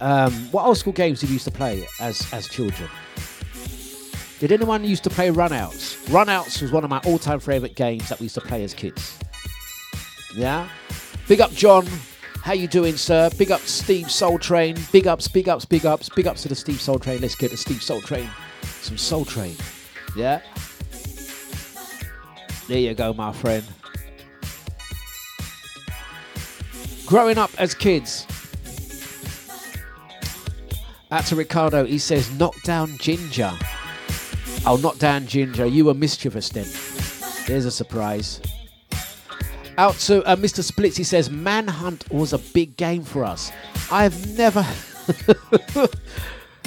Um, 0.00 0.32
what 0.52 0.66
old 0.66 0.78
school 0.78 0.92
games 0.92 1.18
did 1.18 1.30
you 1.30 1.32
used 1.32 1.46
to 1.46 1.50
play 1.50 1.84
as 1.98 2.32
as 2.32 2.46
children? 2.46 2.88
Did 4.38 4.52
anyone 4.52 4.84
used 4.84 5.02
to 5.04 5.10
play 5.10 5.30
runouts? 5.30 5.96
Runouts 6.06 6.62
was 6.62 6.70
one 6.70 6.84
of 6.84 6.90
my 6.90 6.98
all-time 7.06 7.40
favorite 7.40 7.74
games 7.74 8.08
that 8.08 8.20
we 8.20 8.24
used 8.24 8.36
to 8.36 8.40
play 8.40 8.62
as 8.62 8.72
kids. 8.72 9.18
Yeah. 10.36 10.68
Big 11.26 11.40
up 11.40 11.50
John. 11.50 11.86
How 12.42 12.52
you 12.52 12.68
doing, 12.68 12.96
sir? 12.96 13.30
Big 13.36 13.50
up 13.50 13.60
Steve 13.62 14.10
Soul 14.10 14.38
Train. 14.38 14.76
Big 14.92 15.08
ups, 15.08 15.26
big 15.26 15.48
ups, 15.48 15.64
big 15.64 15.84
ups, 15.84 16.08
big 16.08 16.26
ups 16.28 16.42
to 16.42 16.48
the 16.48 16.54
Steve 16.54 16.80
Soul 16.80 17.00
Train. 17.00 17.20
Let's 17.20 17.34
get 17.34 17.50
the 17.50 17.56
Steve 17.56 17.82
Soul 17.82 18.00
Train. 18.00 18.30
Some 18.62 18.96
Soul 18.96 19.24
Train. 19.24 19.56
Yeah. 20.16 20.40
There 22.68 22.78
you 22.78 22.94
go, 22.94 23.12
my 23.12 23.32
friend. 23.32 23.64
Growing 27.06 27.38
up 27.38 27.50
as 27.58 27.74
kids. 27.74 28.26
Out 31.10 31.24
to 31.26 31.36
Ricardo, 31.36 31.84
he 31.86 31.98
says, 31.98 32.30
knock 32.38 32.54
down 32.62 32.96
ginger. 32.98 33.52
Oh, 34.70 34.76
knock 34.76 34.98
down 34.98 35.26
ginger. 35.26 35.64
You 35.64 35.86
were 35.86 35.94
mischievous 35.94 36.50
then. 36.50 36.66
There's 37.46 37.64
a 37.64 37.70
surprise. 37.70 38.38
Out 39.78 39.94
to 40.00 40.22
uh, 40.24 40.36
Mr. 40.36 40.62
Splits, 40.62 40.94
he 40.94 41.04
says, 41.04 41.30
Manhunt 41.30 42.04
was 42.12 42.34
a 42.34 42.38
big 42.38 42.76
game 42.76 43.02
for 43.02 43.24
us. 43.24 43.50
I've 43.90 44.36
never. 44.36 44.60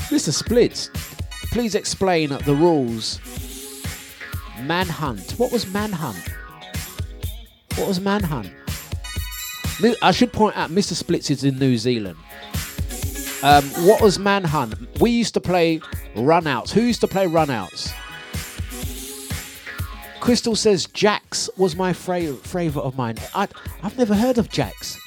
Mr. 0.10 0.34
Splits, 0.34 0.90
please 1.52 1.76
explain 1.76 2.30
the 2.30 2.56
rules. 2.56 3.20
Manhunt. 4.64 5.34
What 5.34 5.52
was 5.52 5.72
Manhunt? 5.72 6.28
What 7.76 7.88
was 7.88 8.02
Manhunt? 8.02 8.52
I 10.02 10.10
should 10.10 10.34
point 10.34 10.58
out, 10.58 10.72
Mr. 10.72 10.94
Splits 10.94 11.30
is 11.30 11.44
in 11.44 11.60
New 11.60 11.78
Zealand. 11.78 12.18
Um, 13.44 13.64
what 13.86 14.02
was 14.02 14.20
Manhunt? 14.20 15.00
We 15.00 15.12
used 15.12 15.34
to 15.34 15.42
play 15.42 15.80
runouts. 16.16 16.72
Who 16.72 16.82
used 16.82 17.02
to 17.02 17.08
play 17.08 17.26
runouts? 17.26 17.92
Crystal 20.20 20.56
says 20.56 20.86
Jax 20.86 21.50
was 21.58 21.76
my 21.76 21.94
fra- 21.94 22.34
favourite 22.34 22.86
of 22.86 22.96
mine. 22.96 23.18
I, 23.34 23.48
I've 23.82 23.98
never 23.98 24.14
heard 24.14 24.38
of 24.38 24.50
Jax. 24.50 25.00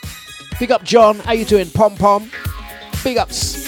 Big 0.59 0.73
up 0.73 0.83
John. 0.83 1.19
How 1.21 1.33
you 1.33 1.45
doing, 1.45 1.71
Pom 1.71 1.97
Pom? 1.97 2.29
Big 3.05 3.17
ups. 3.17 3.63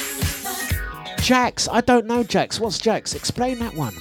Jax. 1.22 1.68
I 1.70 1.80
don't 1.80 2.06
know 2.06 2.24
Jax. 2.24 2.58
What's 2.58 2.78
Jax? 2.78 3.14
Explain 3.14 3.60
that 3.60 3.74
one. 3.74 3.94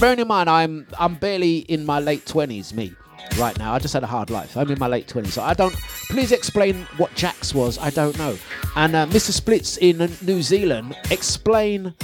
Bearing 0.00 0.18
in 0.18 0.28
mind, 0.28 0.50
I'm 0.50 0.86
I'm 0.98 1.14
barely 1.14 1.58
in 1.58 1.86
my 1.86 2.00
late 2.00 2.26
twenties. 2.26 2.74
Me, 2.74 2.94
right 3.38 3.56
now. 3.58 3.72
I 3.72 3.78
just 3.78 3.94
had 3.94 4.02
a 4.02 4.06
hard 4.06 4.28
life. 4.30 4.56
I'm 4.56 4.70
in 4.70 4.78
my 4.78 4.88
late 4.88 5.08
twenties, 5.08 5.34
so 5.34 5.42
I 5.42 5.54
don't. 5.54 5.74
Please 6.10 6.32
explain 6.32 6.86
what 6.96 7.14
Jax 7.14 7.54
was. 7.54 7.78
I 7.78 7.90
don't 7.90 8.16
know. 8.18 8.36
And 8.76 8.94
uh, 8.94 9.06
Mr. 9.06 9.32
Splits 9.32 9.76
in 9.78 10.10
New 10.22 10.42
Zealand, 10.42 10.96
explain. 11.10 11.94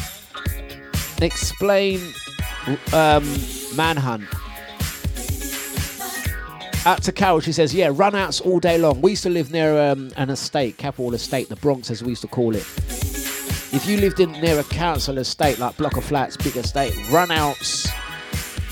Explain. 1.20 2.00
Um, 2.92 3.24
Manhunt. 3.74 4.24
Out 6.84 7.02
to 7.04 7.12
Carol, 7.12 7.40
she 7.40 7.52
says, 7.52 7.72
yeah, 7.72 7.88
runouts 7.88 8.44
all 8.44 8.58
day 8.58 8.76
long. 8.76 9.00
We 9.00 9.10
used 9.12 9.22
to 9.22 9.30
live 9.30 9.52
near 9.52 9.90
um, 9.90 10.10
an 10.16 10.30
estate, 10.30 10.78
capital 10.78 11.14
estate, 11.14 11.48
the 11.48 11.56
Bronx 11.56 11.90
as 11.90 12.02
we 12.02 12.10
used 12.10 12.22
to 12.22 12.28
call 12.28 12.56
it. 12.56 12.66
If 13.72 13.86
you 13.86 13.98
lived 13.98 14.18
in 14.20 14.32
near 14.32 14.58
a 14.58 14.64
council 14.64 15.18
estate, 15.18 15.58
like 15.58 15.76
block 15.76 15.96
of 15.96 16.04
flats, 16.04 16.36
big 16.36 16.56
estate, 16.56 16.92
runouts, 17.08 17.88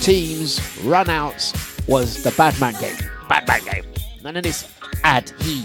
teams, 0.02 0.58
runouts 0.80 1.88
was 1.88 2.22
the 2.24 2.32
bad 2.32 2.58
man 2.60 2.74
game. 2.80 2.96
Bad 3.28 3.46
man 3.46 3.64
game. 3.64 3.84
None 4.22 4.36
of 4.36 4.42
this 4.42 4.64
ad 5.04 5.32
he. 5.40 5.64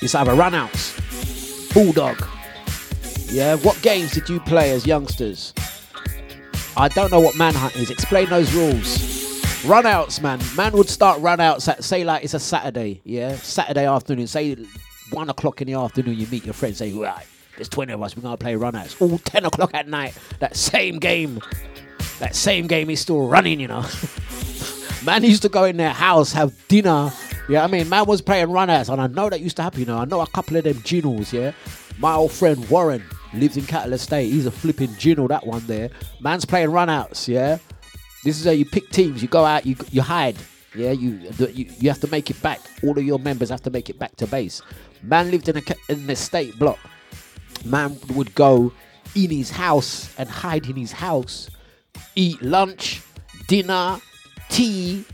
Used 0.00 0.12
to 0.12 0.18
have 0.18 0.28
a 0.28 0.32
runouts, 0.32 0.94
bulldog. 1.74 2.26
Yeah, 3.30 3.56
what 3.56 3.80
games 3.82 4.12
did 4.12 4.28
you 4.28 4.40
play 4.40 4.72
as 4.72 4.86
youngsters? 4.86 5.52
I 6.76 6.88
don't 6.88 7.10
know 7.10 7.20
what 7.20 7.36
manhunt 7.36 7.76
is. 7.76 7.90
Explain 7.90 8.28
those 8.30 8.52
rules. 8.54 8.98
Runouts, 9.62 10.22
man. 10.22 10.40
Man 10.56 10.72
would 10.72 10.88
start 10.88 11.20
runouts 11.20 11.68
at 11.68 11.84
say 11.84 12.02
like 12.04 12.24
it's 12.24 12.34
a 12.34 12.40
Saturday, 12.40 13.02
yeah, 13.04 13.36
Saturday 13.36 13.86
afternoon. 13.86 14.26
Say 14.26 14.56
one 15.10 15.28
o'clock 15.28 15.60
in 15.60 15.66
the 15.66 15.74
afternoon, 15.74 16.16
you 16.18 16.26
meet 16.28 16.44
your 16.44 16.54
friends. 16.54 16.78
Say 16.78 16.92
right, 16.92 17.26
there's 17.56 17.68
twenty 17.68 17.92
of 17.92 18.02
us. 18.02 18.16
We're 18.16 18.22
gonna 18.22 18.36
play 18.36 18.54
runouts. 18.54 19.00
All 19.00 19.18
ten 19.18 19.44
o'clock 19.44 19.74
at 19.74 19.86
night. 19.86 20.16
That 20.38 20.56
same 20.56 20.98
game. 20.98 21.40
That 22.20 22.34
same 22.34 22.66
game 22.66 22.90
is 22.90 23.00
still 23.00 23.26
running, 23.26 23.60
you 23.60 23.68
know. 23.68 23.84
Man 25.04 25.24
used 25.24 25.42
to 25.42 25.48
go 25.48 25.64
in 25.64 25.76
their 25.76 25.92
house, 25.92 26.32
have 26.32 26.52
dinner. 26.68 27.10
Yeah, 27.50 27.64
I 27.64 27.66
mean, 27.66 27.88
man 27.88 28.04
was 28.04 28.22
playing 28.22 28.46
runouts, 28.46 28.88
and 28.92 29.00
I 29.00 29.08
know 29.08 29.28
that 29.28 29.40
used 29.40 29.56
to 29.56 29.62
happen. 29.62 29.80
You 29.80 29.86
know, 29.86 29.98
I 29.98 30.04
know 30.04 30.20
a 30.20 30.26
couple 30.28 30.56
of 30.56 30.62
them 30.62 30.74
ginnels. 30.74 31.32
Yeah, 31.32 31.50
my 31.98 32.14
old 32.14 32.30
friend 32.30 32.70
Warren 32.70 33.02
lives 33.34 33.56
in 33.56 33.64
Cattle 33.66 33.92
Estate. 33.92 34.30
He's 34.30 34.46
a 34.46 34.52
flipping 34.52 34.90
ginnel. 34.90 35.26
That 35.26 35.44
one 35.44 35.66
there. 35.66 35.90
Man's 36.20 36.44
playing 36.44 36.68
runouts. 36.68 37.26
Yeah, 37.26 37.58
this 38.22 38.38
is 38.38 38.44
how 38.44 38.52
you 38.52 38.64
pick 38.64 38.88
teams. 38.90 39.20
You 39.20 39.26
go 39.26 39.44
out, 39.44 39.66
you 39.66 39.74
you 39.90 40.00
hide. 40.00 40.36
Yeah, 40.76 40.92
you 40.92 41.18
you, 41.52 41.68
you 41.76 41.88
have 41.88 41.98
to 42.02 42.06
make 42.06 42.30
it 42.30 42.40
back. 42.40 42.60
All 42.84 42.96
of 42.96 43.02
your 43.02 43.18
members 43.18 43.50
have 43.50 43.62
to 43.62 43.70
make 43.70 43.90
it 43.90 43.98
back 43.98 44.14
to 44.18 44.28
base. 44.28 44.62
Man 45.02 45.32
lived 45.32 45.48
in 45.48 45.56
a 45.56 45.62
in 45.88 46.04
an 46.04 46.10
estate 46.10 46.56
block. 46.56 46.78
Man 47.64 47.98
would 48.14 48.32
go 48.36 48.72
in 49.16 49.30
his 49.30 49.50
house 49.50 50.14
and 50.18 50.28
hide 50.28 50.66
in 50.66 50.76
his 50.76 50.92
house, 50.92 51.50
eat 52.14 52.40
lunch, 52.42 53.02
dinner, 53.48 53.98
tea. 54.50 55.04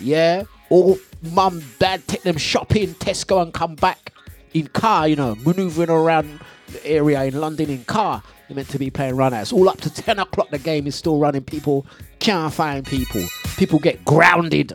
Yeah, 0.00 0.44
or 0.70 0.96
mum, 1.22 1.62
dad 1.78 2.06
take 2.06 2.22
them 2.22 2.36
shopping, 2.36 2.94
Tesco, 2.94 3.42
and 3.42 3.52
come 3.52 3.74
back 3.74 4.12
in 4.54 4.66
car. 4.68 5.08
You 5.08 5.16
know, 5.16 5.34
manoeuvring 5.36 5.90
around 5.90 6.40
the 6.68 6.86
area 6.86 7.24
in 7.24 7.40
London 7.40 7.70
in 7.70 7.84
car. 7.84 8.22
They're 8.48 8.56
meant 8.56 8.68
to 8.70 8.78
be 8.78 8.90
playing 8.90 9.14
runouts. 9.14 9.52
All 9.52 9.68
up 9.68 9.80
to 9.82 9.90
10 9.94 10.18
o'clock, 10.18 10.50
the 10.50 10.58
game 10.58 10.86
is 10.86 10.94
still 10.94 11.18
running. 11.18 11.42
People 11.42 11.86
can't 12.18 12.52
find 12.52 12.84
people. 12.84 13.24
People 13.56 13.78
get 13.78 14.04
grounded. 14.04 14.72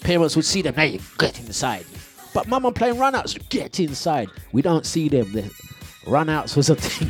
Parents 0.00 0.36
would 0.36 0.44
see 0.44 0.62
them, 0.62 0.74
hey, 0.74 1.00
get 1.18 1.38
inside. 1.40 1.86
But 2.34 2.48
mum, 2.48 2.66
I'm 2.66 2.74
playing 2.74 2.96
runouts. 2.96 3.38
Get 3.48 3.78
inside. 3.78 4.28
We 4.52 4.60
don't 4.60 4.84
see 4.84 5.08
them. 5.08 5.30
The 5.32 5.42
runouts 6.04 6.56
was 6.56 6.68
a 6.70 6.76
thing. 6.78 7.08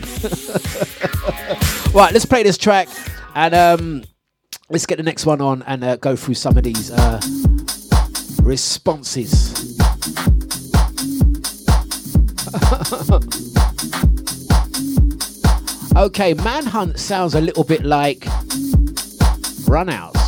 right, 1.94 2.12
let's 2.12 2.26
play 2.26 2.42
this 2.42 2.58
track 2.58 2.88
and 3.34 3.54
um, 3.54 4.04
let's 4.68 4.86
get 4.86 4.96
the 4.96 5.02
next 5.02 5.26
one 5.26 5.40
on 5.40 5.62
and 5.62 5.82
uh, 5.82 5.96
go 5.96 6.14
through 6.14 6.34
some 6.34 6.56
of 6.56 6.64
these 6.64 6.90
uh, 6.90 7.20
responses. 8.44 9.74
okay, 15.96 16.34
Manhunt 16.34 16.98
sounds 16.98 17.34
a 17.34 17.40
little 17.40 17.64
bit 17.64 17.84
like 17.84 18.20
Runouts. 19.66 20.22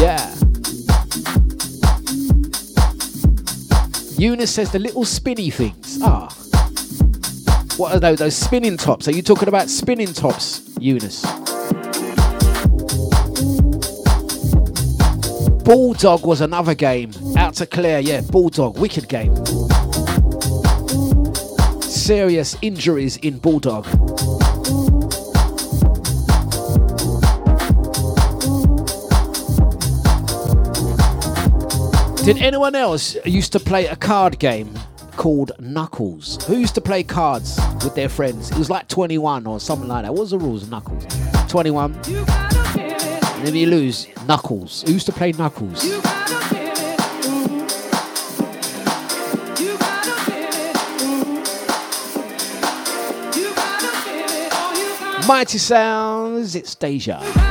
Yeah. 0.00 0.34
Eunice 4.18 4.50
says 4.50 4.72
the 4.72 4.78
little 4.78 5.04
spinny 5.04 5.50
things. 5.50 5.98
Ah. 6.02 6.34
What 7.76 7.94
are 7.94 8.00
those? 8.00 8.18
Those 8.18 8.34
spinning 8.34 8.76
tops. 8.76 9.06
Are 9.06 9.12
you 9.12 9.22
talking 9.22 9.46
about 9.46 9.68
spinning 9.68 10.12
tops, 10.12 10.68
Eunice? 10.80 11.24
Bulldog 15.68 16.24
was 16.24 16.40
another 16.40 16.74
game. 16.74 17.12
Out 17.36 17.52
to 17.56 17.66
clear, 17.66 17.98
yeah. 17.98 18.22
Bulldog, 18.22 18.78
wicked 18.78 19.06
game. 19.06 19.36
Serious 21.82 22.56
injuries 22.62 23.18
in 23.18 23.36
Bulldog. 23.36 23.84
Did 32.24 32.38
anyone 32.38 32.74
else 32.74 33.18
used 33.26 33.52
to 33.52 33.60
play 33.60 33.88
a 33.88 33.96
card 33.96 34.38
game 34.38 34.72
called 35.16 35.52
Knuckles? 35.58 36.42
Who 36.46 36.56
used 36.56 36.76
to 36.76 36.80
play 36.80 37.02
cards 37.02 37.60
with 37.84 37.94
their 37.94 38.08
friends? 38.08 38.50
It 38.50 38.56
was 38.56 38.70
like 38.70 38.88
21 38.88 39.46
or 39.46 39.60
something 39.60 39.86
like 39.86 40.04
that. 40.04 40.14
What 40.14 40.20
was 40.20 40.30
the 40.30 40.38
rules 40.38 40.62
of 40.62 40.70
Knuckles? 40.70 41.04
21. 41.48 42.57
Then 43.42 43.54
you 43.54 43.66
lose 43.66 44.06
Knuckles. 44.26 44.82
Who 44.82 44.92
used 44.92 45.06
to 45.06 45.12
play 45.12 45.32
Knuckles? 45.32 45.84
Mighty 55.26 55.58
Sounds, 55.58 56.54
it's 56.54 56.74
Deja. 56.74 57.47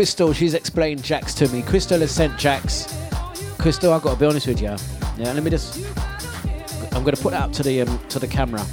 Crystal, 0.00 0.32
she's 0.32 0.54
explained 0.54 1.02
Jacks 1.02 1.34
to 1.34 1.46
me. 1.48 1.60
Crystal 1.60 2.00
has 2.00 2.10
sent 2.10 2.38
Jacks. 2.38 2.86
Crystal, 3.58 3.92
I've 3.92 4.00
got 4.00 4.14
to 4.14 4.18
be 4.18 4.24
honest 4.24 4.46
with 4.46 4.62
you. 4.62 4.74
Yeah, 5.18 5.34
let 5.34 5.42
me 5.42 5.50
just. 5.50 5.76
I'm 6.94 7.04
going 7.04 7.14
to 7.14 7.20
put 7.20 7.32
that 7.32 7.42
up 7.42 7.52
to 7.52 7.62
the 7.62 7.82
um, 7.82 7.98
to 8.08 8.18
the 8.18 8.26
camera. 8.26 8.64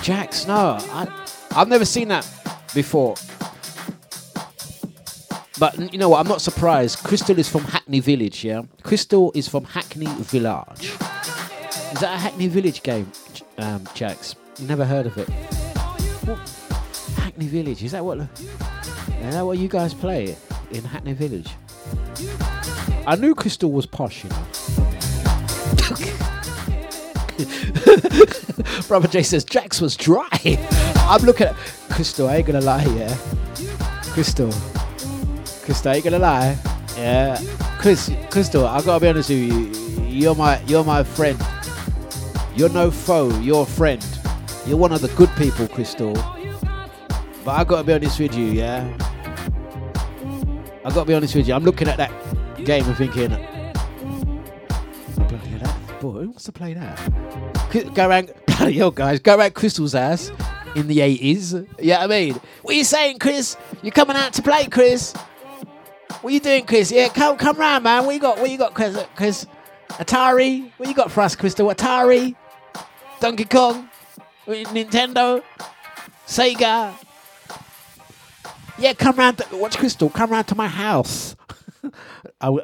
Jacks, 0.00 0.46
no, 0.46 0.78
I, 0.80 1.06
I've 1.54 1.68
never 1.68 1.84
seen 1.84 2.08
that 2.08 2.26
before. 2.72 3.14
But 5.58 5.92
you 5.92 5.98
know 5.98 6.08
what? 6.08 6.20
I'm 6.20 6.28
not 6.28 6.40
surprised. 6.40 7.00
Crystal 7.00 7.38
is 7.38 7.50
from 7.50 7.64
Hackney 7.64 8.00
Village, 8.00 8.42
yeah. 8.42 8.62
Crystal 8.84 9.32
is 9.34 9.48
from 9.48 9.64
Hackney 9.64 10.06
Village. 10.06 10.94
Is 11.92 12.00
that 12.00 12.14
a 12.14 12.18
Hackney 12.18 12.48
Village 12.48 12.82
game, 12.82 13.12
um, 13.58 13.86
Jacks? 13.92 14.34
Never 14.60 14.86
heard 14.86 15.04
of 15.04 15.18
it? 15.18 15.28
What? 16.24 16.38
Hackney 17.18 17.48
Village. 17.48 17.84
Is 17.84 17.92
that 17.92 18.02
what? 18.02 18.26
Is 19.24 19.34
that 19.34 19.46
what 19.46 19.58
you 19.58 19.68
guys 19.68 19.94
play 19.94 20.36
in 20.70 20.84
Hackney 20.84 21.14
Village? 21.14 21.50
I 23.06 23.16
knew 23.16 23.34
Crystal 23.34 23.72
was 23.72 23.86
posh, 23.86 24.24
you 24.24 24.30
know. 24.30 24.36
Brother 28.88 29.08
Jay 29.08 29.22
says 29.22 29.44
Jacks 29.44 29.80
was 29.80 29.96
dry. 29.96 30.28
I'm 30.96 31.22
looking 31.22 31.46
at 31.48 31.56
Crystal. 31.90 32.28
I 32.28 32.36
ain't 32.36 32.46
gonna 32.46 32.60
lie, 32.60 32.84
yeah. 32.84 33.16
Crystal, 34.12 34.52
Crystal, 35.62 35.90
I 35.90 35.96
ain't 35.96 36.04
gonna 36.04 36.18
lie, 36.18 36.56
yeah. 36.96 37.40
Chris, 37.78 38.10
Crystal, 38.30 38.66
I 38.66 38.82
gotta 38.82 39.00
be 39.00 39.08
honest 39.08 39.30
with 39.30 39.38
you. 39.38 40.04
You're 40.04 40.34
my, 40.34 40.60
you're 40.62 40.84
my 40.84 41.02
friend. 41.02 41.40
You're 42.54 42.68
no 42.68 42.90
foe. 42.90 43.36
You're 43.40 43.62
a 43.62 43.66
friend. 43.66 44.06
You're 44.66 44.76
one 44.76 44.92
of 44.92 45.00
the 45.00 45.08
good 45.08 45.30
people, 45.36 45.66
Crystal. 45.66 46.12
But 47.44 47.50
I 47.50 47.64
gotta 47.64 47.84
be 47.84 47.92
honest 47.94 48.20
with 48.20 48.34
you, 48.36 48.46
yeah. 48.46 48.96
I 50.84 50.90
gotta 50.90 51.06
be 51.06 51.14
honest 51.14 51.34
with 51.34 51.48
you. 51.48 51.54
I'm 51.54 51.64
looking 51.64 51.88
at 51.88 51.96
that 51.96 52.10
game 52.64 52.84
and 52.84 52.96
thinking, 52.96 53.28
bloody 55.16 55.48
hell, 55.48 55.58
that 55.60 56.00
boy, 56.00 56.12
who 56.12 56.28
wants 56.28 56.44
to 56.44 56.52
play 56.52 56.74
that? 56.74 57.94
Go 57.94 58.06
around, 58.08 58.32
bloody 58.46 58.74
hell, 58.74 58.90
guys, 58.90 59.18
go 59.20 59.36
around 59.36 59.54
Crystal's 59.54 59.94
house 59.94 60.30
in 60.76 60.86
the 60.86 60.98
80s. 60.98 61.66
Yeah, 61.80 62.04
I 62.04 62.06
mean, 62.06 62.34
what 62.60 62.74
are 62.74 62.76
you 62.76 62.84
saying, 62.84 63.18
Chris? 63.18 63.56
You 63.82 63.92
coming 63.92 64.16
out 64.16 64.34
to 64.34 64.42
play, 64.42 64.66
Chris? 64.66 65.14
What 66.20 66.30
are 66.30 66.34
you 66.34 66.40
doing, 66.40 66.66
Chris? 66.66 66.92
Yeah, 66.92 67.08
come 67.08 67.36
come 67.38 67.56
round, 67.56 67.84
man. 67.84 68.04
What 68.04 68.14
you 68.14 68.20
got? 68.20 68.38
What 68.38 68.50
you 68.50 68.58
got, 68.58 68.74
Chris? 68.74 69.02
Chris? 69.16 69.46
Atari? 69.88 70.70
What 70.76 70.88
you 70.88 70.94
got 70.94 71.10
for 71.10 71.22
us, 71.22 71.34
Crystal? 71.34 71.66
Atari? 71.68 72.34
Donkey 73.20 73.44
Kong, 73.44 73.88
Nintendo, 74.46 75.42
Sega. 76.26 76.94
Yeah, 78.78 78.92
come 78.92 79.16
round. 79.16 79.38
To, 79.38 79.56
watch 79.56 79.78
Crystal. 79.78 80.10
Come 80.10 80.30
round 80.30 80.48
to 80.48 80.54
my 80.54 80.68
house. 80.68 81.36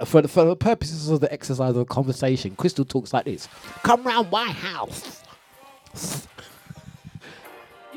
For, 0.05 0.21
the, 0.21 0.29
for 0.29 0.45
the 0.45 0.57
purposes 0.57 1.09
of 1.09 1.21
the 1.21 1.33
exercise 1.33 1.71
of 1.71 1.77
the 1.77 1.85
conversation, 1.87 2.55
Crystal 2.55 2.85
talks 2.85 3.15
like 3.15 3.25
this. 3.25 3.49
Come 3.83 4.03
round 4.03 4.31
my 4.31 4.51
house. 4.51 5.23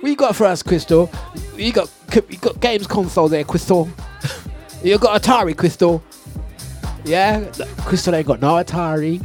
we 0.03 0.15
got 0.15 0.33
for 0.35 0.45
us, 0.45 0.63
Crystal? 0.63 1.11
You 1.57 1.73
got 1.73 1.91
you 2.29 2.37
got 2.37 2.59
games 2.61 2.87
console 2.87 3.27
there, 3.27 3.43
Crystal. 3.43 3.89
you 4.83 4.97
got 4.97 5.21
Atari, 5.21 5.57
Crystal. 5.57 6.01
Yeah, 7.03 7.51
Crystal 7.79 8.15
ain't 8.15 8.27
got 8.27 8.41
no 8.41 8.53
Atari. 8.55 9.21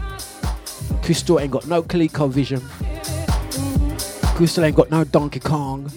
Crystal 1.02 1.39
ain't 1.39 1.52
got 1.52 1.66
no 1.69 1.82
ColecoVision. 1.82 2.60
Crystal 4.35 4.65
ain't 4.65 4.77
got 4.77 4.90
no 4.90 5.05
Donkey 5.05 5.40
Kong. 5.40 5.90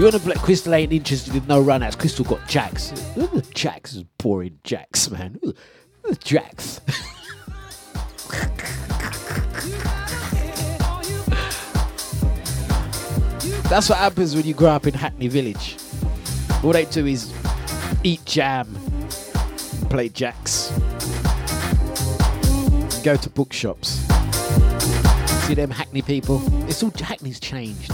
You 0.00 0.06
wanna 0.06 0.18
play 0.18 0.34
Crystal 0.36 0.72
ain't 0.72 0.94
interested 0.94 1.36
in 1.36 1.46
no 1.46 1.62
runouts. 1.62 1.98
Crystal 1.98 2.24
got 2.24 2.48
Jacks. 2.48 2.90
Ooh, 3.18 3.42
Jacks 3.52 3.92
is 3.92 4.04
boring 4.16 4.58
Jacks, 4.64 5.10
man. 5.10 5.38
Ooh, 5.44 5.52
Jacks. 6.24 6.80
That's 13.68 13.90
what 13.90 13.98
happens 13.98 14.34
when 14.34 14.46
you 14.46 14.54
grow 14.54 14.70
up 14.70 14.86
in 14.86 14.94
Hackney 14.94 15.28
Village. 15.28 15.76
All 16.64 16.72
they 16.72 16.86
do 16.86 17.04
is 17.04 17.30
eat 18.02 18.24
jam, 18.24 18.74
play 19.90 20.08
jacks, 20.08 20.70
go 23.04 23.16
to 23.16 23.28
bookshops. 23.28 24.00
See 25.46 25.52
them 25.52 25.70
Hackney 25.70 26.00
people? 26.00 26.40
It's 26.70 26.82
all 26.82 26.90
Hackney's 26.98 27.38
changed. 27.38 27.92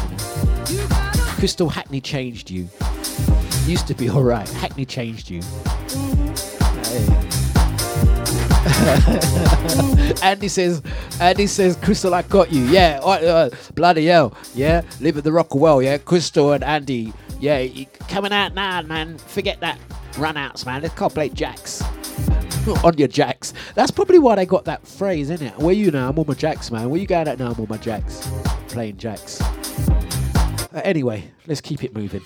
You 0.70 0.76
know? 0.76 0.95
Crystal 1.36 1.68
Hackney 1.68 2.00
changed 2.00 2.50
you. 2.50 2.68
Used 3.66 3.86
to 3.88 3.94
be 3.94 4.08
all 4.08 4.22
right. 4.22 4.48
Hackney 4.48 4.86
changed 4.86 5.28
you. 5.28 5.42
Hey. 6.82 7.26
Andy 10.22 10.48
says, 10.48 10.82
Andy 11.20 11.46
says, 11.46 11.76
Crystal, 11.76 12.14
I 12.14 12.22
got 12.22 12.50
you. 12.50 12.62
Yeah, 12.64 13.00
uh, 13.02 13.50
bloody 13.74 14.06
hell. 14.06 14.34
Yeah, 14.54 14.82
live 15.00 15.18
at 15.18 15.24
the 15.24 15.32
Rockawell. 15.32 15.82
Yeah, 15.82 15.98
Crystal 15.98 16.52
and 16.52 16.64
Andy. 16.64 17.12
Yeah, 17.38 17.66
coming 18.08 18.32
out 18.32 18.54
now, 18.54 18.80
man. 18.82 19.18
Forget 19.18 19.60
that 19.60 19.78
runouts, 20.12 20.64
man. 20.64 20.80
Let's 20.82 20.94
go 20.94 21.10
play 21.10 21.28
jacks. 21.28 21.82
on 22.82 22.96
your 22.96 23.08
jacks. 23.08 23.52
That's 23.74 23.90
probably 23.90 24.18
why 24.18 24.36
they 24.36 24.46
got 24.46 24.64
that 24.64 24.86
phrase, 24.86 25.30
isn't 25.30 25.46
it? 25.46 25.56
Where 25.58 25.74
you 25.74 25.90
now? 25.90 26.08
I'm 26.08 26.18
on 26.18 26.26
my 26.26 26.34
jacks, 26.34 26.70
man. 26.70 26.88
Where 26.88 27.00
you 27.00 27.06
going 27.06 27.28
at 27.28 27.38
now? 27.38 27.50
I'm 27.50 27.60
on 27.60 27.66
my 27.68 27.76
jacks. 27.76 28.26
Playing 28.68 28.96
jacks. 28.96 29.40
Uh, 30.74 30.80
anyway, 30.84 31.30
let's 31.46 31.60
keep 31.60 31.84
it 31.84 31.94
moving. 31.94 32.22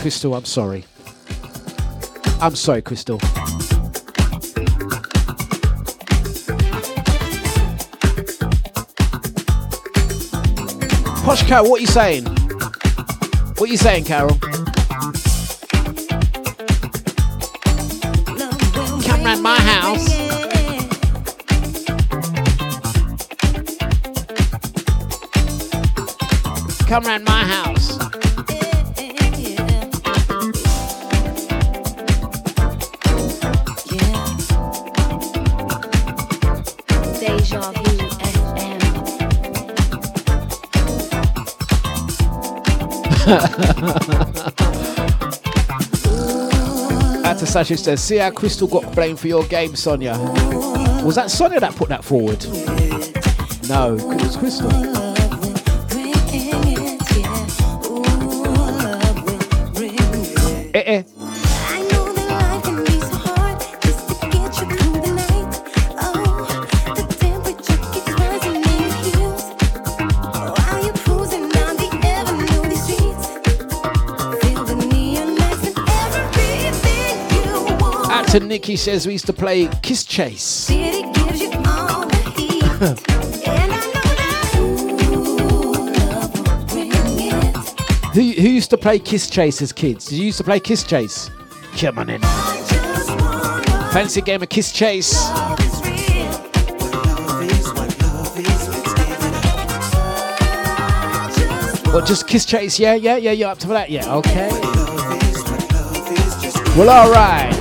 Crystal, 0.00 0.34
I'm 0.34 0.44
sorry. 0.44 0.84
I'm 2.40 2.54
sorry, 2.54 2.82
Crystal. 2.82 3.18
Posh 11.24 11.42
Carol, 11.42 11.70
what 11.70 11.78
are 11.78 11.80
you 11.80 11.86
saying? 11.86 12.24
What 12.24 13.62
are 13.62 13.72
you 13.72 13.76
saying, 13.76 14.04
Carol? 14.04 14.38
Come 19.02 19.24
round 19.24 19.42
my 19.42 19.56
house. 19.56 20.25
Come 26.86 27.02
round 27.04 27.24
my 27.24 27.44
house. 27.44 27.98
Out 47.24 47.38
to 47.38 47.46
Sasha 47.46 47.76
says, 47.76 48.00
see 48.02 48.18
how 48.18 48.30
Crystal 48.30 48.68
got 48.68 48.94
blamed 48.94 49.18
for 49.18 49.26
your 49.26 49.44
game, 49.46 49.74
Sonia. 49.74 50.16
Was 51.04 51.16
that 51.16 51.32
Sonia 51.32 51.58
that 51.58 51.74
put 51.74 51.88
that 51.88 52.04
forward? 52.04 52.46
No, 53.68 53.96
it 53.96 54.22
was 54.22 54.36
Crystal. 54.36 55.05
Nikki 78.66 78.76
says 78.76 79.06
we 79.06 79.12
used 79.12 79.26
to 79.26 79.32
play 79.32 79.68
Kiss 79.80 80.02
Chase. 80.02 80.66
Who, 88.12 88.22
who 88.22 88.48
used 88.48 88.70
to 88.70 88.76
play 88.76 88.98
Kiss 88.98 89.30
Chase 89.30 89.62
as 89.62 89.72
kids? 89.72 90.06
Did 90.06 90.18
you 90.18 90.24
used 90.24 90.38
to 90.38 90.42
play 90.42 90.58
Kiss 90.58 90.82
Chase? 90.82 91.30
Come 91.78 92.00
on 92.00 92.10
in. 92.10 92.20
Fancy 93.92 94.20
game 94.20 94.42
of 94.42 94.48
Kiss 94.48 94.72
Chase? 94.72 95.14
What, 101.92 102.04
just 102.04 102.26
Kiss 102.26 102.44
Chase? 102.44 102.80
Yeah, 102.80 102.96
yeah, 102.96 103.16
yeah, 103.16 103.30
you're 103.30 103.48
up 103.48 103.58
to 103.58 103.68
that? 103.68 103.90
Yeah, 103.90 104.12
okay. 104.12 104.48
Well, 106.76 106.90
alright. 106.90 107.55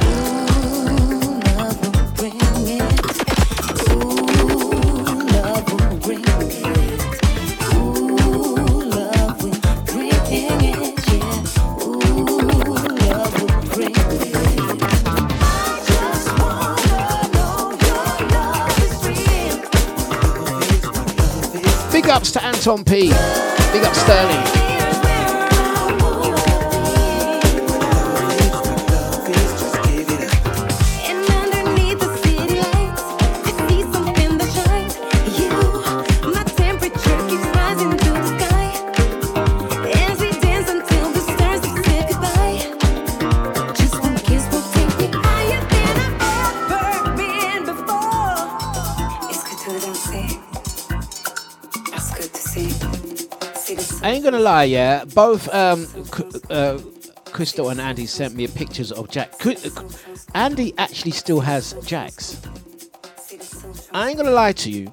To 22.36 22.44
Anton 22.44 22.84
P. 22.84 23.12
Big 23.72 23.86
up 23.86 23.96
Sterling. 23.96 24.65
Gonna 54.26 54.40
lie, 54.40 54.64
yeah. 54.64 55.06
Both 55.06 55.54
um, 55.54 55.88
uh, 56.50 56.80
Crystal 57.26 57.70
and 57.70 57.80
Andy 57.80 58.06
sent 58.06 58.36
me 58.36 58.48
pictures 58.48 58.92
of 58.92 59.10
Jack. 59.10 59.34
Uh, 59.46 59.54
Andy 60.34 60.74
actually 60.78 61.12
still 61.12 61.40
has 61.40 61.74
Jacks. 61.86 62.42
I 63.92 64.10
ain't 64.10 64.18
gonna 64.18 64.32
lie 64.32 64.54
to 64.54 64.72
you. 64.72 64.92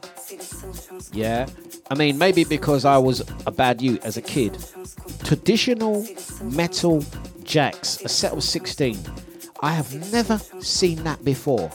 Yeah. 1.12 1.46
I 1.90 1.94
mean, 1.94 2.18
maybe 2.18 2.44
because 2.44 2.84
I 2.84 2.98
was 2.98 3.22
a 3.46 3.50
bad 3.50 3.82
youth 3.82 4.04
as 4.04 4.16
a 4.16 4.22
kid. 4.22 4.56
Traditional 5.24 6.06
metal 6.42 7.04
Jacks, 7.42 8.00
a 8.02 8.08
set 8.08 8.32
of 8.32 8.42
16. 8.42 8.98
I 9.60 9.72
have 9.72 10.12
never 10.12 10.38
seen 10.60 11.04
that 11.04 11.24
before. 11.24 11.70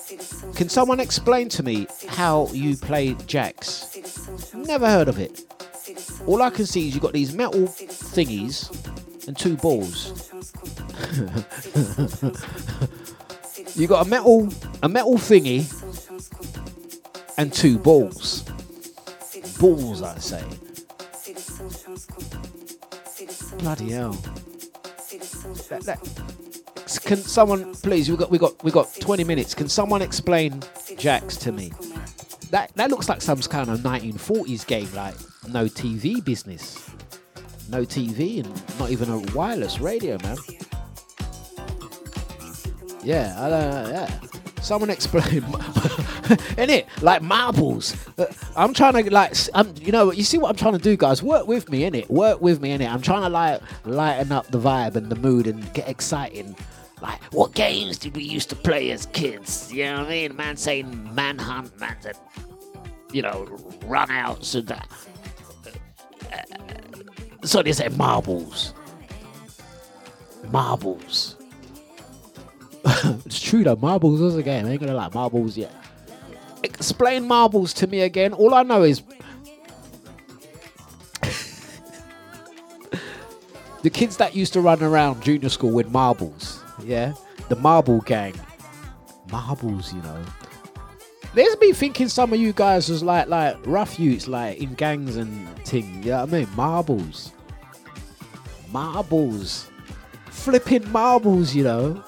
Can 0.55 0.69
someone 0.69 0.99
explain 0.99 1.49
to 1.49 1.63
me 1.63 1.87
how 2.07 2.47
you 2.51 2.75
play 2.75 3.15
Jacks? 3.25 3.97
Never 4.53 4.87
heard 4.87 5.07
of 5.07 5.19
it. 5.19 5.46
All 6.25 6.41
I 6.41 6.49
can 6.49 6.65
see 6.65 6.87
is 6.87 6.93
you've 6.93 7.03
got 7.03 7.13
these 7.13 7.33
metal 7.33 7.67
thingies 7.67 8.69
and 9.27 9.37
two 9.37 9.55
balls. 9.57 10.29
you 13.75 13.87
got 13.87 14.05
a 14.05 14.09
metal 14.09 14.49
a 14.83 14.89
metal 14.89 15.15
thingy 15.15 15.65
and 17.37 17.53
two 17.53 17.77
balls. 17.77 18.43
balls, 19.59 20.01
I 20.01 20.17
say. 20.17 20.43
Bloody 23.59 23.91
hell. 23.91 24.13
That- 25.69 25.83
that- 25.85 27.01
Can 27.03 27.17
someone 27.17 27.73
please? 27.75 28.09
We 28.09 28.17
got 28.17 28.31
we 28.31 28.37
got 28.37 28.63
we 28.63 28.71
got 28.71 28.93
20 28.99 29.23
minutes. 29.23 29.53
Can 29.53 29.69
someone 29.69 30.01
explain 30.01 30.61
Jacks 30.97 31.37
to 31.37 31.51
me? 31.51 31.71
That 32.51 32.71
that 32.75 32.89
looks 32.89 33.09
like 33.09 33.21
some 33.21 33.39
kind 33.41 33.69
of 33.69 33.79
1940s 33.79 34.65
game, 34.65 34.87
like 34.93 35.15
no 35.49 35.65
TV 35.65 36.23
business, 36.23 36.89
no 37.69 37.81
TV, 37.81 38.43
and 38.43 38.79
not 38.79 38.91
even 38.91 39.09
a 39.09 39.19
wireless 39.33 39.79
radio, 39.79 40.17
man. 40.23 40.37
Yeah, 43.03 43.35
I 43.37 43.49
don't, 43.49 43.69
know. 43.71 43.89
yeah. 43.89 44.19
Someone 44.61 44.89
explain, 44.89 45.37
in 46.57 46.69
it 46.69 46.87
like 47.01 47.21
marbles. 47.21 47.95
Uh, 48.17 48.25
I'm 48.55 48.73
trying 48.73 49.01
to 49.01 49.13
like, 49.13 49.33
I'm, 49.53 49.73
you 49.79 49.91
know, 49.91 50.11
you 50.11 50.23
see 50.23 50.37
what 50.37 50.49
I'm 50.49 50.55
trying 50.57 50.73
to 50.73 50.79
do, 50.79 50.97
guys. 50.97 51.23
Work 51.23 51.47
with 51.47 51.69
me, 51.69 51.85
in 51.85 51.95
it. 51.95 52.09
Work 52.09 52.41
with 52.41 52.61
me, 52.61 52.71
in 52.71 52.81
it. 52.81 52.91
I'm 52.91 53.01
trying 53.01 53.21
to 53.21 53.29
like 53.29 53.61
lighten 53.85 54.31
up 54.31 54.47
the 54.47 54.59
vibe 54.59 54.95
and 54.95 55.09
the 55.09 55.15
mood 55.15 55.47
and 55.47 55.73
get 55.73 55.87
exciting. 55.87 56.55
Like, 57.01 57.21
what 57.31 57.53
games 57.53 57.97
did 57.97 58.15
we 58.15 58.23
used 58.23 58.49
to 58.49 58.55
play 58.55 58.91
as 58.91 59.05
kids? 59.07 59.71
You 59.71 59.85
know 59.85 59.99
what 59.99 60.07
I 60.07 60.09
mean? 60.09 60.35
Man 60.35 60.57
saying 60.57 61.13
manhunt, 61.13 61.79
man 61.79 61.95
you 63.11 63.21
know, 63.21 63.45
run 63.85 64.11
outs 64.11 64.55
and 64.55 64.67
that. 64.67 64.87
So 67.43 67.63
they 67.63 67.71
said 67.71 67.97
marbles. 67.97 68.73
Marbles. 70.51 71.35
it's 73.25 73.41
true 73.41 73.63
though, 73.63 73.75
marbles 73.75 74.19
was 74.21 74.35
a 74.35 74.43
game. 74.43 74.65
I 74.65 74.71
ain't 74.71 74.79
gonna 74.79 74.93
like 74.93 75.13
marbles, 75.13 75.57
yet. 75.57 75.73
Explain 76.63 77.27
marbles 77.27 77.73
to 77.73 77.87
me 77.87 78.01
again. 78.01 78.33
All 78.33 78.53
I 78.53 78.63
know 78.63 78.83
is 78.83 79.01
the 83.81 83.89
kids 83.89 84.17
that 84.17 84.35
used 84.35 84.53
to 84.53 84.61
run 84.61 84.81
around 84.81 85.21
junior 85.21 85.49
school 85.49 85.71
with 85.71 85.89
marbles, 85.91 86.61
yeah, 86.83 87.13
the 87.49 87.55
marble 87.57 88.01
gang, 88.01 88.33
marbles, 89.31 89.93
you 89.93 90.01
know. 90.01 90.25
There's 91.37 91.57
me 91.59 91.71
thinking 91.71 92.09
some 92.09 92.33
of 92.33 92.39
you 92.39 92.51
guys 92.51 92.89
was 92.89 93.03
like 93.03 93.27
like 93.27 93.55
rough 93.65 93.99
youths, 93.99 94.27
like 94.27 94.57
in 94.57 94.73
gangs 94.73 95.15
and 95.15 95.47
ting. 95.63 96.03
You 96.03 96.11
know 96.11 96.23
I 96.23 96.25
mean? 96.25 96.47
Marbles, 96.55 97.31
marbles, 98.71 99.69
flipping 100.29 100.91
marbles, 100.91 101.55
you 101.55 101.63
know 101.63 102.03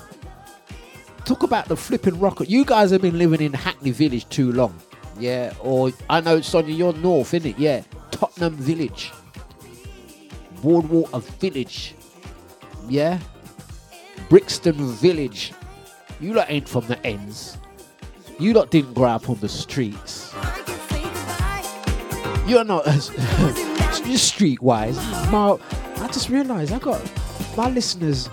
talk 1.29 1.43
about 1.43 1.67
the 1.67 1.77
flipping 1.77 2.19
rocket. 2.19 2.49
You 2.49 2.65
guys 2.65 2.89
have 2.89 3.03
been 3.03 3.19
living 3.19 3.39
in 3.39 3.53
Hackney 3.53 3.91
Village 3.91 4.27
too 4.29 4.51
long. 4.51 4.73
Yeah, 5.19 5.53
or 5.59 5.91
I 6.09 6.21
know 6.21 6.41
Sonia, 6.41 6.73
you're 6.73 6.93
north, 6.93 7.33
innit? 7.33 7.53
Yeah. 7.55 7.83
Tottenham 8.09 8.55
Village. 8.55 9.11
Boardwalk 10.63 11.11
Village. 11.39 11.93
Yeah. 12.87 13.19
Brixton 14.27 14.73
Village. 14.93 15.53
You 16.19 16.33
lot 16.33 16.49
ain't 16.49 16.67
from 16.67 16.87
the 16.87 16.97
ends. 17.05 17.58
You 18.39 18.53
lot 18.53 18.71
didn't 18.71 18.93
grow 18.93 19.09
up 19.09 19.29
on 19.29 19.37
the 19.39 19.49
streets. 19.49 20.33
You're 22.47 22.63
not 22.63 22.87
as 22.87 23.09
streetwise. 24.15 24.95
Mar- 25.29 25.59
I 25.97 26.07
just 26.07 26.29
realised 26.29 26.71
I 26.71 26.79
got 26.79 27.01
my 27.57 27.69
listeners 27.69 28.29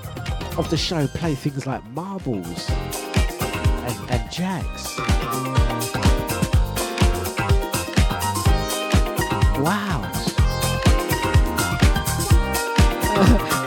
of 0.56 0.70
the 0.70 0.76
show 0.76 1.08
play 1.08 1.34
things 1.34 1.66
like 1.66 1.84
marbles 1.90 2.70
and, 2.70 4.10
and 4.10 4.30
jacks. 4.30 4.96
Wow. 9.58 10.02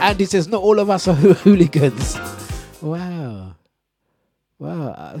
Andy 0.02 0.24
says 0.24 0.48
not 0.48 0.62
all 0.62 0.78
of 0.80 0.88
us 0.88 1.06
are 1.06 1.14
hooligans. 1.44 2.18
Wow. 2.80 3.56
Wow. 4.58 5.20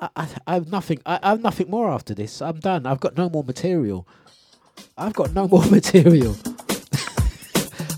I, 0.00 0.26
I, 0.46 0.54
have 0.54 0.70
nothing. 0.70 1.00
I, 1.04 1.18
I 1.22 1.30
have 1.30 1.42
nothing 1.42 1.68
more 1.68 1.90
after 1.90 2.14
this. 2.14 2.40
I'm 2.40 2.58
done. 2.58 2.86
I've 2.86 3.00
got 3.00 3.16
no 3.16 3.28
more 3.28 3.44
material. 3.44 4.06
I've 4.96 5.12
got 5.12 5.34
no 5.34 5.46
more 5.52 5.64
material. 5.66 6.36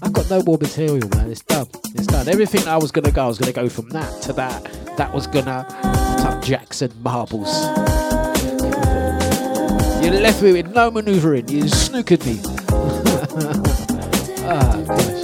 I've 0.02 0.12
got 0.12 0.28
no 0.28 0.42
more 0.42 0.58
material, 0.60 1.08
man. 1.10 1.30
It's 1.30 1.42
done. 1.42 1.66
It's 1.94 2.06
done. 2.08 2.28
Everything 2.28 2.66
I 2.66 2.76
was 2.76 2.90
gonna 2.90 3.12
go, 3.12 3.24
I 3.24 3.28
was 3.28 3.38
gonna 3.38 3.52
go 3.52 3.68
from 3.68 3.88
that 3.90 4.22
to 4.22 4.32
that. 4.32 4.64
That 4.96 5.14
was 5.14 5.26
gonna 5.28 5.66
touch 6.18 6.46
Jackson 6.46 6.92
marbles. 7.02 7.62
You 10.02 10.10
left 10.10 10.42
me 10.42 10.52
with 10.52 10.74
no 10.74 10.90
manoeuvring. 10.90 11.48
You 11.48 11.64
snookered 11.64 12.26
me. 12.26 12.40
ah, 14.44 14.82
gosh. 14.88 15.21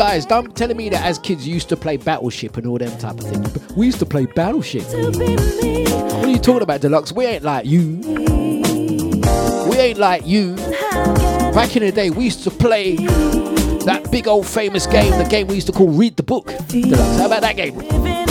Guys, 0.00 0.24
don't 0.24 0.56
telling 0.56 0.78
me 0.78 0.88
that 0.88 1.04
as 1.04 1.18
kids 1.18 1.46
you 1.46 1.52
used 1.52 1.68
to 1.68 1.76
play 1.76 1.98
Battleship 1.98 2.56
and 2.56 2.66
all 2.66 2.78
them 2.78 2.96
type 2.96 3.20
of 3.20 3.28
things. 3.28 3.76
We 3.76 3.84
used 3.84 3.98
to 3.98 4.06
play 4.06 4.24
Battleship. 4.24 4.84
What 4.84 6.24
are 6.24 6.26
you 6.26 6.38
talking 6.38 6.62
about, 6.62 6.80
Dlux? 6.80 7.12
We 7.12 7.26
ain't 7.26 7.44
like 7.44 7.66
you. 7.66 8.00
We 9.68 9.76
ain't 9.76 9.98
like 9.98 10.26
you. 10.26 10.56
Back 10.56 11.76
in 11.76 11.82
the 11.82 11.92
day, 11.94 12.08
we 12.08 12.24
used 12.24 12.44
to 12.44 12.50
play 12.50 12.96
that 12.96 14.08
big 14.10 14.26
old 14.26 14.46
famous 14.46 14.86
game, 14.86 15.10
the 15.22 15.28
game 15.28 15.48
we 15.48 15.56
used 15.56 15.66
to 15.66 15.72
call 15.74 15.88
Read 15.88 16.16
the 16.16 16.22
Book. 16.22 16.46
Dlux, 16.46 17.18
how 17.18 17.26
about 17.26 17.42
that 17.42 17.56
game? 17.56 17.78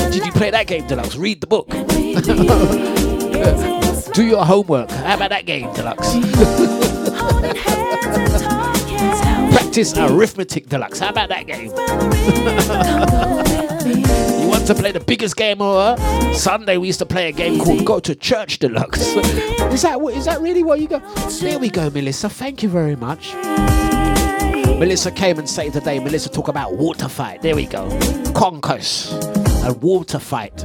Did 0.10 0.26
you 0.26 0.32
play 0.32 0.50
that 0.50 0.66
game, 0.66 0.88
Dlux? 0.88 1.20
Read 1.20 1.40
the 1.40 1.46
book. 1.46 1.70
Do 4.16 4.26
your 4.26 4.44
homework. 4.44 4.90
How 4.90 5.14
about 5.14 5.30
that 5.30 5.46
game, 5.46 5.68
Dlux? 5.74 6.16
Holding 9.80 9.96
hands 9.96 9.98
and. 9.98 10.10
Practice 10.10 10.12
arithmetic, 10.12 10.68
Dlux. 10.68 11.00
How 11.00 11.10
about 11.10 11.30
that 11.30 11.48
game? 11.48 11.72
You 14.40 14.48
want 14.56 14.68
to 14.68 14.76
play 14.76 14.92
the 14.92 15.00
biggest 15.00 15.36
game 15.36 15.62
of 15.62 15.68
all? 15.68 16.34
Sunday 16.34 16.78
we 16.78 16.88
used 16.88 17.00
to 17.00 17.06
play 17.06 17.30
a 17.30 17.32
game 17.32 17.60
called 17.60 17.86
Go 17.86 18.00
to 18.00 18.16
Church 18.16 18.60
Dlux. 18.60 18.98
is 19.74 19.84
that 19.84 20.02
what? 20.02 20.16
Is 20.16 20.26
that 20.26 20.42
really 20.42 20.64
what 20.64 20.80
you 20.80 20.88
go? 20.88 21.00
There 21.40 21.60
we 21.60 21.70
go, 21.70 21.90
Melissa. 21.92 22.30
Thank 22.30 22.64
you 22.64 22.70
very 22.70 22.96
much. 22.96 23.36
Melissa 24.80 25.12
came 25.12 25.38
and 25.38 25.48
saved 25.48 25.76
the 25.76 25.82
day. 25.82 26.00
Melissa 26.00 26.30
talk 26.30 26.48
about 26.48 26.74
water 26.76 27.08
fight. 27.08 27.42
There 27.42 27.56
we 27.56 27.68
go. 27.68 27.88
Conquest. 28.34 29.14
A 29.66 29.74
water 29.80 30.20
fight. 30.20 30.62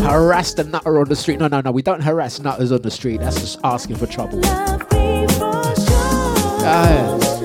Harass 0.00 0.54
the 0.54 0.64
nutter 0.64 0.98
on 0.98 1.08
the 1.08 1.16
street. 1.16 1.38
No, 1.38 1.48
no, 1.48 1.60
no. 1.60 1.70
We 1.70 1.82
don't 1.82 2.00
harass 2.00 2.40
nutters 2.40 2.72
on 2.72 2.82
the 2.82 2.90
street. 2.90 3.20
That's 3.20 3.38
just 3.38 3.60
asking 3.62 3.96
for 3.96 4.06
trouble. 4.06 4.40
Love 6.62 7.39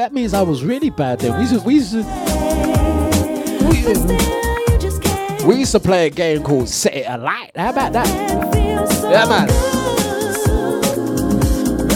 that 0.00 0.12
means 0.14 0.32
I 0.32 0.40
was 0.40 0.64
really 0.64 0.88
bad 0.88 1.18
then. 1.18 1.34
We 1.34 1.40
used 1.40 1.52
to, 1.52 1.60
we 1.60 1.74
used 1.74 1.92
to, 1.92 1.98
we, 3.68 3.82
But 3.84 3.96
still, 3.96 4.72
you 4.72 4.78
just 4.78 5.02
can't 5.02 5.42
we 5.44 5.56
used 5.56 5.72
to 5.72 5.80
play 5.80 6.06
a 6.06 6.10
game 6.10 6.42
called 6.42 6.70
Set 6.70 6.94
It 6.94 7.04
Alight. 7.06 7.50
How 7.54 7.68
about 7.68 7.92
that? 7.92 8.08
Yeah, 9.10 9.26
man. 9.26 9.48
good. 9.48 10.96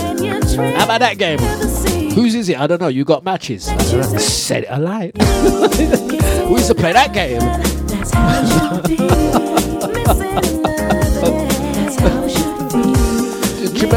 When 0.02 0.22
you're 0.22 0.40
trying 0.40 0.76
How 0.76 0.84
about 0.84 1.00
that 1.00 1.16
game? 1.16 1.38
Whose 2.12 2.34
is 2.34 2.50
it? 2.50 2.60
I 2.60 2.66
don't 2.66 2.78
know. 2.80 2.88
You 2.88 3.06
got 3.06 3.24
matches. 3.24 3.64
Set 4.22 4.64
it 4.64 4.68
alight. 4.70 5.16
we 5.18 6.56
used 6.56 6.68
to 6.68 6.74
play 6.74 6.92
that 6.92 7.14
game. 7.14 7.40
That's 7.86 8.10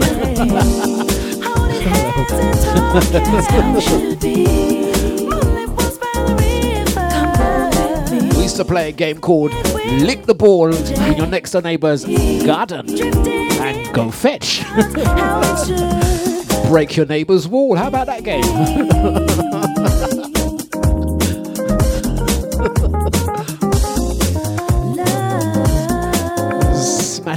Holding 1.42 1.82
hands 1.82 2.16
and 2.16 2.64
talking, 2.64 3.12
that's 3.12 3.48
how 3.48 3.78
it 3.78 3.82
should 3.84 4.20
be. 4.20 4.46
Only 5.32 5.66
once 5.68 5.98
by 5.98 6.12
the 6.16 6.36
river. 8.10 8.36
We 8.36 8.44
used 8.44 8.56
to 8.58 8.66
play 8.66 8.90
a 8.90 8.92
game 8.92 9.20
called 9.20 9.54
Lick 10.02 10.26
the 10.26 10.36
Ball 10.36 10.74
in 10.76 11.18
your 11.18 11.28
next 11.28 11.52
door 11.52 11.62
neighbor's 11.62 12.06
garden 12.06 12.90
and 13.62 13.94
go 13.94 14.10
fetch. 14.12 14.60
how 14.60 15.42
it 15.44 15.68
should. 15.68 15.90
Break 16.70 16.96
your 16.98 17.06
neighbor's 17.08 17.48
wall. 17.48 17.76
How 17.76 17.88
about 17.88 18.06
that 18.08 18.24
game? 18.24 18.44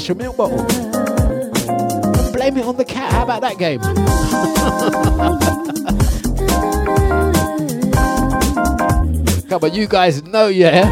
smash 0.03 0.11
a 0.11 0.15
milk 0.15 0.37
bottle. 0.37 0.61
And 0.61 2.33
blame 2.33 2.57
it 2.57 2.65
on 2.65 2.77
the 2.77 2.85
cat. 2.85 3.13
How 3.13 3.23
about 3.23 3.43
that 3.43 3.59
game? 3.59 3.81
Come 9.49 9.65
on, 9.65 9.75
you 9.75 9.87
guys 9.87 10.23
know, 10.25 10.49
yeah. 10.49 10.89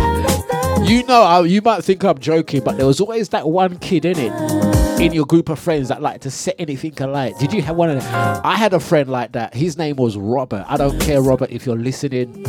You 0.82 1.05
know, 1.07 1.43
you 1.43 1.62
might 1.62 1.82
think 1.82 2.05
I'm 2.05 2.19
joking, 2.19 2.62
but 2.62 2.77
there 2.77 2.87
was 2.87 3.01
always 3.01 3.31
that 3.31 3.49
one 3.49 3.78
kid 3.78 4.05
in 4.05 4.19
it, 4.19 5.01
in 5.01 5.12
your 5.12 5.27
group 5.27 5.49
of 5.49 5.59
friends 5.59 5.89
that 5.89 6.03
liked 6.03 6.23
to 6.23 6.31
set 6.31 6.57
anything 6.59 6.95
alight. 7.01 7.39
Did 7.39 7.53
you 7.53 7.62
have 7.62 7.77
one 7.77 7.91
of 7.91 8.03
them? 8.03 8.41
I 8.45 8.57
had 8.57 8.74
a 8.74 8.81
friend 8.81 9.09
like 9.09 9.32
that. 9.32 9.55
His 9.55 9.78
name 9.78 9.97
was 9.97 10.16
Robert. 10.16 10.65
I 10.69 10.77
don't 10.77 11.01
care, 11.01 11.23
Robert, 11.23 11.51
if 11.51 11.66
you're 11.66 11.77
listening. 11.77 12.45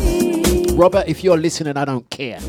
Robert, 0.75 1.05
if 1.07 1.23
you're 1.23 1.37
listening, 1.37 1.77
I 1.77 1.85
don't 1.85 2.09
care. 2.09 2.39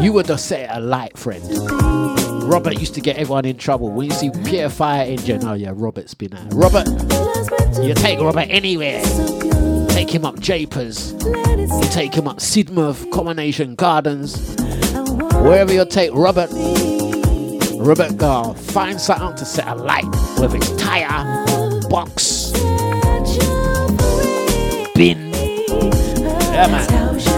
You 0.00 0.12
were 0.12 0.22
the 0.22 0.36
set 0.36 0.74
alight 0.74 1.18
friend. 1.18 2.11
Robert 2.52 2.78
used 2.78 2.92
to 2.92 3.00
get 3.00 3.16
everyone 3.16 3.46
in 3.46 3.56
trouble. 3.56 3.90
When 3.90 4.10
you 4.10 4.12
see 4.12 4.30
Pierre 4.44 4.68
Fire 4.68 5.06
Engine, 5.06 5.42
oh 5.46 5.54
yeah, 5.54 5.72
Robert's 5.74 6.12
been 6.12 6.34
out. 6.34 6.52
Robert, 6.52 6.86
you 7.82 7.94
take 7.94 8.20
Robert 8.20 8.46
anywhere. 8.50 9.02
Take 9.88 10.10
him 10.14 10.26
up 10.26 10.38
Japers. 10.38 11.14
You 11.24 11.88
take 11.90 12.12
him 12.12 12.28
up 12.28 12.40
Sidmouth, 12.40 13.10
Combination 13.10 13.74
Gardens. 13.74 14.54
Wherever 15.36 15.72
you 15.72 15.86
take 15.86 16.10
Robert, 16.12 16.50
Robert 17.76 18.18
go 18.18 18.52
find 18.52 19.00
something 19.00 19.34
to 19.36 19.46
set 19.46 19.66
a 19.66 19.74
light, 19.74 20.04
whether 20.38 20.58
it's 20.58 20.76
tire, 20.76 21.08
box, 21.88 22.52
bin. 24.94 25.32
Yeah, 26.52 26.68
man. 26.68 27.31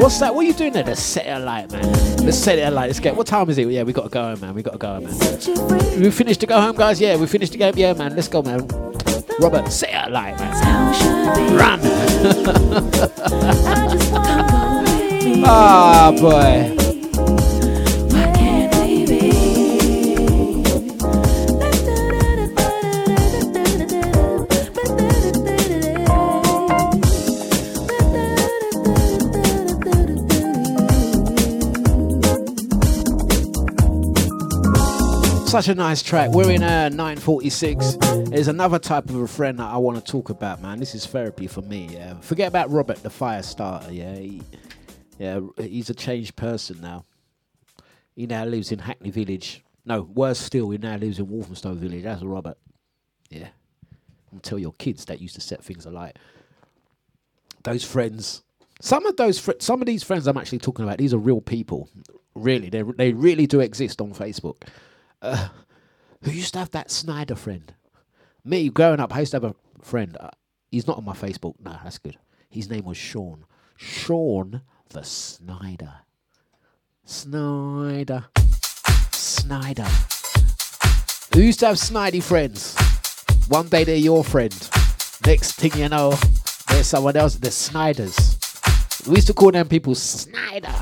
What's 0.00 0.18
that? 0.20 0.34
What 0.34 0.44
are 0.44 0.48
you 0.48 0.54
doing 0.54 0.72
there? 0.72 0.84
Let's 0.84 1.02
set 1.02 1.26
it 1.26 1.30
alight, 1.30 1.70
man. 1.70 1.82
Let's 2.24 2.38
set 2.38 2.58
it 2.58 2.62
alight. 2.66 2.88
Let's 2.88 3.00
get. 3.00 3.14
What 3.14 3.26
time 3.26 3.48
is 3.48 3.58
it? 3.58 3.68
Yeah, 3.68 3.82
we 3.84 3.92
gotta 3.92 4.08
go 4.08 4.22
home, 4.22 4.40
man. 4.40 4.54
We 4.54 4.62
gotta 4.62 4.78
go 4.78 4.94
home, 4.94 5.04
man. 5.04 6.00
We 6.00 6.10
finished 6.10 6.40
to 6.40 6.46
go 6.46 6.60
home, 6.60 6.74
guys. 6.76 7.00
Yeah, 7.00 7.16
we 7.16 7.26
finished 7.26 7.52
the 7.52 7.58
game. 7.58 7.74
Yeah, 7.76 7.92
man. 7.92 8.14
Let's 8.16 8.28
go, 8.28 8.42
man. 8.42 8.66
Robert, 9.40 9.70
set 9.70 9.90
it 9.90 10.08
alight, 10.08 10.38
man. 10.38 11.56
Run. 11.56 11.80
Ah, 15.50 16.10
boy. 16.18 16.87
Such 35.58 35.70
a 35.70 35.74
nice 35.74 36.04
track. 36.04 36.30
We're 36.30 36.52
in 36.52 36.62
uh, 36.62 36.88
946. 36.90 37.96
There's 38.26 38.46
another 38.46 38.78
type 38.78 39.10
of 39.10 39.16
a 39.16 39.26
friend 39.26 39.58
that 39.58 39.66
I 39.66 39.76
want 39.76 39.96
to 39.96 40.12
talk 40.12 40.30
about, 40.30 40.62
man. 40.62 40.78
This 40.78 40.94
is 40.94 41.04
therapy 41.04 41.48
for 41.48 41.62
me. 41.62 41.88
Yeah. 41.90 42.14
Forget 42.20 42.46
about 42.46 42.70
Robert, 42.70 43.02
the 43.02 43.10
fire 43.10 43.42
starter. 43.42 43.90
Yeah, 43.90 44.14
he, 44.14 44.40
yeah, 45.18 45.40
he's 45.56 45.90
a 45.90 45.94
changed 45.94 46.36
person 46.36 46.80
now. 46.80 47.02
He 48.14 48.28
now 48.28 48.44
lives 48.44 48.70
in 48.70 48.78
Hackney 48.78 49.10
Village. 49.10 49.64
No, 49.84 50.02
worse 50.02 50.38
still, 50.38 50.70
he 50.70 50.78
now 50.78 50.94
lives 50.96 51.18
in 51.18 51.28
Walthamstow 51.28 51.74
Village. 51.74 52.04
That's 52.04 52.22
Robert. 52.22 52.56
Yeah. 53.28 53.48
And 54.30 54.40
tell 54.40 54.60
your 54.60 54.74
kids 54.74 55.06
that 55.06 55.20
used 55.20 55.34
to 55.34 55.40
set 55.40 55.64
things 55.64 55.86
alight. 55.86 56.20
Those 57.64 57.82
friends. 57.82 58.44
Some 58.80 59.06
of 59.06 59.16
those, 59.16 59.40
fr- 59.40 59.58
some 59.58 59.82
of 59.82 59.86
these 59.86 60.04
friends 60.04 60.28
I'm 60.28 60.38
actually 60.38 60.58
talking 60.60 60.84
about. 60.84 60.98
These 60.98 61.14
are 61.14 61.18
real 61.18 61.40
people. 61.40 61.88
Really, 62.36 62.70
they 62.70 62.82
they 62.82 63.12
really 63.12 63.48
do 63.48 63.58
exist 63.58 64.00
on 64.00 64.14
Facebook. 64.14 64.62
Uh, 65.20 65.48
who 66.22 66.30
used 66.30 66.52
to 66.54 66.58
have 66.60 66.70
that 66.72 66.90
Snyder 66.90 67.34
friend? 67.34 67.74
Me, 68.44 68.68
growing 68.68 69.00
up, 69.00 69.14
I 69.14 69.20
used 69.20 69.32
to 69.32 69.36
have 69.36 69.44
a 69.44 69.54
friend. 69.82 70.16
Uh, 70.18 70.30
he's 70.70 70.86
not 70.86 70.98
on 70.98 71.04
my 71.04 71.14
Facebook. 71.14 71.54
No, 71.60 71.76
that's 71.82 71.98
good. 71.98 72.16
His 72.48 72.70
name 72.70 72.84
was 72.84 72.96
Sean. 72.96 73.44
Sean 73.76 74.62
the 74.90 75.02
Snyder. 75.02 75.92
Snyder. 77.04 78.26
Snyder. 79.12 79.86
Who 81.34 81.40
used 81.40 81.60
to 81.60 81.66
have 81.66 81.76
snidey 81.76 82.22
friends? 82.22 82.76
One 83.48 83.68
day 83.68 83.84
they're 83.84 83.96
your 83.96 84.24
friend. 84.24 84.52
Next 85.26 85.52
thing 85.52 85.72
you 85.76 85.88
know, 85.88 86.14
there's 86.68 86.86
someone 86.86 87.16
else. 87.16 87.36
They're 87.36 87.50
Snyders. 87.50 88.38
We 89.06 89.16
used 89.16 89.26
to 89.28 89.34
call 89.34 89.52
them 89.52 89.68
people 89.68 89.94
Snyder. 89.94 90.74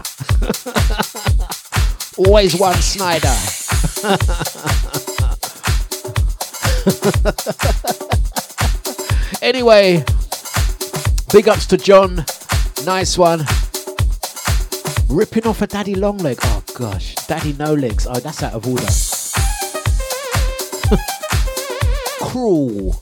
Always 2.18 2.58
one 2.58 2.74
Snyder. 2.76 3.34
anyway, 9.42 10.04
big 11.32 11.48
ups 11.48 11.64
to 11.66 11.78
John. 11.78 12.24
Nice 12.84 13.16
one. 13.16 13.46
Ripping 15.08 15.46
off 15.46 15.62
a 15.62 15.66
daddy 15.66 15.94
long 15.94 16.18
leg. 16.18 16.36
Oh 16.42 16.62
gosh, 16.74 17.14
daddy 17.26 17.54
no 17.54 17.72
legs. 17.72 18.06
Oh, 18.06 18.20
that's 18.20 18.42
out 18.42 18.52
of 18.52 18.66
order. 18.66 18.84
Cruel. 22.30 23.00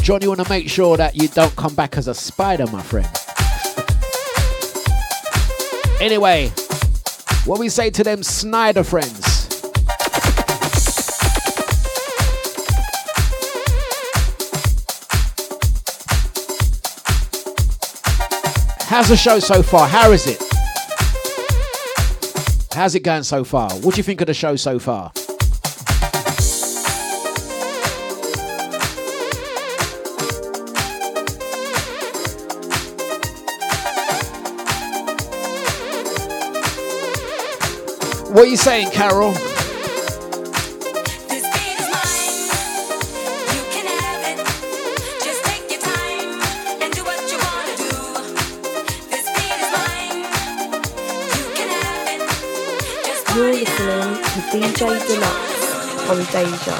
John, 0.00 0.22
you 0.22 0.28
want 0.28 0.40
to 0.40 0.48
make 0.48 0.70
sure 0.70 0.96
that 0.96 1.14
you 1.14 1.28
don't 1.28 1.54
come 1.56 1.74
back 1.74 1.98
as 1.98 2.08
a 2.08 2.14
spider, 2.14 2.66
my 2.68 2.80
friend. 2.80 3.06
Anyway, 6.00 6.48
what 7.44 7.58
we 7.58 7.68
say 7.68 7.90
to 7.90 8.02
them 8.04 8.22
Snyder 8.22 8.84
friends. 8.84 9.25
How's 18.96 19.08
the 19.08 19.16
show 19.18 19.38
so 19.40 19.62
far? 19.62 19.86
How 19.86 20.12
is 20.12 20.26
it? 20.26 20.42
How's 22.72 22.94
it 22.94 23.00
going 23.00 23.24
so 23.24 23.44
far? 23.44 23.70
What 23.70 23.94
do 23.94 23.98
you 23.98 24.02
think 24.02 24.22
of 24.22 24.26
the 24.26 24.32
show 24.32 24.56
so 24.56 24.78
far? 24.78 25.12
What 38.32 38.44
are 38.44 38.46
you 38.46 38.56
saying, 38.56 38.92
Carol? 38.92 39.34
DJ 54.76 54.98
Dlux 55.08 56.10
on 56.10 56.18
Deja. 56.32 56.76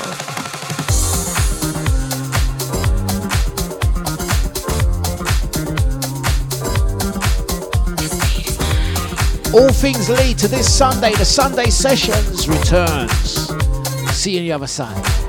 All 9.54 9.72
things 9.72 10.10
lead 10.10 10.36
to 10.36 10.46
this 10.46 10.70
Sunday. 10.70 11.12
The 11.14 11.24
Sunday 11.24 11.70
Sessions 11.70 12.46
returns. 12.46 13.50
See 14.14 14.32
you 14.32 14.40
on 14.40 14.44
the 14.44 14.52
other 14.52 14.66
side. 14.66 15.25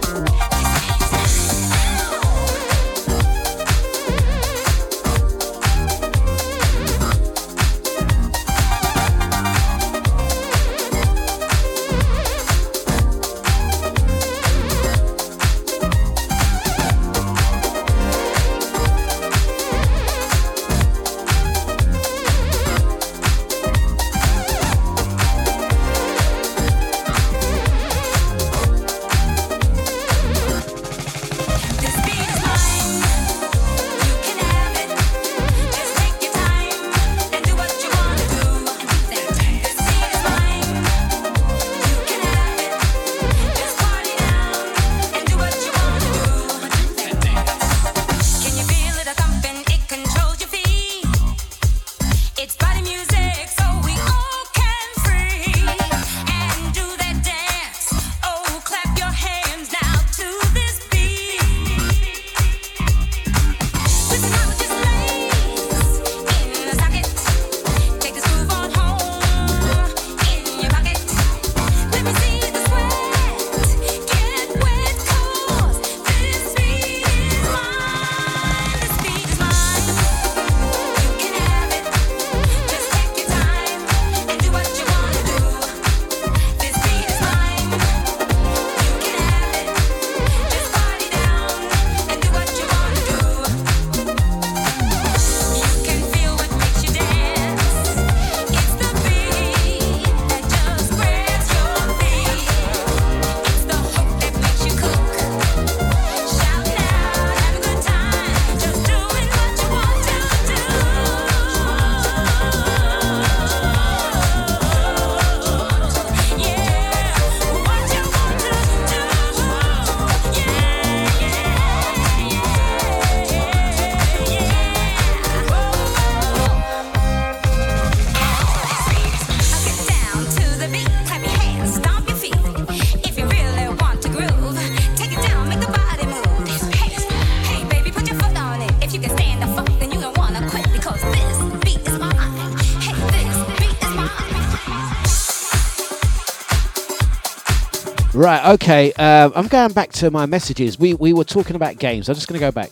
Right, 148.18 148.54
okay. 148.54 148.92
Um, 148.94 149.32
I'm 149.36 149.46
going 149.46 149.74
back 149.74 149.92
to 149.92 150.10
my 150.10 150.26
messages. 150.26 150.80
We 150.80 150.96
we 150.96 151.14
were 151.14 151.24
talking 151.24 151.56
about 151.56 151.78
games. 151.78 152.10
I'm 152.10 152.16
just 152.16 152.28
going 152.28 152.40
to 152.40 152.48
go 152.48 152.52
back. 152.52 152.72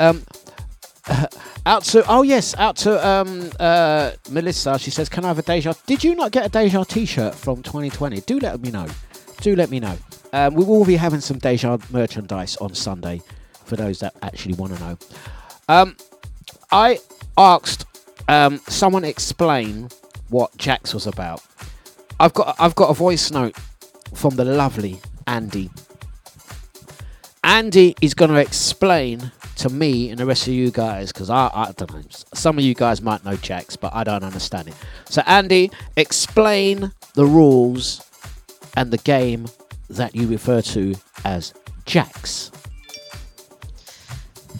Um, 0.00 0.24
out 1.64 1.84
to 1.84 2.04
oh 2.08 2.22
yes, 2.22 2.56
out 2.58 2.74
to 2.78 3.06
um, 3.06 3.52
uh, 3.60 4.10
Melissa. 4.30 4.80
She 4.80 4.90
says, 4.90 5.08
"Can 5.08 5.24
I 5.24 5.28
have 5.28 5.38
a 5.38 5.42
Deja? 5.42 5.74
Did 5.86 6.02
you 6.02 6.16
not 6.16 6.32
get 6.32 6.44
a 6.44 6.48
Deja 6.48 6.82
T-shirt 6.82 7.36
from 7.36 7.62
2020? 7.62 8.22
Do 8.22 8.40
let 8.40 8.60
me 8.60 8.72
know. 8.72 8.88
Do 9.42 9.54
let 9.54 9.70
me 9.70 9.78
know. 9.78 9.96
Um, 10.32 10.54
we 10.54 10.64
will 10.64 10.84
be 10.84 10.96
having 10.96 11.20
some 11.20 11.38
Deja 11.38 11.78
merchandise 11.90 12.56
on 12.56 12.74
Sunday 12.74 13.22
for 13.64 13.76
those 13.76 14.00
that 14.00 14.16
actually 14.22 14.54
want 14.54 14.74
to 14.74 14.80
know. 14.80 14.98
Um, 15.68 15.96
I 16.72 16.98
asked 17.38 17.86
um, 18.26 18.58
someone 18.66 19.04
explain 19.04 19.88
what 20.30 20.56
Jacks 20.56 20.92
was 20.92 21.06
about. 21.06 21.44
I've 22.18 22.34
got 22.34 22.56
I've 22.58 22.74
got 22.74 22.90
a 22.90 22.94
voice 22.94 23.30
note 23.30 23.54
from 24.14 24.36
the 24.36 24.44
lovely 24.44 25.00
Andy. 25.26 25.70
Andy 27.42 27.96
is 28.00 28.14
going 28.14 28.30
to 28.30 28.36
explain 28.36 29.32
to 29.56 29.68
me 29.68 30.10
and 30.10 30.18
the 30.18 30.26
rest 30.26 30.46
of 30.46 30.54
you 30.54 30.70
guys 30.70 31.12
because 31.12 31.30
I, 31.30 31.50
I 31.52 31.72
don't 31.76 31.92
know. 31.92 32.02
Some 32.34 32.58
of 32.58 32.64
you 32.64 32.74
guys 32.74 33.02
might 33.02 33.24
know 33.24 33.36
Jacks, 33.36 33.76
but 33.76 33.94
I 33.94 34.04
don't 34.04 34.24
understand 34.24 34.68
it. 34.68 34.74
So 35.08 35.22
Andy, 35.26 35.70
explain 35.96 36.92
the 37.14 37.26
rules 37.26 38.06
and 38.76 38.90
the 38.90 38.98
game 38.98 39.46
that 39.88 40.14
you 40.14 40.26
refer 40.28 40.62
to 40.62 40.94
as 41.24 41.52
jacks. 41.84 42.50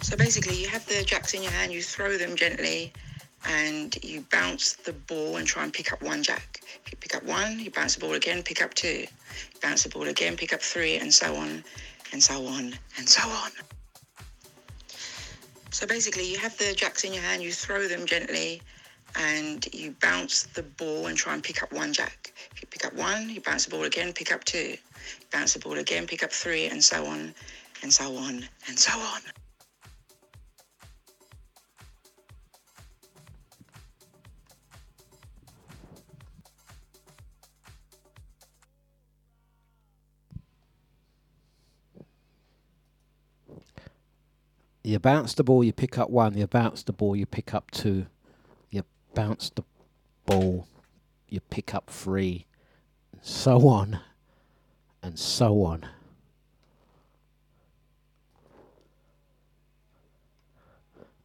So 0.01 0.17
basically, 0.17 0.55
you 0.55 0.67
have 0.67 0.85
the 0.87 1.03
jacks 1.03 1.33
in 1.33 1.43
your 1.43 1.51
hand, 1.51 1.71
you 1.71 1.81
throw 1.81 2.17
them 2.17 2.35
gently, 2.35 2.91
and 3.45 3.95
you 4.03 4.25
bounce 4.31 4.73
the 4.73 4.93
ball 4.93 5.37
and 5.37 5.47
try 5.47 5.63
and 5.63 5.71
pick 5.71 5.93
up 5.93 6.01
one 6.01 6.21
jack. 6.21 6.61
If 6.85 6.91
you 6.91 6.97
pick 6.97 7.15
up 7.15 7.23
one, 7.23 7.59
you 7.59 7.71
bounce 7.71 7.95
the 7.95 8.01
ball 8.01 8.13
again, 8.13 8.43
pick 8.43 8.61
up 8.61 8.73
two. 8.73 9.05
Bounce 9.61 9.83
the 9.83 9.89
ball 9.89 10.03
again, 10.03 10.37
pick 10.37 10.53
up 10.53 10.61
three, 10.61 10.97
and 10.97 11.13
so 11.13 11.35
on, 11.35 11.63
and 12.11 12.21
so 12.21 12.45
on, 12.45 12.73
and 12.97 13.07
so 13.07 13.27
on. 13.29 13.51
So 15.71 15.87
basically, 15.87 16.29
you 16.29 16.37
have 16.39 16.57
the 16.57 16.73
jacks 16.73 17.03
in 17.03 17.13
your 17.13 17.23
hand, 17.23 17.41
you 17.41 17.51
throw 17.51 17.87
them 17.87 18.05
gently, 18.05 18.61
and 19.15 19.65
you 19.73 19.95
bounce 20.01 20.43
the 20.43 20.63
ball 20.63 21.07
and 21.07 21.17
try 21.17 21.33
and 21.33 21.43
pick 21.43 21.63
up 21.63 21.71
one 21.71 21.93
jack. 21.93 22.33
If 22.53 22.61
you 22.61 22.67
pick 22.67 22.85
up 22.85 22.93
one, 22.93 23.29
you 23.29 23.41
bounce 23.41 23.65
the 23.65 23.71
ball 23.71 23.83
again, 23.83 24.13
pick 24.13 24.31
up 24.31 24.43
two. 24.43 24.75
Bounce 25.31 25.53
the 25.53 25.59
ball 25.59 25.77
again, 25.77 26.07
pick 26.07 26.23
up 26.23 26.31
three, 26.31 26.67
and 26.67 26.83
so 26.83 27.05
on, 27.05 27.33
and 27.83 27.91
so 27.91 28.15
on, 28.15 28.47
and 28.67 28.77
so 28.77 28.91
on. 28.99 29.21
You 44.83 44.99
bounce 44.99 45.33
the 45.35 45.43
ball, 45.43 45.63
you 45.63 45.73
pick 45.73 45.97
up 45.97 46.09
one. 46.09 46.35
You 46.37 46.47
bounce 46.47 46.83
the 46.83 46.93
ball, 46.93 47.15
you 47.15 47.25
pick 47.25 47.53
up 47.53 47.69
two. 47.71 48.07
You 48.71 48.83
bounce 49.13 49.49
the 49.49 49.63
ball, 50.25 50.67
you 51.29 51.39
pick 51.39 51.75
up 51.75 51.89
three. 51.89 52.45
and 53.13 53.21
So 53.21 53.67
on 53.67 53.99
and 55.03 55.19
so 55.19 55.63
on. 55.63 55.85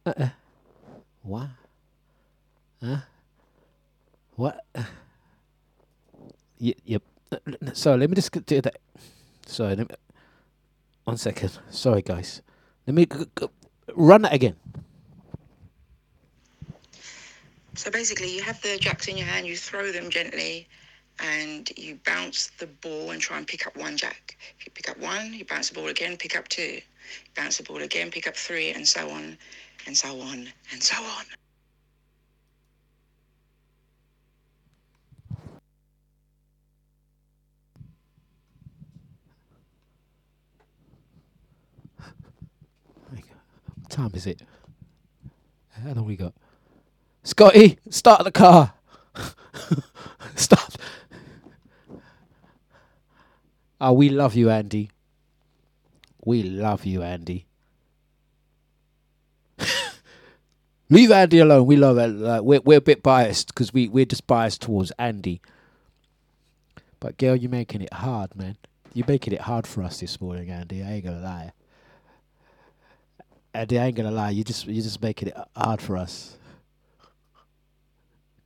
Uh-uh. 0.05 0.29
What? 1.23 1.49
Huh? 2.81 2.97
What? 4.35 4.65
You, 6.59 6.73
you, 6.85 6.99
so 7.73 7.95
let 7.95 8.09
me 8.09 8.15
just 8.15 8.31
do 8.45 8.61
that. 8.61 8.77
Sorry, 9.45 9.75
let 9.75 9.89
me, 9.89 9.95
one 11.03 11.17
second. 11.17 11.51
Sorry, 11.69 12.01
guys. 12.01 12.41
Let 12.87 12.95
me 12.95 13.05
g- 13.05 13.25
g- 13.39 13.49
run 13.95 14.23
that 14.23 14.33
again. 14.33 14.55
So 17.75 17.91
basically, 17.91 18.35
you 18.35 18.43
have 18.43 18.61
the 18.61 18.77
jacks 18.79 19.07
in 19.09 19.17
your 19.17 19.27
hand, 19.27 19.45
you 19.47 19.57
throw 19.57 19.91
them 19.91 20.09
gently, 20.09 20.67
and 21.19 21.69
you 21.77 21.99
bounce 22.05 22.51
the 22.59 22.67
ball 22.67 23.11
and 23.11 23.21
try 23.21 23.37
and 23.37 23.47
pick 23.47 23.67
up 23.67 23.77
one 23.77 23.97
jack. 23.97 24.37
If 24.59 24.65
you 24.65 24.71
pick 24.73 24.89
up 24.89 24.99
one, 24.99 25.33
you 25.33 25.45
bounce 25.45 25.69
the 25.69 25.75
ball 25.75 25.87
again, 25.89 26.17
pick 26.17 26.37
up 26.37 26.47
two. 26.47 26.79
Bounce 27.35 27.57
the 27.57 27.63
ball 27.63 27.77
again, 27.83 28.11
pick 28.11 28.27
up 28.27 28.35
three, 28.35 28.71
and 28.71 28.87
so 28.87 29.09
on, 29.09 29.37
and 29.85 29.97
so 29.97 30.19
on, 30.21 30.47
and 30.71 30.83
so 30.83 30.97
on. 31.03 31.25
What 43.81 43.86
time 43.97 44.11
is 44.13 44.27
it? 44.27 44.41
How 45.83 45.93
long 45.93 46.05
we 46.05 46.15
got? 46.15 46.33
Scotty, 47.23 47.79
start 47.89 48.23
the 48.23 48.31
car. 48.31 48.73
start. 50.35 50.75
Oh, 53.81 53.93
we 53.93 54.09
love 54.09 54.35
you, 54.35 54.51
Andy. 54.51 54.91
We 56.23 56.43
love 56.43 56.85
you, 56.85 57.01
Andy. 57.01 57.47
Leave 60.89 61.11
Andy 61.11 61.39
alone. 61.39 61.65
We 61.65 61.75
love 61.75 61.97
it. 61.97 62.23
Uh, 62.23 62.41
we're 62.43 62.61
we're 62.61 62.77
a 62.77 62.81
bit 62.81 63.01
biased 63.01 63.47
because 63.47 63.73
we 63.73 63.87
we're 63.87 64.05
just 64.05 64.27
biased 64.27 64.61
towards 64.61 64.91
Andy. 64.99 65.41
But 66.99 67.17
girl, 67.17 67.35
you're 67.35 67.49
making 67.49 67.81
it 67.81 67.93
hard, 67.93 68.35
man. 68.35 68.57
You're 68.93 69.07
making 69.07 69.33
it 69.33 69.41
hard 69.41 69.65
for 69.65 69.81
us 69.81 69.99
this 69.99 70.21
morning, 70.21 70.51
Andy. 70.51 70.83
I 70.83 70.93
ain't 70.93 71.05
gonna 71.05 71.19
lie. 71.19 71.51
Andy, 73.57 73.79
I 73.79 73.87
ain't 73.87 73.95
gonna 73.95 74.11
lie. 74.11 74.29
You 74.29 74.43
just 74.43 74.67
you're 74.67 74.83
just 74.83 75.01
making 75.01 75.29
it 75.29 75.37
hard 75.55 75.81
for 75.81 75.97
us. 75.97 76.37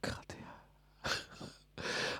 God, 0.01 0.15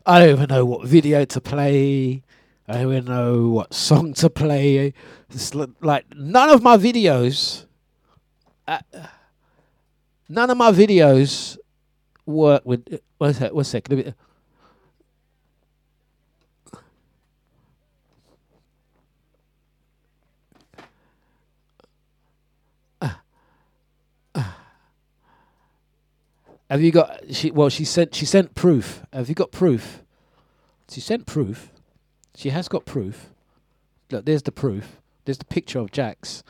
I 0.05 0.19
don't 0.19 0.29
even 0.31 0.49
know 0.49 0.65
what 0.65 0.85
video 0.85 1.23
to 1.23 1.39
play. 1.39 2.21
I 2.67 2.73
don't 2.73 2.91
even 2.91 3.05
know 3.05 3.47
what 3.47 3.73
song 3.73 4.13
to 4.15 4.29
play. 4.29 4.93
It's 5.29 5.55
like 5.55 6.05
none 6.13 6.49
of 6.49 6.61
my 6.61 6.75
videos. 6.75 7.65
Uh, 8.67 8.79
none 10.27 10.49
of 10.49 10.57
my 10.57 10.73
videos 10.73 11.57
work 12.25 12.65
with. 12.65 12.99
What's 13.17 13.39
that? 13.39 13.55
One 13.55 13.63
second. 13.63 14.13
Have 26.71 26.81
you 26.81 26.93
got? 26.93 27.19
She 27.35 27.51
well, 27.51 27.67
she 27.67 27.83
sent 27.83 28.15
she 28.15 28.25
sent 28.25 28.55
proof. 28.55 29.03
Have 29.11 29.27
you 29.27 29.35
got 29.35 29.51
proof? 29.51 30.03
She 30.89 31.01
sent 31.01 31.25
proof. 31.25 31.69
She 32.33 32.51
has 32.51 32.69
got 32.69 32.85
proof. 32.85 33.29
Look, 34.09 34.23
there's 34.23 34.43
the 34.43 34.53
proof. 34.53 35.01
There's 35.25 35.37
the 35.37 35.43
picture 35.45 35.79
of 35.79 35.91
Jacks. 35.91 36.43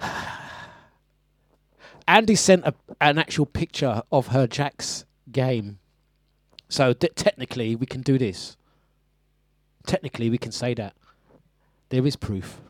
Andy 2.08 2.34
sent 2.34 2.64
a, 2.64 2.72
an 3.02 3.18
actual 3.18 3.44
picture 3.44 4.02
of 4.10 4.28
her 4.28 4.46
Jacks 4.46 5.04
game. 5.30 5.78
So 6.70 6.94
t- 6.94 7.10
technically, 7.14 7.76
we 7.76 7.84
can 7.84 8.00
do 8.00 8.16
this. 8.16 8.56
Technically, 9.86 10.30
we 10.30 10.38
can 10.38 10.52
say 10.52 10.72
that 10.72 10.94
there 11.90 12.06
is 12.06 12.16
proof. 12.16 12.62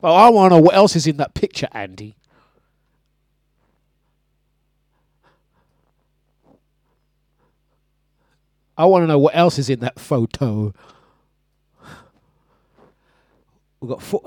But 0.00 0.14
I 0.14 0.30
want 0.30 0.50
to 0.50 0.56
know 0.56 0.62
what 0.62 0.74
else 0.74 0.96
is 0.96 1.06
in 1.06 1.18
that 1.18 1.34
picture, 1.34 1.68
Andy. 1.72 2.16
I 8.80 8.86
want 8.86 9.02
to 9.02 9.06
know 9.06 9.18
what 9.18 9.36
else 9.36 9.58
is 9.58 9.68
in 9.68 9.80
that 9.80 10.00
photo. 10.00 10.72
We've 13.78 13.90
got 13.90 14.00
four. 14.00 14.22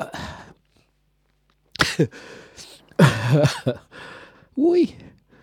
Uh, 2.99 3.73
Wee. 4.55 4.95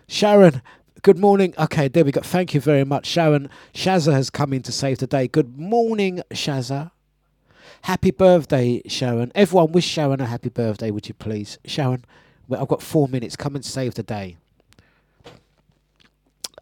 Sharon, 0.07 0.63
good 1.03 1.19
morning. 1.19 1.55
Okay, 1.59 1.89
there 1.89 2.05
we 2.05 2.13
go. 2.13 2.21
Thank 2.21 2.55
you 2.55 2.61
very 2.61 2.85
much. 2.85 3.05
Sharon, 3.07 3.51
Shazza 3.75 4.13
has 4.13 4.31
come 4.31 4.53
in 4.53 4.63
to 4.63 4.71
save 4.71 4.99
the 4.99 5.09
day. 5.09 5.27
Good 5.27 5.59
morning, 5.59 6.23
Shazza. 6.31 6.93
Happy 7.83 8.13
birthday, 8.13 8.81
Sharon. 8.87 9.33
Everyone 9.35 9.73
wish 9.73 9.87
Sharon 9.87 10.21
a 10.21 10.27
happy 10.27 10.51
birthday, 10.51 10.93
would 10.93 11.09
you 11.09 11.15
please? 11.15 11.59
Sharon, 11.65 12.05
I've 12.49 12.69
got 12.69 12.81
four 12.81 13.09
minutes. 13.09 13.35
Come 13.35 13.57
and 13.57 13.65
save 13.65 13.95
the 13.95 14.05
day. 14.05 14.37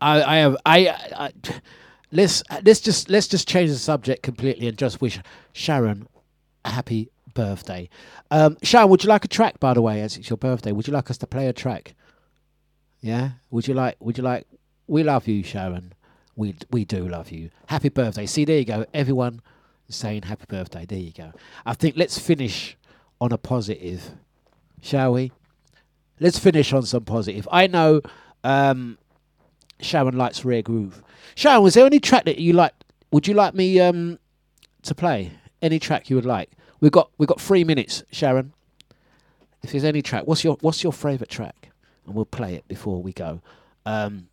I, 0.00 0.22
I 0.22 0.36
have, 0.38 0.56
I, 0.64 0.88
I, 0.88 1.32
let's 2.12 2.42
let's 2.64 2.80
just 2.80 3.08
let's 3.08 3.28
just 3.28 3.48
change 3.48 3.70
the 3.70 3.76
subject 3.76 4.22
completely 4.22 4.68
and 4.68 4.76
just 4.76 5.00
wish 5.00 5.20
Sharon 5.52 6.08
a 6.64 6.70
happy 6.70 7.10
birthday. 7.34 7.88
Um, 8.30 8.56
Sharon, 8.62 8.88
would 8.90 9.04
you 9.04 9.08
like 9.08 9.24
a 9.24 9.28
track, 9.28 9.60
by 9.60 9.74
the 9.74 9.82
way, 9.82 10.00
as 10.00 10.16
it's 10.16 10.30
your 10.30 10.36
birthday? 10.36 10.72
Would 10.72 10.86
you 10.86 10.92
like 10.92 11.10
us 11.10 11.18
to 11.18 11.26
play 11.26 11.46
a 11.46 11.52
track? 11.52 11.94
Yeah. 13.00 13.30
Would 13.50 13.68
you 13.68 13.74
like? 13.74 13.96
Would 14.00 14.18
you 14.18 14.24
like? 14.24 14.46
We 14.86 15.02
love 15.02 15.28
you, 15.28 15.42
Sharon. 15.42 15.92
We 16.36 16.56
we 16.70 16.84
do 16.84 17.08
love 17.08 17.30
you. 17.30 17.50
Happy 17.66 17.88
birthday. 17.88 18.26
See, 18.26 18.44
there 18.44 18.58
you 18.58 18.64
go. 18.64 18.86
Everyone 18.94 19.40
saying 19.88 20.22
happy 20.22 20.44
birthday. 20.48 20.84
There 20.84 20.98
you 20.98 21.12
go. 21.12 21.32
I 21.64 21.74
think 21.74 21.96
let's 21.96 22.18
finish 22.18 22.76
on 23.20 23.32
a 23.32 23.38
positive, 23.38 24.10
shall 24.80 25.12
we? 25.12 25.32
Let's 26.20 26.38
finish 26.38 26.72
on 26.72 26.82
some 26.82 27.04
positive. 27.04 27.48
I 27.50 27.66
know 27.66 28.02
um, 28.44 28.98
Sharon 29.80 30.16
likes 30.16 30.44
rare 30.44 30.62
groove. 30.62 31.02
Sharon, 31.34 31.62
was 31.62 31.74
there 31.74 31.86
any 31.86 32.00
track 32.00 32.24
that 32.24 32.38
you 32.38 32.52
like? 32.52 32.74
Would 33.10 33.26
you 33.26 33.34
like 33.34 33.54
me 33.54 33.80
um, 33.80 34.18
to 34.82 34.94
play? 34.94 35.32
Any 35.62 35.78
track 35.78 36.10
you 36.10 36.16
would 36.16 36.26
like? 36.26 36.50
We've 36.80 36.92
got 36.92 37.10
we've 37.18 37.28
got 37.28 37.40
three 37.40 37.64
minutes, 37.64 38.02
Sharon. 38.12 38.52
If 39.62 39.72
there's 39.72 39.84
any 39.84 40.02
track, 40.02 40.26
what's 40.26 40.44
your 40.44 40.56
what's 40.60 40.82
your 40.82 40.92
favourite 40.92 41.30
track? 41.30 41.70
And 42.06 42.14
we'll 42.14 42.24
play 42.24 42.54
it 42.54 42.66
before 42.68 43.02
we 43.02 43.12
go. 43.12 43.40
Um, 43.84 44.28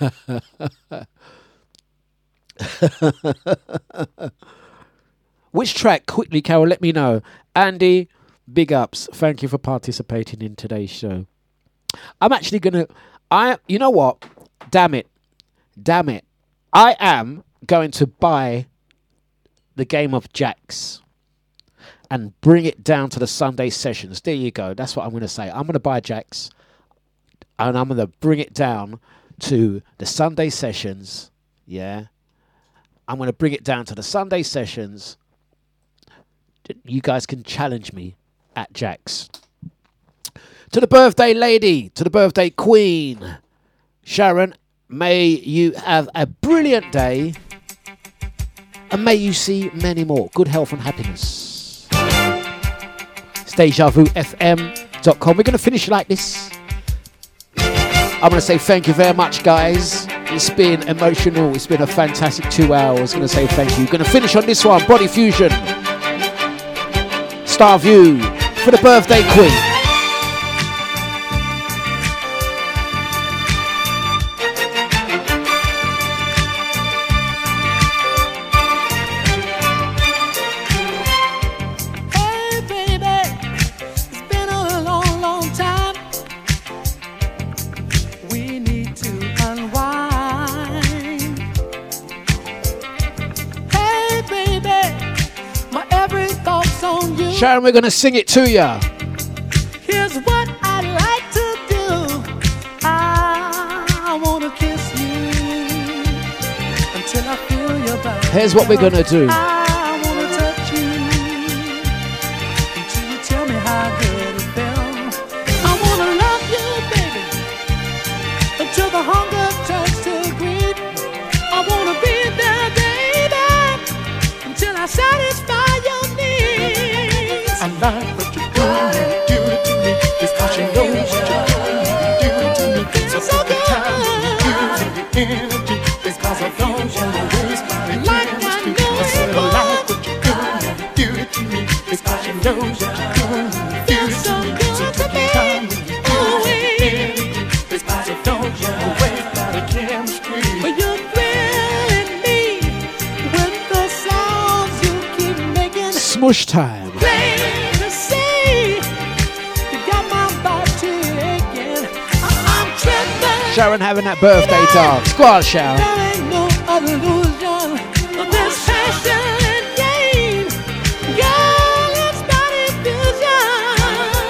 Which 5.50 5.74
track? 5.74 6.06
Quickly, 6.06 6.42
Carol, 6.42 6.66
let 6.66 6.82
me 6.82 6.92
know. 6.92 7.22
Andy, 7.54 8.08
big 8.52 8.72
ups. 8.72 9.08
Thank 9.12 9.42
you 9.42 9.48
for 9.48 9.58
participating 9.58 10.42
in 10.42 10.56
today's 10.56 10.90
show. 10.90 11.26
I'm 12.20 12.32
actually 12.32 12.58
gonna. 12.58 12.86
I. 13.30 13.58
You 13.68 13.78
know 13.78 13.90
what? 13.90 14.24
Damn 14.70 14.94
it. 14.94 15.06
Damn 15.80 16.08
it. 16.08 16.24
I 16.72 16.96
am 16.98 17.44
going 17.66 17.90
to 17.92 18.06
buy 18.06 18.66
the 19.76 19.84
game 19.84 20.14
of 20.14 20.32
Jacks 20.32 21.02
and 22.10 22.38
bring 22.40 22.64
it 22.64 22.82
down 22.84 23.10
to 23.10 23.18
the 23.18 23.26
Sunday 23.26 23.70
sessions. 23.70 24.20
There 24.20 24.34
you 24.34 24.50
go. 24.50 24.74
That's 24.74 24.96
what 24.96 25.04
I'm 25.04 25.10
going 25.10 25.22
to 25.22 25.28
say. 25.28 25.50
I'm 25.50 25.62
going 25.62 25.74
to 25.74 25.80
buy 25.80 26.00
Jacks 26.00 26.50
and 27.58 27.76
I'm 27.76 27.88
going 27.88 27.98
to 27.98 28.06
bring 28.06 28.38
it 28.38 28.54
down 28.54 29.00
to 29.40 29.82
the 29.98 30.06
Sunday 30.06 30.50
sessions. 30.50 31.30
Yeah. 31.66 32.06
I'm 33.08 33.16
going 33.16 33.28
to 33.28 33.32
bring 33.32 33.52
it 33.52 33.64
down 33.64 33.84
to 33.86 33.94
the 33.94 34.02
Sunday 34.02 34.42
sessions. 34.42 35.16
You 36.84 37.00
guys 37.00 37.26
can 37.26 37.42
challenge 37.42 37.92
me 37.92 38.16
at 38.54 38.72
Jack's. 38.72 39.28
To 40.72 40.80
the 40.80 40.88
birthday 40.88 41.32
lady, 41.32 41.90
to 41.90 42.02
the 42.02 42.10
birthday 42.10 42.50
queen, 42.50 43.38
Sharon, 44.02 44.54
may 44.88 45.26
you 45.26 45.72
have 45.72 46.08
a 46.14 46.26
brilliant 46.26 46.92
day 46.92 47.34
and 48.90 49.04
may 49.04 49.14
you 49.14 49.32
see 49.32 49.70
many 49.74 50.04
more. 50.04 50.30
Good 50.34 50.48
health 50.48 50.72
and 50.72 50.80
happiness. 50.80 51.88
It's 51.90 53.54
DejaVuFM.com. 53.54 55.36
We're 55.36 55.42
going 55.42 55.52
to 55.52 55.58
finish 55.58 55.88
like 55.88 56.08
this. 56.08 56.50
I'm 57.58 58.30
going 58.30 58.40
to 58.40 58.40
say 58.40 58.58
thank 58.58 58.86
you 58.86 58.94
very 58.94 59.14
much, 59.14 59.42
guys. 59.42 60.06
It's 60.08 60.50
been 60.50 60.82
emotional. 60.88 61.54
It's 61.54 61.66
been 61.66 61.82
a 61.82 61.86
fantastic 61.86 62.48
two 62.50 62.72
hours. 62.72 63.12
going 63.12 63.22
to 63.22 63.28
say 63.28 63.46
thank 63.46 63.78
you. 63.78 63.86
Going 63.86 64.02
to 64.02 64.10
finish 64.10 64.36
on 64.36 64.46
this 64.46 64.64
one 64.64 64.86
Body 64.86 65.06
Fusion. 65.06 65.50
Starvue 67.44 68.20
for 68.64 68.70
the 68.70 68.78
birthday 68.78 69.22
queen. 69.32 69.65
Sharon, 97.46 97.62
we're 97.62 97.70
going 97.70 97.84
to 97.84 97.92
sing 97.92 98.16
it 98.16 98.26
to 98.26 98.50
you. 98.50 98.66
Here's 99.82 100.16
what 100.16 100.48
I 100.62 100.80
like 100.82 101.30
to 101.30 101.46
do. 101.68 101.86
I 102.82 104.20
wanna 104.20 104.50
kiss 104.50 104.82
you 104.98 105.30
until 106.98 107.24
I 107.30 107.36
feel 107.46 107.78
your 107.86 108.02
body. 108.02 108.26
Here's 108.30 108.52
what 108.52 108.68
we're 108.68 108.80
going 108.80 108.94
to 108.94 109.04
do. 109.04 109.28
I 109.30 109.55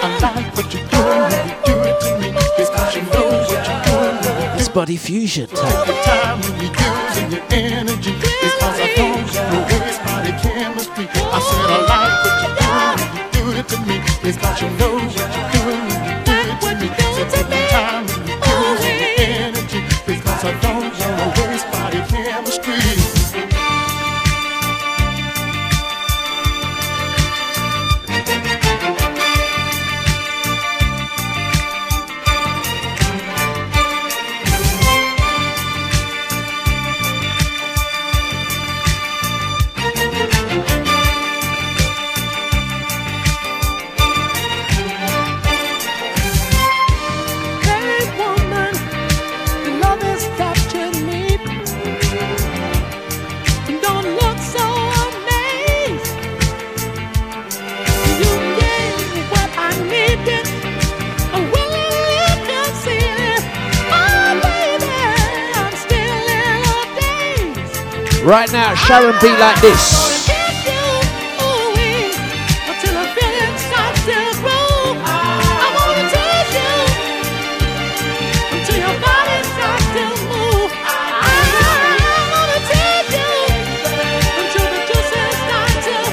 I 0.02 0.18
fusion. 0.20 0.36
like 0.36 0.56
what 0.56 0.72
you're 0.72 0.86
doing, 0.86 1.32
you 1.48 1.58
do 1.66 1.74
it 1.82 1.98
to. 2.00 2.12
It's 2.60 2.70
cause 2.70 2.94
you 2.94 3.02
know 3.02 3.26
what 3.34 3.50
you're 3.50 3.82
doing. 3.82 4.60
It's 4.60 4.68
body 4.68 4.96
fusion 4.96 5.48
time. 5.48 5.66
Every 5.82 5.94
time 6.04 6.40
when 6.40 6.54
you're 6.60 6.70
using 6.70 7.30
your 7.32 7.42
energy, 7.50 8.12
it's 8.14 8.54
cause 8.62 8.78
I 8.78 8.94
don't 8.94 9.26
wanna 9.34 9.60
waste 9.66 10.02
my 10.04 10.30
chemistry. 10.40 11.15
I 11.36 11.40
said 11.40 11.68
I 11.68 11.78
like 11.92 12.16
what 12.24 12.36
you're 12.40 12.56
doing, 12.64 13.12
you 13.12 13.24
do 13.36 13.60
it 13.60 13.68
to 13.68 13.76
me. 13.84 13.96
It's 14.26 14.38
cause 14.38 14.56
you 14.62 14.70
know 14.80 14.94
what 14.94 15.12
you're 15.12 15.28
doing, 15.28 15.55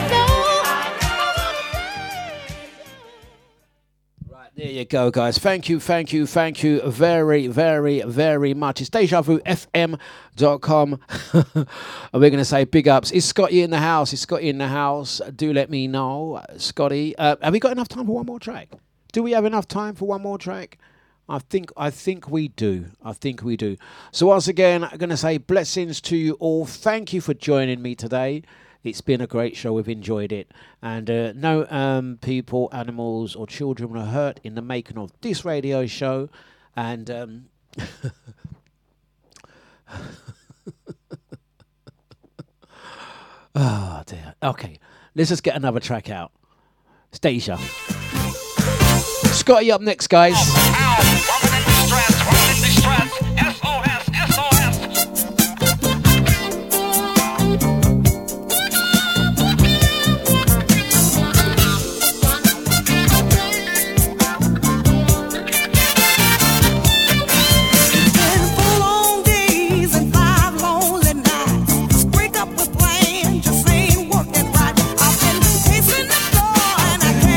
flow. 0.04 0.34
Right, 4.28 4.50
There 4.56 4.72
you 4.72 4.86
go, 4.86 5.12
guys. 5.12 5.38
Thank 5.38 5.70
you, 5.70 5.80
thank 5.80 6.12
you, 6.12 6.26
thank 6.26 6.64
you 6.64 6.82
very, 6.90 7.46
very, 7.46 8.02
very 8.02 8.56
much. 8.56 8.82
It's 8.82 8.90
DejaVuFM.com. 8.90 11.00
and 12.14 12.22
we're 12.22 12.30
going 12.30 12.38
to 12.38 12.46
say 12.46 12.64
big 12.64 12.88
ups. 12.88 13.10
Is 13.12 13.26
Scotty 13.26 13.64
in 13.64 13.72
the 13.72 13.80
house? 13.80 14.14
Is 14.14 14.22
Scotty 14.22 14.48
in 14.48 14.60
the 14.60 14.68
house? 14.68 15.20
Do 15.36 15.52
let 15.52 15.72
me 15.72 15.88
know. 15.88 16.44
Scotty, 16.58 17.16
uh, 17.18 17.38
have 17.42 17.52
we 17.52 17.60
got 17.60 17.72
enough 17.72 17.88
time 17.88 18.06
for 18.06 18.14
one 18.14 18.28
more 18.28 18.40
track? 18.40 18.70
Do 19.12 19.24
we 19.24 19.32
have 19.32 19.46
enough 19.46 19.68
time 19.68 19.96
for 19.96 20.06
one 20.06 20.22
more 20.22 20.38
track? 20.38 20.78
I 21.28 21.40
think 21.40 21.72
I 21.76 21.90
think 21.90 22.30
we 22.30 22.50
do. 22.50 22.88
I 23.04 23.14
think 23.14 23.42
we 23.44 23.58
do. 23.58 23.78
So 24.12 24.28
once 24.28 24.48
again, 24.48 24.84
I'm 24.84 24.98
going 24.98 25.10
to 25.10 25.18
say 25.18 25.38
blessings 25.38 26.02
to 26.02 26.18
you 26.18 26.34
all. 26.34 26.66
Thank 26.66 27.14
you 27.14 27.22
for 27.22 27.34
joining 27.34 27.82
me 27.82 27.96
today. 27.96 28.44
It's 28.84 29.02
been 29.02 29.22
a 29.22 29.28
great 29.28 29.56
show. 29.56 29.74
We've 29.74 29.88
enjoyed 29.88 30.32
it, 30.34 30.52
and 30.82 31.10
uh, 31.10 31.32
no 31.34 31.66
um, 31.70 32.20
people, 32.22 32.70
animals, 32.74 33.36
or 33.36 33.48
children 33.48 33.92
were 33.92 34.02
hurt 34.06 34.40
in 34.44 34.56
the 34.56 34.62
making 34.62 34.98
of 34.98 35.12
this 35.22 35.46
radio 35.46 35.88
show. 35.88 36.30
And 36.76 37.10
um, 37.10 37.46
oh 43.56 44.04
dear. 44.06 44.36
Okay, 44.42 44.80
let's 45.16 45.30
just 45.30 45.44
get 45.44 45.56
another 45.56 45.80
track 45.80 46.10
out. 46.10 46.32
Stasia. 47.12 47.58
Scotty 49.34 49.72
up 49.72 49.82
next, 49.82 50.08
guys. 50.08 50.36